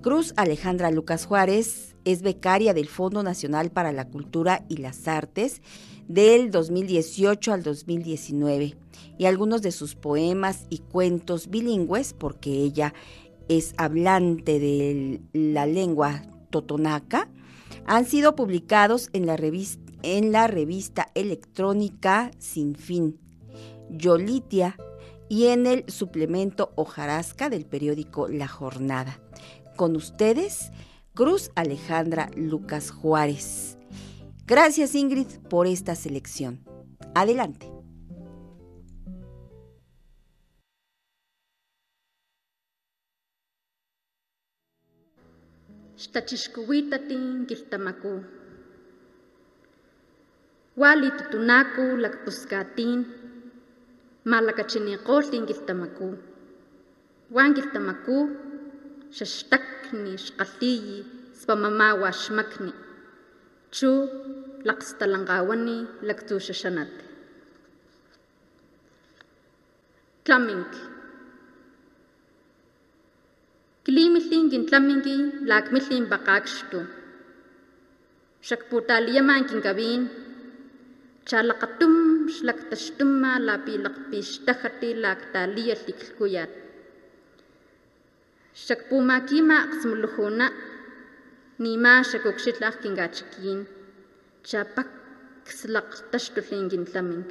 Cruz 0.00 0.32
Alejandra 0.36 0.90
Lucas 0.90 1.26
Juárez 1.26 1.91
es 2.04 2.22
becaria 2.22 2.74
del 2.74 2.88
Fondo 2.88 3.22
Nacional 3.22 3.70
para 3.70 3.92
la 3.92 4.08
Cultura 4.08 4.64
y 4.68 4.78
las 4.78 5.08
Artes 5.08 5.62
del 6.08 6.50
2018 6.50 7.52
al 7.52 7.62
2019 7.62 8.76
y 9.18 9.26
algunos 9.26 9.62
de 9.62 9.72
sus 9.72 9.94
poemas 9.94 10.66
y 10.68 10.78
cuentos 10.78 11.48
bilingües, 11.48 12.12
porque 12.12 12.50
ella 12.50 12.94
es 13.48 13.74
hablante 13.76 14.58
de 14.58 15.20
la 15.32 15.66
lengua 15.66 16.22
totonaca, 16.50 17.28
han 17.86 18.06
sido 18.06 18.36
publicados 18.36 19.10
en 19.12 19.26
la 19.26 19.36
revista, 20.46 21.08
electrónica 21.14 22.30
Sin 22.38 22.74
Fin, 22.74 23.18
Yolitia, 23.90 24.76
y 25.28 25.46
en 25.46 25.66
el 25.66 25.84
suplemento 25.90 26.72
Hojarasca 26.74 27.48
del 27.48 27.64
periódico 27.64 28.28
La 28.28 28.48
Jornada. 28.48 29.18
Con 29.76 29.96
ustedes, 29.96 30.72
Cruz 31.14 31.50
Alejandra 31.56 32.30
Lucas 32.36 32.90
Juárez. 32.90 33.76
Gracias 34.46 34.94
Ingrid 34.94 35.26
por 35.50 35.66
esta 35.66 35.94
selección. 35.94 36.64
Adelante. 37.14 37.70
Xtachixkuitatin 45.98 47.44
kiltamaku. 47.46 48.24
Wali 50.78 51.10
tutunaku 51.10 51.82
lakpuskatin, 52.00 53.06
malakachiniqoltin 54.24 55.44
kiltamaku. 55.44 56.16
Wan 57.30 57.52
kiltamaku, 57.52 58.41
ششتكني 59.12 60.16
شقثي 60.16 61.04
سبا 61.34 61.54
ماما 61.54 61.92
واشمكني. 61.92 62.72
تشو 63.72 64.06
لقص 64.64 64.92
تلنغاوني 64.94 65.86
لكتو 66.02 66.38
ششند 66.38 66.88
تلمينك 70.24 70.74
كلي 73.86 74.10
مثلين 74.10 74.48
جن 74.48 74.66
تلمينكي 74.66 75.30
لاك 75.40 75.72
مثلين 75.72 76.08
بقاكشتو 76.08 76.82
شك 78.42 78.70
بوتا 78.70 79.00
ليمان 79.00 79.46
جن 79.46 79.60
قبين 79.60 80.08
شالقتم 81.26 82.28
شلك 82.28 82.60
تشتم 82.70 83.26
لابي 83.26 83.76
لقبي 83.76 84.22
شتختي 84.22 84.94
لاك 84.94 85.18
تاليه 85.32 85.74
لكتو 85.74 86.48
Xakpuma 88.54 89.20
kima 89.24 89.58
xmulujuna 89.80 90.46
nima 91.58 91.92
xakuxitlaj 92.10 92.74
kinkachkin 92.82 93.60
chapak 94.48 94.88
xlaq 95.58 95.88
taxtulin 96.12 96.68
kintlamin 96.72 97.22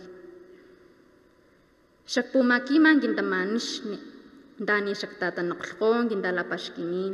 xakpuma 2.14 2.58
kima 2.68 2.92
kintamanixni 3.02 3.98
dani 4.68 4.94
xaktatanoqlhkon 5.02 6.10
kintalapaxkinin 6.10 7.14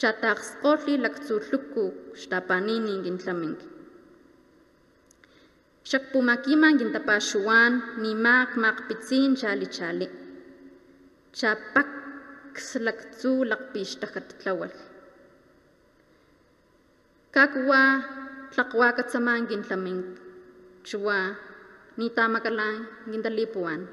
chataqskgolhi 0.00 0.94
laktsulhuku 1.04 1.84
xtapanini 2.20 2.94
kintlamin 3.04 3.54
xakpuma 5.90 6.34
kima 6.44 6.68
kintapaxuan 6.78 7.72
nima 8.02 8.36
kmaqpitsin 8.52 9.30
chali 9.40 9.66
chali 9.76 10.06
chapak 11.38 11.99
كسلك 12.54 13.00
تزولق 13.00 13.72
بيش 13.72 13.94
تخت 13.94 14.32
تلول 14.40 14.70
كاكوا 17.32 18.00
تلقوا 18.52 18.90
كتسمان 18.90 19.46
جين 19.46 19.62
تلمين 19.62 20.14
شوا 20.84 21.34
نيتا 21.98 22.26
مكلان 22.26 22.84
جين 23.08 23.22
تليبوان 23.22 23.86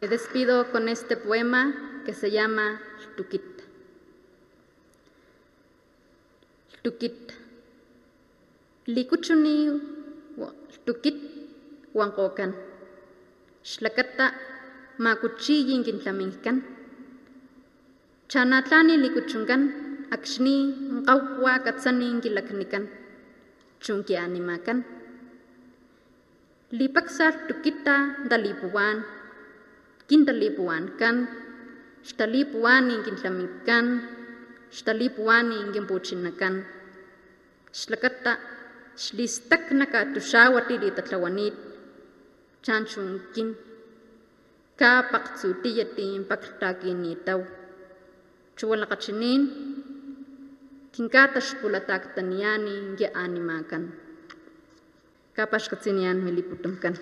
Me 0.00 0.08
despido 0.08 0.72
con 0.72 0.88
este 0.88 1.18
poema 1.18 2.02
que 2.06 2.14
se 2.14 2.30
llama 2.30 2.80
Tukit. 3.16 3.42
Tukit. 6.82 7.34
Likuchuni 8.86 9.56
Tukit 10.86 11.18
Wankokan. 11.92 12.54
Shlakata 13.62 14.32
makuchiyin 15.04 15.80
kintlamikan 15.86 16.56
chanatlani 18.30 18.94
likuchunkan 19.04 19.62
akshni 20.14 20.56
ngawwa 21.02 21.54
katsani 21.64 22.06
nkilaknikan 22.16 22.84
chungki 23.84 24.14
animakan 24.26 24.78
Lipaksar 26.78 27.50
tukita 27.50 27.96
ntalipuwan 28.30 29.02
kintalipuwankan 30.06 31.16
shtalipuan 32.06 32.84
kintlamikan 33.02 33.86
xtalipuwani 34.70 35.58
kinpuchinakan 35.74 36.38
kan. 36.38 36.54
xlakata 37.74 38.32
xlistaknaka 38.94 40.14
tuxawatili 40.14 40.88
tatlawanit. 40.96 41.54
Chanchungkin, 42.62 43.56
Kapaq 44.80 45.36
tzutiyati 45.36 46.24
paktakinitaw. 46.24 47.44
Chualakachinin, 48.56 49.42
kinkatax 50.88 51.60
pulatak 51.60 52.16
taniyani, 52.16 52.96
ya 52.96 53.12
animakan. 53.12 53.92
Kapaxkatzinyan, 55.36 56.24
miliputumkan. 56.24 56.96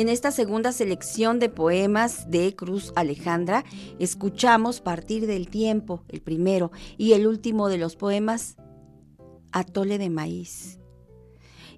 En 0.00 0.08
esta 0.08 0.30
segunda 0.30 0.72
selección 0.72 1.38
de 1.40 1.50
poemas 1.50 2.30
de 2.30 2.56
Cruz 2.56 2.90
Alejandra, 2.96 3.66
escuchamos 3.98 4.80
Partir 4.80 5.26
del 5.26 5.50
Tiempo, 5.50 6.04
el 6.08 6.22
primero, 6.22 6.72
y 6.96 7.12
el 7.12 7.26
último 7.26 7.68
de 7.68 7.76
los 7.76 7.96
poemas, 7.96 8.56
Atole 9.52 9.98
de 9.98 10.08
Maíz. 10.08 10.78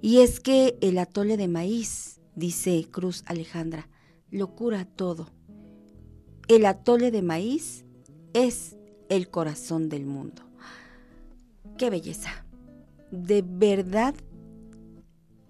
Y 0.00 0.18
es 0.18 0.38
que 0.38 0.78
el 0.80 0.98
atole 0.98 1.36
de 1.36 1.48
maíz, 1.48 2.20
dice 2.36 2.86
Cruz 2.88 3.24
Alejandra, 3.26 3.88
lo 4.30 4.54
cura 4.54 4.84
todo. 4.84 5.26
El 6.46 6.64
atole 6.66 7.10
de 7.10 7.22
maíz 7.22 7.84
es 8.34 8.76
el 9.08 9.30
corazón 9.30 9.88
del 9.88 10.06
mundo. 10.06 10.42
¡Qué 11.76 11.90
belleza! 11.90 12.46
De 13.10 13.42
verdad, 13.44 14.14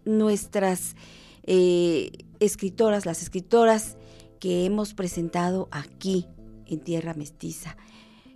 nuestras... 0.07 0.97
Eh, 1.43 2.12
escritoras, 2.44 3.06
las 3.06 3.23
escritoras 3.23 3.97
que 4.40 4.64
hemos 4.64 4.94
presentado 4.94 5.69
aquí 5.70 6.27
en 6.66 6.81
Tierra 6.81 7.14
Mestiza, 7.14 7.77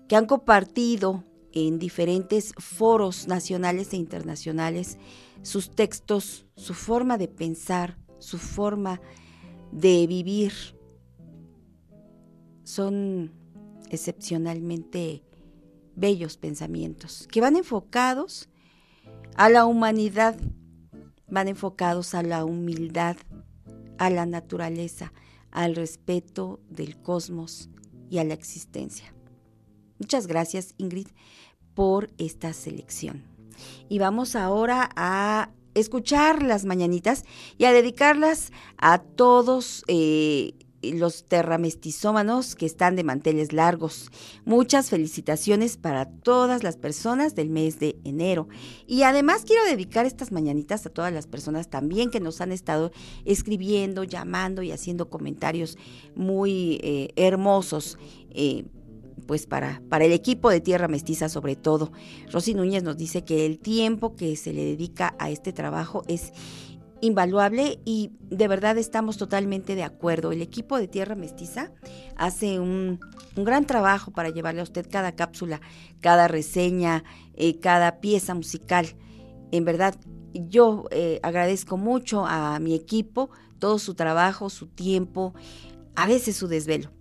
que 0.09 0.17
han 0.17 0.27
compartido 0.27 1.25
en 1.53 1.79
diferentes 1.79 2.53
foros 2.59 3.27
nacionales 3.27 3.93
e 3.93 3.97
internacionales 3.97 4.99
sus 5.43 5.71
textos, 5.71 6.47
su 6.55 6.75
forma 6.75 7.19
de 7.19 7.29
pensar, 7.29 7.99
su 8.19 8.39
forma 8.39 9.01
de 9.73 10.07
vivir. 10.07 10.53
Son 12.63 13.33
excepcionalmente 13.91 15.25
bellos 15.95 16.37
pensamientos 16.37 17.27
que 17.33 17.41
van 17.41 17.57
enfocados 17.57 18.49
a 19.35 19.49
la 19.49 19.65
humanidad, 19.67 20.37
van 21.29 21.49
enfocados 21.49 22.15
a 22.15 22.23
la 22.23 22.45
humildad, 22.45 23.17
a 23.99 24.11
la 24.11 24.27
naturaleza, 24.27 25.13
al 25.51 25.77
respeto 25.77 26.61
del 26.69 27.01
cosmos 27.01 27.69
y 28.11 28.19
a 28.19 28.25
la 28.25 28.35
existencia. 28.35 29.13
Muchas 29.99 30.27
gracias 30.27 30.75
Ingrid 30.79 31.09
por 31.75 32.11
esta 32.19 32.53
selección. 32.53 33.25
Y 33.89 33.99
vamos 33.99 34.37
ahora 34.37 34.91
a 34.97 35.51
escuchar 35.75 36.43
las 36.43 36.65
mañanitas 36.65 37.25
y 37.59 37.67
a 37.67 37.73
dedicarlas 37.73 38.51
a 38.79 38.99
todos 38.99 39.85
eh, 39.89 40.55
los 40.83 41.25
terramestizómanos 41.25 42.55
que 42.55 42.67
están 42.67 42.97
de 42.97 43.05
manteles 43.05 43.53
largos. 43.53 44.11
Muchas 44.45 44.91
felicitaciones 44.91 45.77
para 45.77 46.07
todas 46.07 46.63
las 46.63 46.77
personas 46.77 47.35
del 47.35 47.51
mes 47.51 47.79
de 47.79 47.99
enero. 48.05 48.49
Y 48.87 49.03
además 49.03 49.45
quiero 49.47 49.65
dedicar 49.65 50.07
estas 50.07 50.33
mañanitas 50.33 50.87
a 50.87 50.91
todas 50.91 51.13
las 51.13 51.27
personas 51.27 51.69
también 51.69 52.11
que 52.11 52.21
nos 52.21 52.41
han 52.41 52.53
estado 52.53 52.93
escribiendo, 53.25 54.05
llamando 54.05 54.63
y 54.63 54.73
haciendo 54.73 55.09
comentarios 55.11 55.77
muy 56.15 56.81
eh, 56.83 57.13
hermosos. 57.17 57.99
Eh, 58.31 58.65
pues 59.27 59.47
para, 59.47 59.83
para 59.89 60.05
el 60.05 60.13
equipo 60.13 60.51
de 60.51 60.61
Tierra 60.61 60.89
Mestiza 60.89 61.29
sobre 61.29 61.57
todo. 61.57 61.93
Rosy 62.31 62.55
Núñez 62.55 62.83
nos 62.83 62.97
dice 62.97 63.25
que 63.25 63.45
el 63.45 63.59
tiempo 63.59 64.15
que 64.15 64.37
se 64.37 64.53
le 64.53 64.65
dedica 64.65 65.15
a 65.19 65.31
este 65.31 65.53
trabajo 65.53 66.05
es 66.07 66.33
invaluable 67.01 67.81
y 67.85 68.13
de 68.21 68.49
verdad 68.49 68.79
estamos 68.79 69.17
totalmente 69.17 69.75
de 69.75 69.85
acuerdo. 69.85 70.33
El 70.33 70.43
equipo 70.43 70.79
de 70.79 70.89
Tierra 70.89 71.15
Mestiza 71.15 71.73
hace 72.17 72.59
un, 72.59 73.01
gran 73.37 73.67
trabajo 73.67 74.13
para 74.13 74.31
llevarle 74.31 74.61
a 74.61 74.65
usted 74.65 74.87
cada 74.91 75.13
cápsula, 75.13 75.61
cada 76.01 76.29
reseña, 76.29 77.05
eh, 77.35 77.61
cada 77.61 78.01
pieza 78.01 78.35
musical. 78.35 78.87
En 79.53 79.65
verdad, 79.65 79.95
yo 80.33 80.85
eh, 80.91 81.21
agradezco 81.23 81.77
mucho 81.77 82.27
a 82.27 82.59
mi 82.59 82.75
equipo 82.75 83.31
todo 83.59 83.79
su 83.79 83.95
trabajo, 83.95 84.51
su 84.51 84.67
tiempo, 84.67 85.35
a 85.95 86.07
veces 86.07 86.37
su 86.37 86.49
desvelo 86.49 86.96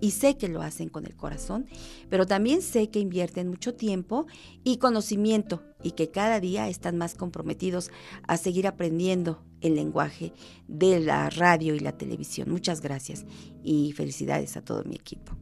y 0.00 0.12
sé 0.12 0.36
que 0.36 0.48
lo 0.48 0.62
hacen 0.62 0.88
con 0.88 1.06
el 1.06 1.16
corazón, 1.16 1.66
pero 2.08 2.26
también 2.26 2.62
sé 2.62 2.90
que 2.90 3.00
invierten 3.00 3.48
mucho 3.48 3.74
tiempo 3.74 4.26
y 4.64 4.78
conocimiento 4.78 5.62
y 5.82 5.92
que 5.92 6.10
cada 6.10 6.40
día 6.40 6.68
están 6.68 6.96
más 6.96 7.14
comprometidos 7.14 7.90
a 8.26 8.36
seguir 8.36 8.66
aprendiendo 8.66 9.42
el 9.60 9.74
lenguaje 9.74 10.32
de 10.66 11.00
la 11.00 11.30
radio 11.30 11.74
y 11.74 11.80
la 11.80 11.96
televisión. 11.96 12.50
Muchas 12.50 12.80
gracias 12.80 13.24
y 13.62 13.92
felicidades 13.92 14.56
a 14.56 14.62
todo 14.62 14.84
mi 14.84 14.94
equipo. 14.94 15.36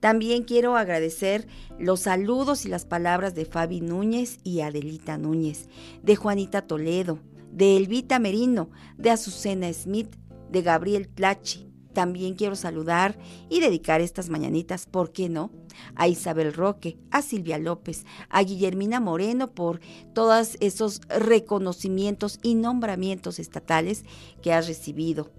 También 0.00 0.44
quiero 0.44 0.76
agradecer 0.76 1.48
los 1.78 2.00
saludos 2.00 2.64
y 2.64 2.68
las 2.68 2.84
palabras 2.84 3.34
de 3.34 3.44
Fabi 3.44 3.80
Núñez 3.80 4.38
y 4.44 4.60
Adelita 4.60 5.18
Núñez, 5.18 5.68
de 6.02 6.14
Juanita 6.14 6.62
Toledo, 6.62 7.18
de 7.52 7.76
Elvita 7.76 8.18
Merino, 8.20 8.70
de 8.96 9.10
Azucena 9.10 9.72
Smith, 9.72 10.14
de 10.50 10.62
Gabriel 10.62 11.08
Tlachi, 11.08 11.67
también 11.92 12.34
quiero 12.34 12.56
saludar 12.56 13.18
y 13.48 13.60
dedicar 13.60 14.00
estas 14.00 14.28
mañanitas, 14.28 14.86
¿por 14.86 15.12
qué 15.12 15.28
no? 15.28 15.50
A 15.94 16.08
Isabel 16.08 16.52
Roque, 16.52 16.96
a 17.10 17.22
Silvia 17.22 17.58
López, 17.58 18.04
a 18.28 18.42
Guillermina 18.42 19.00
Moreno 19.00 19.52
por 19.52 19.80
todos 20.12 20.56
esos 20.60 21.00
reconocimientos 21.08 22.38
y 22.42 22.54
nombramientos 22.54 23.38
estatales 23.38 24.04
que 24.42 24.52
has 24.52 24.68
recibido. 24.68 25.30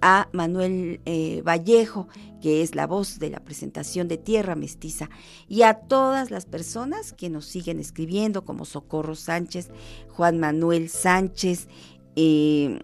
A 0.00 0.28
Manuel 0.32 1.00
eh, 1.06 1.42
Vallejo, 1.44 2.06
que 2.40 2.62
es 2.62 2.76
la 2.76 2.86
voz 2.86 3.18
de 3.18 3.30
la 3.30 3.40
presentación 3.40 4.06
de 4.06 4.16
Tierra 4.16 4.54
Mestiza, 4.54 5.10
y 5.48 5.62
a 5.62 5.74
todas 5.74 6.30
las 6.30 6.46
personas 6.46 7.12
que 7.12 7.30
nos 7.30 7.46
siguen 7.46 7.80
escribiendo, 7.80 8.44
como 8.44 8.64
Socorro 8.64 9.16
Sánchez, 9.16 9.70
Juan 10.08 10.38
Manuel 10.38 10.88
Sánchez, 10.88 11.66
eh, 12.14 12.78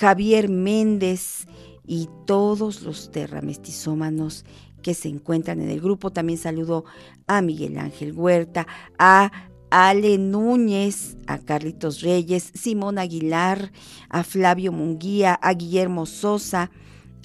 Javier 0.00 0.48
Méndez 0.48 1.46
y 1.86 2.08
todos 2.24 2.80
los 2.80 3.10
terramestizómanos 3.10 4.46
que 4.82 4.94
se 4.94 5.08
encuentran 5.08 5.60
en 5.60 5.68
el 5.68 5.78
grupo. 5.78 6.10
También 6.10 6.38
saludo 6.38 6.86
a 7.26 7.42
Miguel 7.42 7.76
Ángel 7.76 8.14
Huerta, 8.14 8.66
a 8.98 9.30
Ale 9.68 10.16
Núñez, 10.16 11.18
a 11.26 11.36
Carlitos 11.36 12.00
Reyes, 12.00 12.50
Simón 12.54 12.96
Aguilar, 12.96 13.72
a 14.08 14.24
Flavio 14.24 14.72
Munguía, 14.72 15.34
a 15.34 15.52
Guillermo 15.52 16.06
Sosa, 16.06 16.70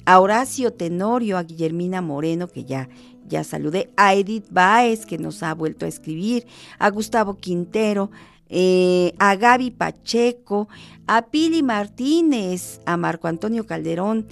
a 0.04 0.20
Horacio 0.20 0.74
Tenorio, 0.74 1.38
a 1.38 1.44
Guillermina 1.44 2.02
Moreno, 2.02 2.46
que 2.46 2.66
ya, 2.66 2.90
ya 3.26 3.42
saludé, 3.42 3.90
a 3.96 4.14
Edith 4.14 4.48
Baez, 4.50 5.06
que 5.06 5.16
nos 5.16 5.42
ha 5.42 5.54
vuelto 5.54 5.86
a 5.86 5.88
escribir, 5.88 6.46
a 6.78 6.90
Gustavo 6.90 7.38
Quintero, 7.38 8.10
eh, 8.48 9.14
a 9.18 9.36
Gaby 9.36 9.70
Pacheco, 9.70 10.68
a 11.06 11.26
Pili 11.26 11.62
Martínez, 11.62 12.80
a 12.86 12.96
Marco 12.96 13.28
Antonio 13.28 13.66
Calderón, 13.66 14.26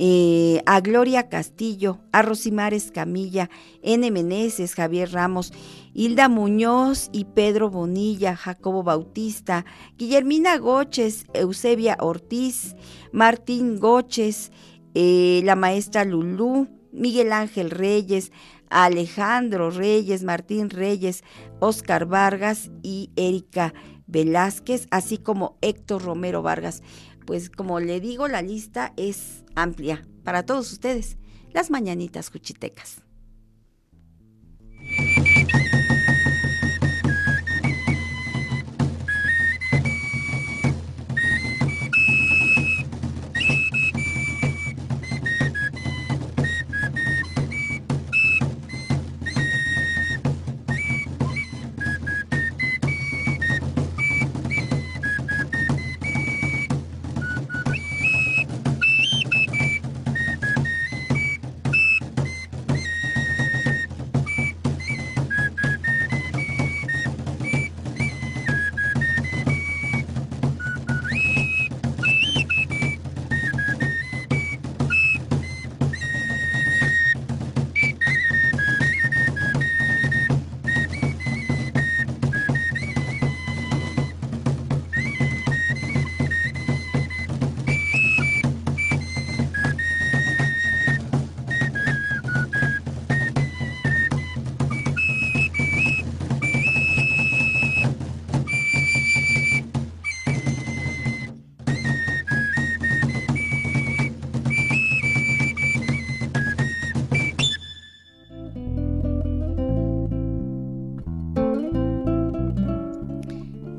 eh, 0.00 0.62
a 0.64 0.80
Gloria 0.80 1.28
Castillo, 1.28 1.98
a 2.12 2.22
Rosimares 2.22 2.92
Camilla, 2.92 3.50
N. 3.82 4.10
Meneses, 4.10 4.74
Javier 4.74 5.10
Ramos, 5.12 5.52
Hilda 5.92 6.28
Muñoz 6.28 7.10
y 7.12 7.24
Pedro 7.24 7.70
Bonilla, 7.70 8.36
Jacobo 8.36 8.84
Bautista, 8.84 9.64
Guillermina 9.96 10.56
Goches, 10.58 11.26
Eusebia 11.34 11.96
Ortiz, 12.00 12.76
Martín 13.10 13.80
Goches, 13.80 14.52
eh, 14.94 15.40
la 15.44 15.56
maestra 15.56 16.04
Lulú, 16.04 16.68
Miguel 16.92 17.32
Ángel 17.32 17.70
Reyes, 17.70 18.30
Alejandro 18.70 19.70
Reyes, 19.70 20.22
Martín 20.24 20.70
Reyes, 20.70 21.24
Oscar 21.60 22.06
Vargas 22.06 22.70
y 22.82 23.10
Erika 23.16 23.74
Velázquez, 24.06 24.86
así 24.90 25.18
como 25.18 25.58
Héctor 25.60 26.02
Romero 26.02 26.42
Vargas. 26.42 26.82
Pues 27.26 27.50
como 27.50 27.80
le 27.80 28.00
digo, 28.00 28.28
la 28.28 28.42
lista 28.42 28.92
es 28.96 29.44
amplia 29.54 30.06
para 30.24 30.44
todos 30.44 30.72
ustedes, 30.72 31.18
las 31.52 31.70
mañanitas 31.70 32.30
cuchitecas. 32.30 33.07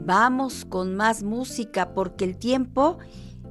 Vamos 0.10 0.66
con 0.66 0.96
más 0.96 1.22
música 1.22 1.94
porque 1.94 2.26
el 2.26 2.36
tiempo 2.36 2.98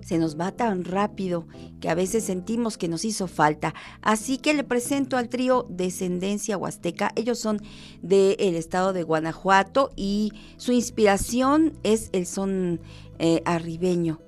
se 0.00 0.18
nos 0.18 0.36
va 0.36 0.50
tan 0.50 0.82
rápido 0.82 1.46
que 1.80 1.88
a 1.88 1.94
veces 1.94 2.24
sentimos 2.24 2.76
que 2.76 2.88
nos 2.88 3.04
hizo 3.04 3.28
falta. 3.28 3.74
Así 4.02 4.38
que 4.38 4.54
le 4.54 4.64
presento 4.64 5.16
al 5.16 5.28
trío 5.28 5.66
Descendencia 5.70 6.58
Huasteca. 6.58 7.12
Ellos 7.14 7.38
son 7.38 7.62
del 8.02 8.56
estado 8.56 8.92
de 8.92 9.04
Guanajuato 9.04 9.92
y 9.94 10.32
su 10.56 10.72
inspiración 10.72 11.78
es 11.84 12.10
el 12.10 12.26
son 12.26 12.80
eh, 13.20 13.40
arribeño 13.44 14.20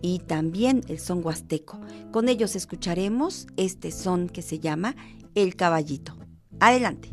y 0.00 0.20
también 0.20 0.80
el 0.88 0.98
son 0.98 1.22
huasteco. 1.22 1.78
Con 2.12 2.30
ellos 2.30 2.56
escucharemos 2.56 3.46
este 3.58 3.90
son 3.90 4.30
que 4.30 4.40
se 4.40 4.58
llama 4.58 4.96
El 5.34 5.54
Caballito. 5.54 6.16
Adelante. 6.60 7.12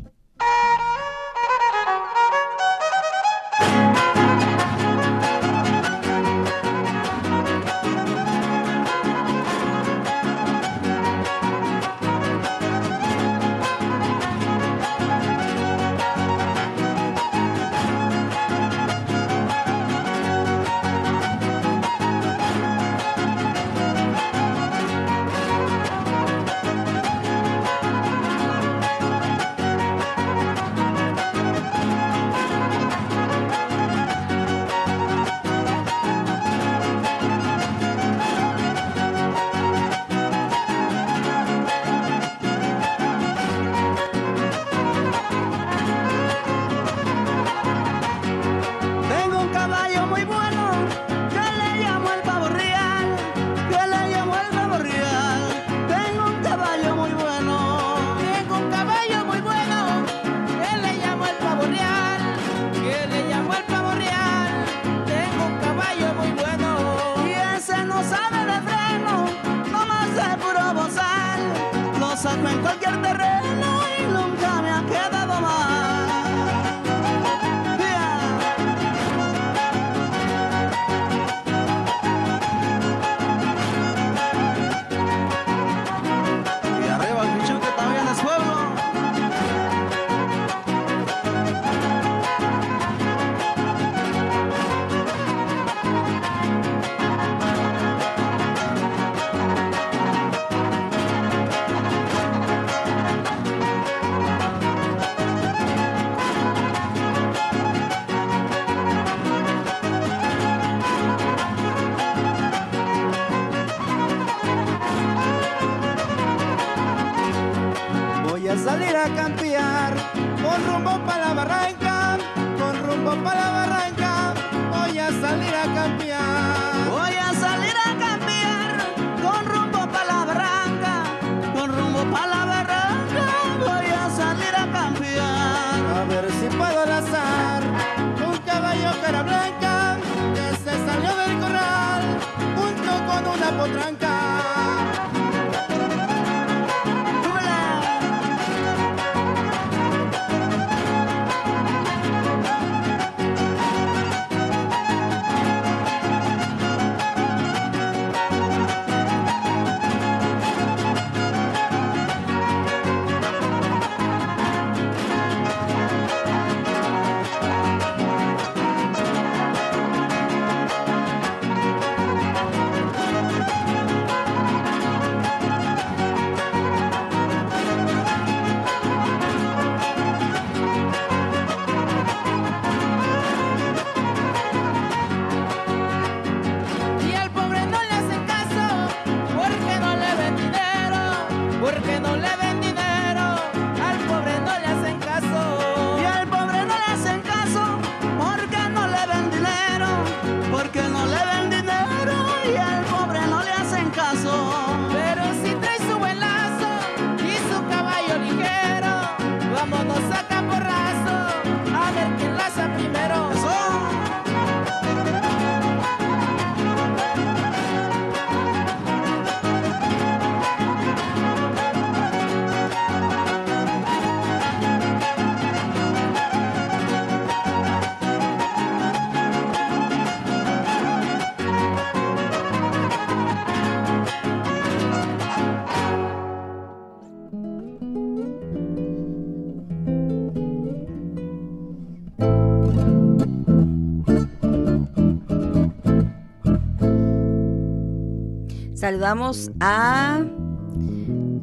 Saludamos 248.82 249.52
a, 249.60 250.26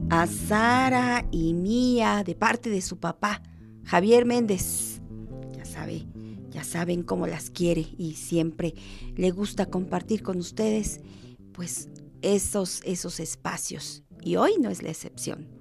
a 0.09 0.27
Sara 0.27 1.25
y 1.31 1.53
Mía 1.53 2.21
de 2.25 2.35
parte 2.35 2.69
de 2.69 2.81
su 2.81 2.99
papá, 2.99 3.41
Javier 3.85 4.25
Méndez. 4.25 4.99
Ya 5.53 5.63
sabe, 5.63 6.05
ya 6.49 6.65
saben 6.65 7.01
cómo 7.01 7.27
las 7.27 7.49
quiere 7.49 7.87
y 7.97 8.15
siempre 8.15 8.73
le 9.15 9.31
gusta 9.31 9.67
compartir 9.67 10.21
con 10.21 10.39
ustedes 10.39 10.99
pues 11.53 11.87
esos, 12.21 12.81
esos 12.83 13.21
espacios. 13.21 14.03
Y 14.21 14.35
hoy 14.35 14.55
no 14.59 14.69
es 14.69 14.83
la 14.83 14.89
excepción. 14.89 15.58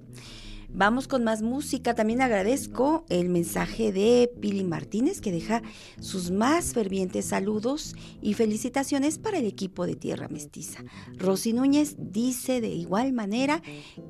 Vamos 0.71 1.07
con 1.07 1.23
más 1.23 1.41
música. 1.41 1.95
También 1.95 2.21
agradezco 2.21 3.03
el 3.09 3.29
mensaje 3.29 3.91
de 3.91 4.31
Pili 4.39 4.63
Martínez 4.63 5.19
que 5.19 5.31
deja 5.31 5.61
sus 5.99 6.31
más 6.31 6.73
fervientes 6.73 7.25
saludos 7.25 7.95
y 8.21 8.35
felicitaciones 8.35 9.17
para 9.17 9.39
el 9.39 9.45
equipo 9.45 9.85
de 9.85 9.95
Tierra 9.95 10.27
Mestiza. 10.29 10.83
Rosy 11.17 11.53
Núñez 11.53 11.95
dice 11.97 12.61
de 12.61 12.69
igual 12.69 13.13
manera 13.13 13.61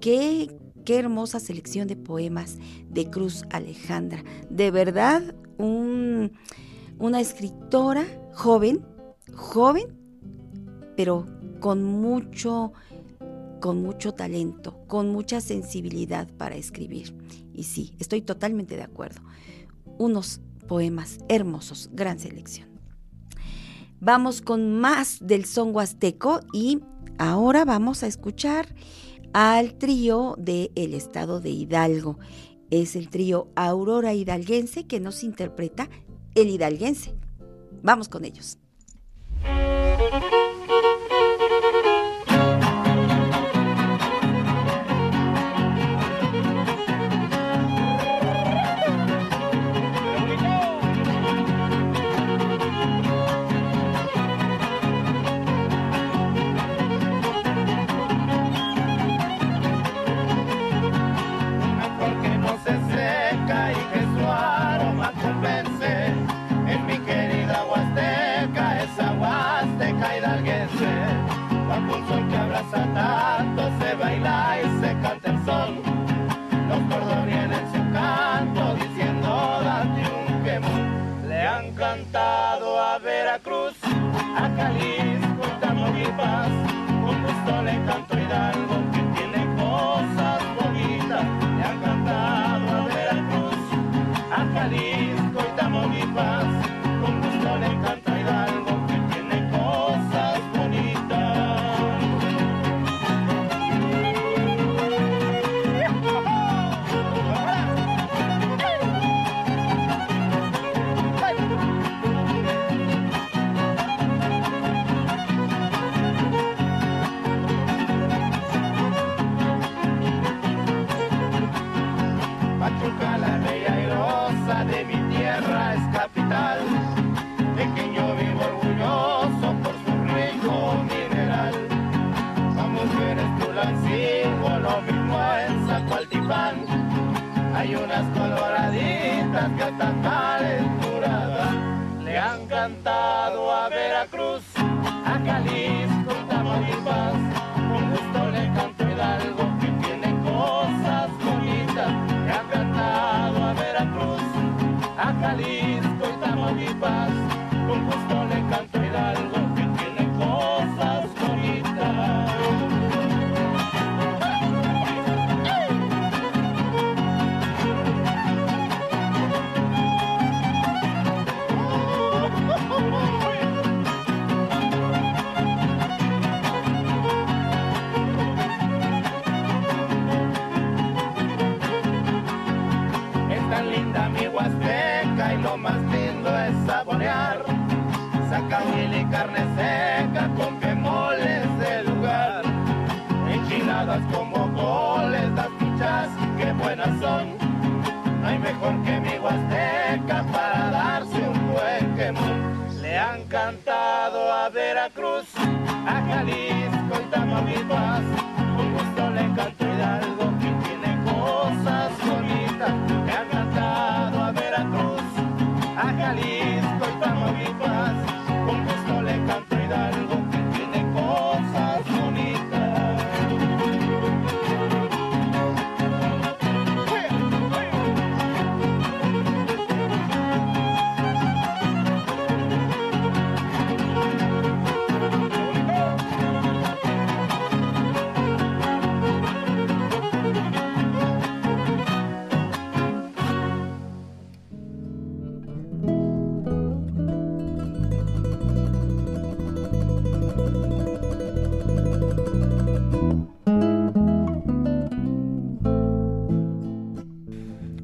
que 0.01 0.55
qué 0.85 0.97
hermosa 0.97 1.39
selección 1.39 1.87
de 1.87 1.95
poemas 1.95 2.57
de 2.89 3.09
Cruz 3.09 3.43
Alejandra. 3.51 4.23
De 4.49 4.69
verdad, 4.69 5.35
una 5.57 7.21
escritora 7.21 8.05
joven, 8.33 8.85
joven, 9.33 9.97
pero 10.95 11.25
con 11.59 11.83
mucho 11.83 12.73
con 13.59 13.81
mucho 13.81 14.13
talento, 14.13 14.83
con 14.87 15.09
mucha 15.09 15.41
sensibilidad 15.41 16.27
para 16.37 16.55
escribir. 16.55 17.15
Y 17.53 17.63
sí, 17.63 17.93
estoy 17.99 18.21
totalmente 18.21 18.75
de 18.75 18.83
acuerdo. 18.83 19.21
Unos 19.97 20.41
poemas 20.67 21.19
hermosos, 21.27 21.89
gran 21.93 22.19
selección. 22.19 22.69
Vamos 23.99 24.41
con 24.41 24.79
más 24.79 25.17
del 25.19 25.45
son 25.45 25.75
huasteco 25.75 26.39
y 26.53 26.79
ahora 27.17 27.65
vamos 27.65 28.03
a 28.03 28.07
escuchar 28.07 28.73
al 29.33 29.77
trío 29.77 30.35
del 30.37 30.71
el 30.75 30.93
estado 30.93 31.41
de 31.41 31.49
Hidalgo. 31.49 32.17
Es 32.71 32.95
el 32.95 33.09
trío 33.09 33.49
Aurora 33.55 34.13
Hidalguense 34.13 34.85
que 34.85 34.99
nos 34.99 35.23
interpreta 35.23 35.89
el 36.35 36.49
hidalguense. 36.49 37.13
Vamos 37.81 38.09
con 38.09 38.25
ellos. 38.25 38.57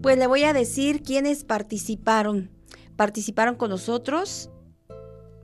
Pues 0.06 0.20
le 0.20 0.28
voy 0.28 0.44
a 0.44 0.54
decir 0.54 1.02
quiénes 1.02 1.44
participaron. 1.44 2.52
Participaron 2.96 3.56
con 3.56 3.72
nosotros 3.72 4.52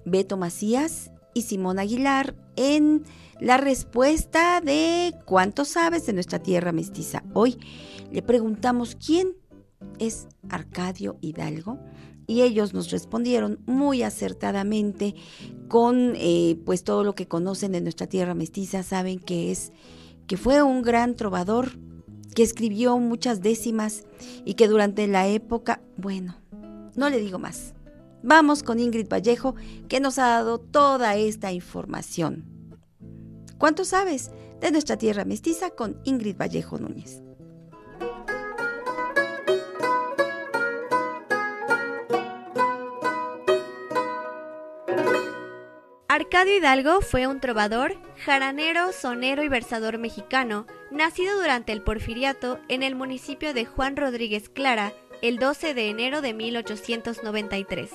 Beto 0.05 0.37
Macías 0.37 1.09
y 1.33 1.41
Simón 1.41 1.79
Aguilar 1.79 2.35
en 2.57 3.03
la 3.39 3.57
respuesta 3.57 4.61
de 4.61 5.15
cuánto 5.25 5.65
sabes 5.65 6.05
de 6.05 6.13
nuestra 6.13 6.43
tierra 6.43 6.73
mestiza. 6.73 7.23
Hoy 7.33 7.57
le 8.11 8.21
preguntamos 8.21 8.95
quién 9.03 9.33
es 9.97 10.27
Arcadio 10.47 11.17
Hidalgo 11.21 11.79
y 12.27 12.43
ellos 12.43 12.75
nos 12.75 12.91
respondieron 12.91 13.61
muy 13.65 14.03
acertadamente 14.03 15.15
con 15.69 16.13
eh, 16.17 16.55
pues 16.67 16.83
todo 16.83 17.03
lo 17.03 17.15
que 17.15 17.27
conocen 17.27 17.71
de 17.71 17.81
nuestra 17.81 18.05
tierra 18.05 18.35
mestiza, 18.35 18.83
saben 18.83 19.17
que 19.17 19.51
es 19.51 19.71
que 20.27 20.37
fue 20.37 20.61
un 20.61 20.83
gran 20.83 21.15
trovador 21.15 21.79
que 22.35 22.43
escribió 22.43 22.97
muchas 22.97 23.41
décimas 23.41 24.03
y 24.45 24.53
que 24.55 24.67
durante 24.67 25.07
la 25.07 25.27
época, 25.27 25.81
bueno, 25.97 26.37
no 26.95 27.09
le 27.09 27.19
digo 27.19 27.39
más. 27.39 27.73
Vamos 28.23 28.63
con 28.63 28.79
Ingrid 28.79 29.07
Vallejo, 29.09 29.55
que 29.87 29.99
nos 29.99 30.19
ha 30.19 30.27
dado 30.27 30.59
toda 30.59 31.15
esta 31.15 31.51
información. 31.51 32.45
¿Cuánto 33.57 33.85
sabes 33.85 34.31
de 34.59 34.71
nuestra 34.71 34.97
tierra 34.97 35.25
mestiza 35.25 35.71
con 35.71 35.99
Ingrid 36.03 36.37
Vallejo 36.37 36.77
Núñez? 36.77 37.21
Arcadio 46.13 46.57
Hidalgo 46.57 46.99
fue 46.99 47.25
un 47.25 47.39
trovador, 47.39 47.95
jaranero, 48.25 48.91
sonero 48.91 49.43
y 49.43 49.47
versador 49.47 49.97
mexicano, 49.97 50.67
nacido 50.91 51.39
durante 51.39 51.71
el 51.71 51.83
porfiriato 51.83 52.59
en 52.67 52.83
el 52.83 52.95
municipio 52.95 53.53
de 53.53 53.63
Juan 53.63 53.95
Rodríguez 53.95 54.49
Clara, 54.49 54.91
el 55.21 55.37
12 55.37 55.73
de 55.73 55.87
enero 55.87 56.21
de 56.21 56.33
1893. 56.33 57.89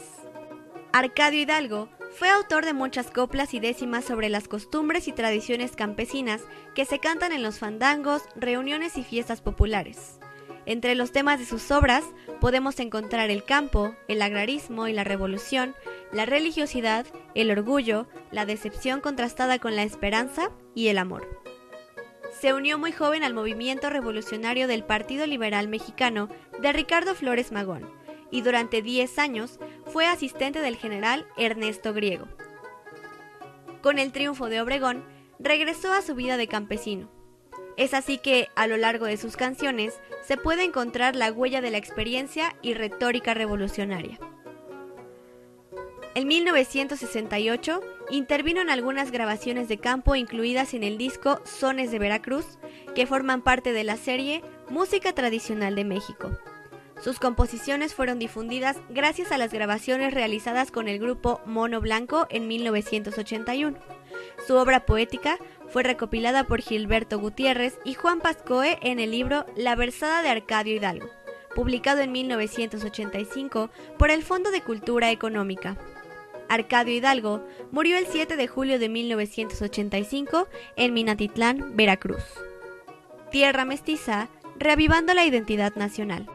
Arcadio 0.95 1.43
Hidalgo 1.43 1.91
fue 2.19 2.31
autor 2.31 2.65
de 2.65 2.73
muchas 2.73 3.11
coplas 3.11 3.53
y 3.53 3.61
décimas 3.61 4.07
sobre 4.07 4.31
las 4.31 4.49
costumbres 4.49 5.09
y 5.09 5.13
tradiciones 5.13 5.77
campesinas 5.77 6.41
que 6.75 6.87
se 6.87 6.99
cantan 7.01 7.33
en 7.33 7.43
los 7.43 7.59
fandangos, 7.59 8.23
reuniones 8.35 8.97
y 8.97 9.05
fiestas 9.05 9.43
populares. 9.43 10.16
Entre 10.67 10.97
los 10.97 11.13
temas 11.13 11.39
de 11.39 11.47
sus 11.47 11.71
obras 11.71 12.05
podemos 12.41 12.81
encontrar 12.81 13.31
el 13.31 13.45
campo, 13.45 13.95
el 14.09 14.21
agrarismo 14.21 14.89
y 14.89 14.93
la 14.93 15.05
revolución, 15.05 15.77
la 16.13 16.27
religiosidad, 16.27 17.07
el 17.37 17.53
orgullo, 17.53 18.09
la 18.33 18.47
decepción 18.47 19.01
contrastada 19.01 19.61
con 19.61 19.77
la 19.77 19.85
esperanza 19.85 20.51
y 20.75 20.89
el 20.89 20.99
amor. 20.99 21.41
Se 22.41 22.53
unió 22.53 22.79
muy 22.79 22.91
joven 22.91 23.23
al 23.23 23.33
movimiento 23.33 23.91
revolucionario 23.91 24.67
del 24.67 24.83
Partido 24.83 25.25
Liberal 25.27 25.69
Mexicano 25.69 26.29
de 26.61 26.73
Ricardo 26.73 27.15
Flores 27.15 27.53
Magón 27.53 27.89
y 28.33 28.43
durante 28.43 28.83
10 28.83 29.21
años 29.21 29.61
fue 29.87 30.07
asistente 30.07 30.61
del 30.61 30.77
general 30.77 31.27
Ernesto 31.37 31.95
Griego. 31.95 32.27
Con 33.83 34.01
el 34.01 34.11
triunfo 34.11 34.49
de 34.49 34.61
Obregón, 34.61 35.05
regresó 35.39 35.93
a 35.93 36.03
su 36.03 36.17
vida 36.17 36.37
de 36.37 36.49
campesino 36.49 37.16
es 37.77 37.95
así 37.95 38.19
que, 38.19 38.49
a 38.55 38.67
lo 38.67 38.77
largo 38.77 39.07
de 39.07 39.17
sus 39.17 39.37
canciones, 39.37 40.01
se 40.23 40.37
puede 40.37 40.65
encontrar 40.65 41.15
la 41.15 41.33
huella 41.33 41.61
de 41.61 41.71
la 41.71 41.79
experiencia 41.79 42.57
y 42.63 42.75
retórica 42.75 43.35
revolucionaria. 43.35 44.19
En 46.15 46.29
1968 46.29 47.81
intervino 48.11 48.63
en 48.63 48.71
algunas 48.71 49.11
grabaciones 49.11 49.69
de 49.69 49.79
campo 49.79 50.15
incluidas 50.15 50.73
en 50.73 50.83
el 50.83 50.97
disco 50.97 51.41
Sones 51.45 51.91
de 51.91 51.99
Veracruz, 51.99 52.59
que 52.95 53.07
forman 53.07 53.43
parte 53.43 53.73
de 53.73 53.85
la 53.85 53.97
serie 53.97 54.43
Música 54.71 55.13
Tradicional 55.13 55.75
de 55.75 55.85
México. 55.85 56.31
Sus 57.03 57.19
composiciones 57.19 57.95
fueron 57.95 58.19
difundidas 58.19 58.79
gracias 58.89 59.31
a 59.31 59.37
las 59.37 59.53
grabaciones 59.53 60.15
realizadas 60.15 60.71
con 60.71 60.89
el 60.89 60.99
grupo 60.99 61.43
Mono 61.45 61.83
Blanco 61.83 62.27
en 62.31 62.49
1981. 62.49 63.79
Su 64.47 64.57
obra 64.57 64.87
poética 64.87 65.37
fue 65.69 65.83
recopilada 65.83 66.45
por 66.45 66.61
Gilberto 66.61 67.19
Gutiérrez 67.19 67.79
y 67.85 67.95
Juan 67.95 68.21
Pascoe 68.21 68.79
en 68.83 69.01
el 69.01 69.11
libro 69.11 69.47
La 69.57 69.75
versada 69.75 70.23
de 70.23 70.29
Arcadio 70.29 70.75
Hidalgo, 70.75 71.09
publicado 71.55 72.01
en 72.01 72.13
1985 72.13 73.71
por 73.99 74.11
el 74.11 74.23
Fondo 74.23 74.51
de 74.51 74.63
Cultura 74.63 75.11
Económica. 75.11 75.77
Arcadio 76.49 76.95
Hidalgo 76.95 77.45
murió 77.73 77.97
el 77.99 78.07
7 78.07 78.37
de 78.37 78.47
julio 78.47 78.79
de 78.79 78.89
1985 78.89 80.49
en 80.77 80.95
Minatitlán, 80.95 81.77
Veracruz. 81.77 82.23
Tierra 83.31 83.65
mestiza, 83.65 84.29
reavivando 84.59 85.13
la 85.15 85.27
identidad 85.27 85.75
nacional. 85.75 86.27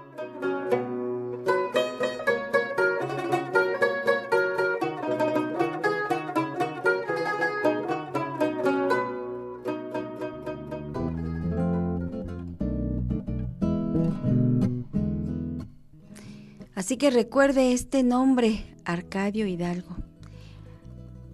Así 16.82 16.98
que 16.98 17.12
recuerde 17.12 17.74
este 17.74 18.02
nombre, 18.02 18.66
Arcadio 18.86 19.46
Hidalgo. 19.46 19.98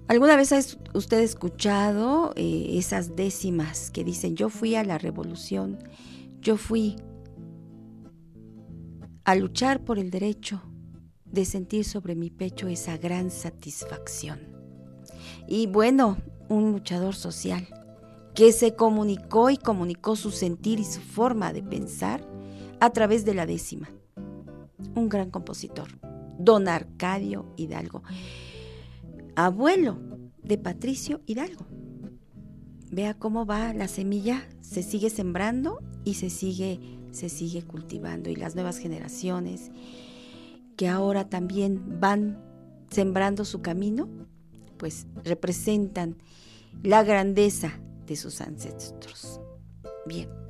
¿Alguna 0.10 0.36
vez 0.36 0.52
ha 0.52 0.60
usted 0.94 1.22
escuchado 1.22 2.34
eh, 2.36 2.72
esas 2.72 3.16
décimas 3.16 3.90
que 3.90 4.04
dicen, 4.04 4.36
yo 4.36 4.50
fui 4.50 4.76
a 4.76 4.84
la 4.84 4.98
revolución, 4.98 5.80
yo 6.42 6.58
fui 6.58 6.98
a 9.24 9.36
luchar 9.36 9.86
por 9.86 10.00
el 10.00 10.12
derecho 10.12 10.62
de 11.24 11.46
sentir 11.46 11.86
sobre 11.86 12.14
mi 12.16 12.30
pecho 12.30 12.68
esa 12.68 12.98
gran 12.98 13.32
satisfacción? 13.32 14.42
Y 15.48 15.68
bueno, 15.68 16.18
un 16.50 16.74
luchador 16.74 17.16
social 17.16 17.66
que 18.36 18.52
se 18.52 18.76
comunicó 18.76 19.50
y 19.50 19.56
comunicó 19.56 20.18
su 20.18 20.30
sentir 20.32 20.82
y 20.82 20.84
su 20.84 21.00
forma 21.00 21.54
de 21.54 21.64
pensar 21.64 22.28
a 22.82 22.90
través 22.90 23.24
de 23.24 23.34
la 23.34 23.46
décima 23.46 23.90
un 24.96 25.10
gran 25.10 25.32
compositor, 25.32 25.88
don 26.40 26.68
Arcadio 26.68 27.54
Hidalgo, 27.58 28.04
abuelo 29.36 30.00
de 30.44 30.58
Patricio 30.58 31.22
Hidalgo. 31.26 31.66
Vea 32.90 33.14
cómo 33.16 33.46
va 33.46 33.74
la 33.74 33.88
semilla, 33.88 34.48
se 34.62 34.82
sigue 34.82 35.10
sembrando 35.10 35.80
y 36.06 36.14
se 36.14 36.30
sigue, 36.30 36.80
se 37.12 37.30
sigue 37.30 37.64
cultivando. 37.64 38.30
Y 38.30 38.36
las 38.36 38.56
nuevas 38.56 38.78
generaciones 38.78 39.72
que 40.78 40.88
ahora 40.88 41.28
también 41.28 42.00
van 42.00 42.42
sembrando 42.90 43.44
su 43.44 43.62
camino, 43.62 44.08
pues 44.78 45.08
representan 45.24 46.18
la 46.84 47.04
grandeza 47.04 47.80
de 48.06 48.16
sus 48.16 48.40
ancestros. 48.42 49.42
Bien. 50.06 50.47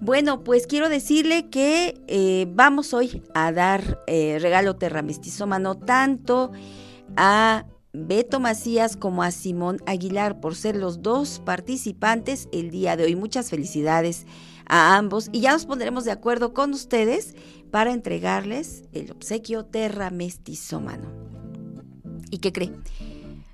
Bueno, 0.00 0.42
pues 0.44 0.66
quiero 0.66 0.88
decirle 0.88 1.50
que 1.50 2.00
eh, 2.06 2.46
vamos 2.54 2.94
hoy 2.94 3.22
a 3.34 3.52
dar 3.52 4.02
eh, 4.06 4.38
regalo 4.40 4.76
terramestizómano 4.76 5.76
tanto 5.76 6.52
a 7.16 7.66
Beto 7.92 8.40
Macías 8.40 8.96
como 8.96 9.22
a 9.22 9.30
Simón 9.30 9.78
Aguilar 9.84 10.40
por 10.40 10.54
ser 10.54 10.76
los 10.76 11.02
dos 11.02 11.42
participantes 11.44 12.48
el 12.50 12.70
día 12.70 12.96
de 12.96 13.04
hoy. 13.04 13.14
Muchas 13.14 13.50
felicidades 13.50 14.26
a 14.66 14.96
ambos 14.96 15.28
y 15.32 15.40
ya 15.40 15.52
nos 15.52 15.66
pondremos 15.66 16.06
de 16.06 16.12
acuerdo 16.12 16.54
con 16.54 16.72
ustedes 16.72 17.34
para 17.70 17.92
entregarles 17.92 18.84
el 18.92 19.10
obsequio 19.10 19.66
terramestizómano. 19.66 21.10
¿Y 22.30 22.38
qué 22.38 22.52
cree? 22.52 22.72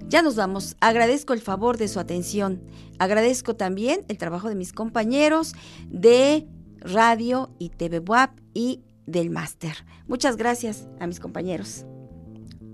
Ya 0.01 0.23
nos 0.23 0.37
vamos. 0.37 0.77
Agradezco 0.81 1.33
el 1.33 1.41
favor 1.41 1.79
de 1.79 1.89
su 1.89 2.01
atención. 2.01 2.63
Agradezco 2.99 3.57
también 3.57 4.05
el 4.09 4.19
trabajo 4.19 4.49
de 4.49 4.55
mis 4.55 4.73
compañeros 4.73 5.55
de 5.89 6.47
radio 6.81 7.51
y 7.59 7.71
TV 7.71 8.01
WAP 8.01 8.39
y 8.55 8.83
del 9.07 9.31
máster. 9.31 9.85
Muchas 10.07 10.37
gracias 10.37 10.89
a 11.01 11.07
mis 11.07 11.21
compañeros. 11.21 11.87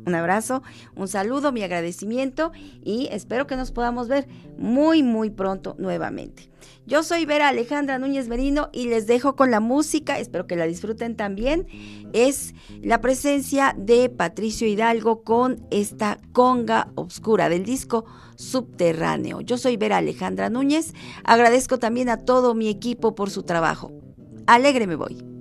Un 0.05 0.15
abrazo, 0.15 0.63
un 0.97 1.07
saludo, 1.07 1.53
mi 1.53 1.63
agradecimiento 1.63 2.51
y 2.83 3.09
espero 3.13 3.47
que 3.47 3.57
nos 3.57 3.71
podamos 3.71 4.09
ver 4.09 4.27
muy, 4.59 5.03
muy 5.03 5.31
pronto 5.31 5.77
nuevamente. 5.79 6.52
Yo 6.85 7.05
soy 7.05 7.25
Vera 7.27 7.49
Alejandra 7.49 7.99
Núñez 7.99 8.27
Merino 8.27 8.69
y 8.73 8.87
les 8.87 9.07
dejo 9.07 9.37
con 9.37 9.53
la 9.53 9.61
música, 9.61 10.19
espero 10.19 10.49
que 10.49 10.57
la 10.57 10.67
disfruten 10.67 11.17
también. 11.17 11.67
Es 12.13 12.55
la 12.83 13.01
presencia 13.01 13.75
de 13.79 14.09
Patricio 14.09 14.67
Hidalgo 14.67 15.23
con 15.23 15.65
esta 15.71 16.19
conga 16.33 16.91
obscura 16.97 17.49
del 17.49 17.65
disco 17.65 18.05
Subterráneo. 18.35 19.41
Yo 19.43 19.59
soy 19.59 19.77
Vera 19.77 19.99
Alejandra 19.99 20.51
Núñez, 20.51 20.93
agradezco 21.23 21.79
también 21.79 22.09
a 22.09 22.25
todo 22.25 22.55
mi 22.55 22.69
equipo 22.69 23.15
por 23.15 23.31
su 23.31 23.45
trabajo. 23.45 23.93
Alegre 24.47 24.89
me 24.89 24.97
voy. 24.97 25.32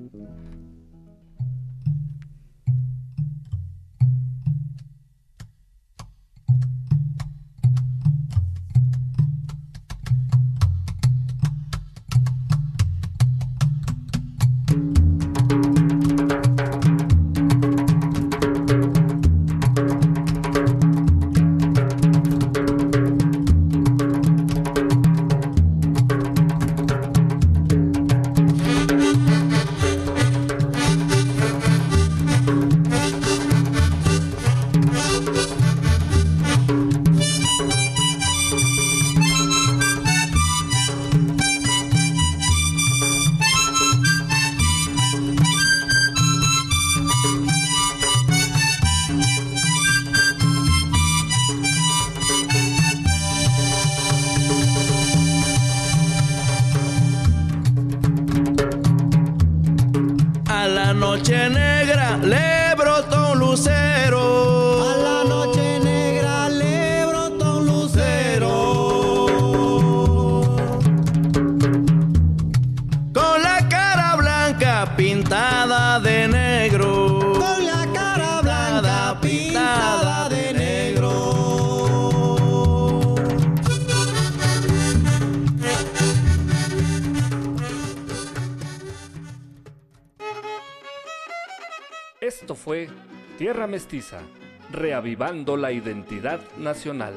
Reavivando 94.72 95.58
la 95.58 95.74
identidad 95.74 96.40
nacional. 96.58 97.14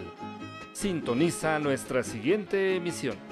Sintoniza 0.73 1.61
nuestra 1.61 2.03
siguiente 2.03 2.75
emisión. 2.75 3.17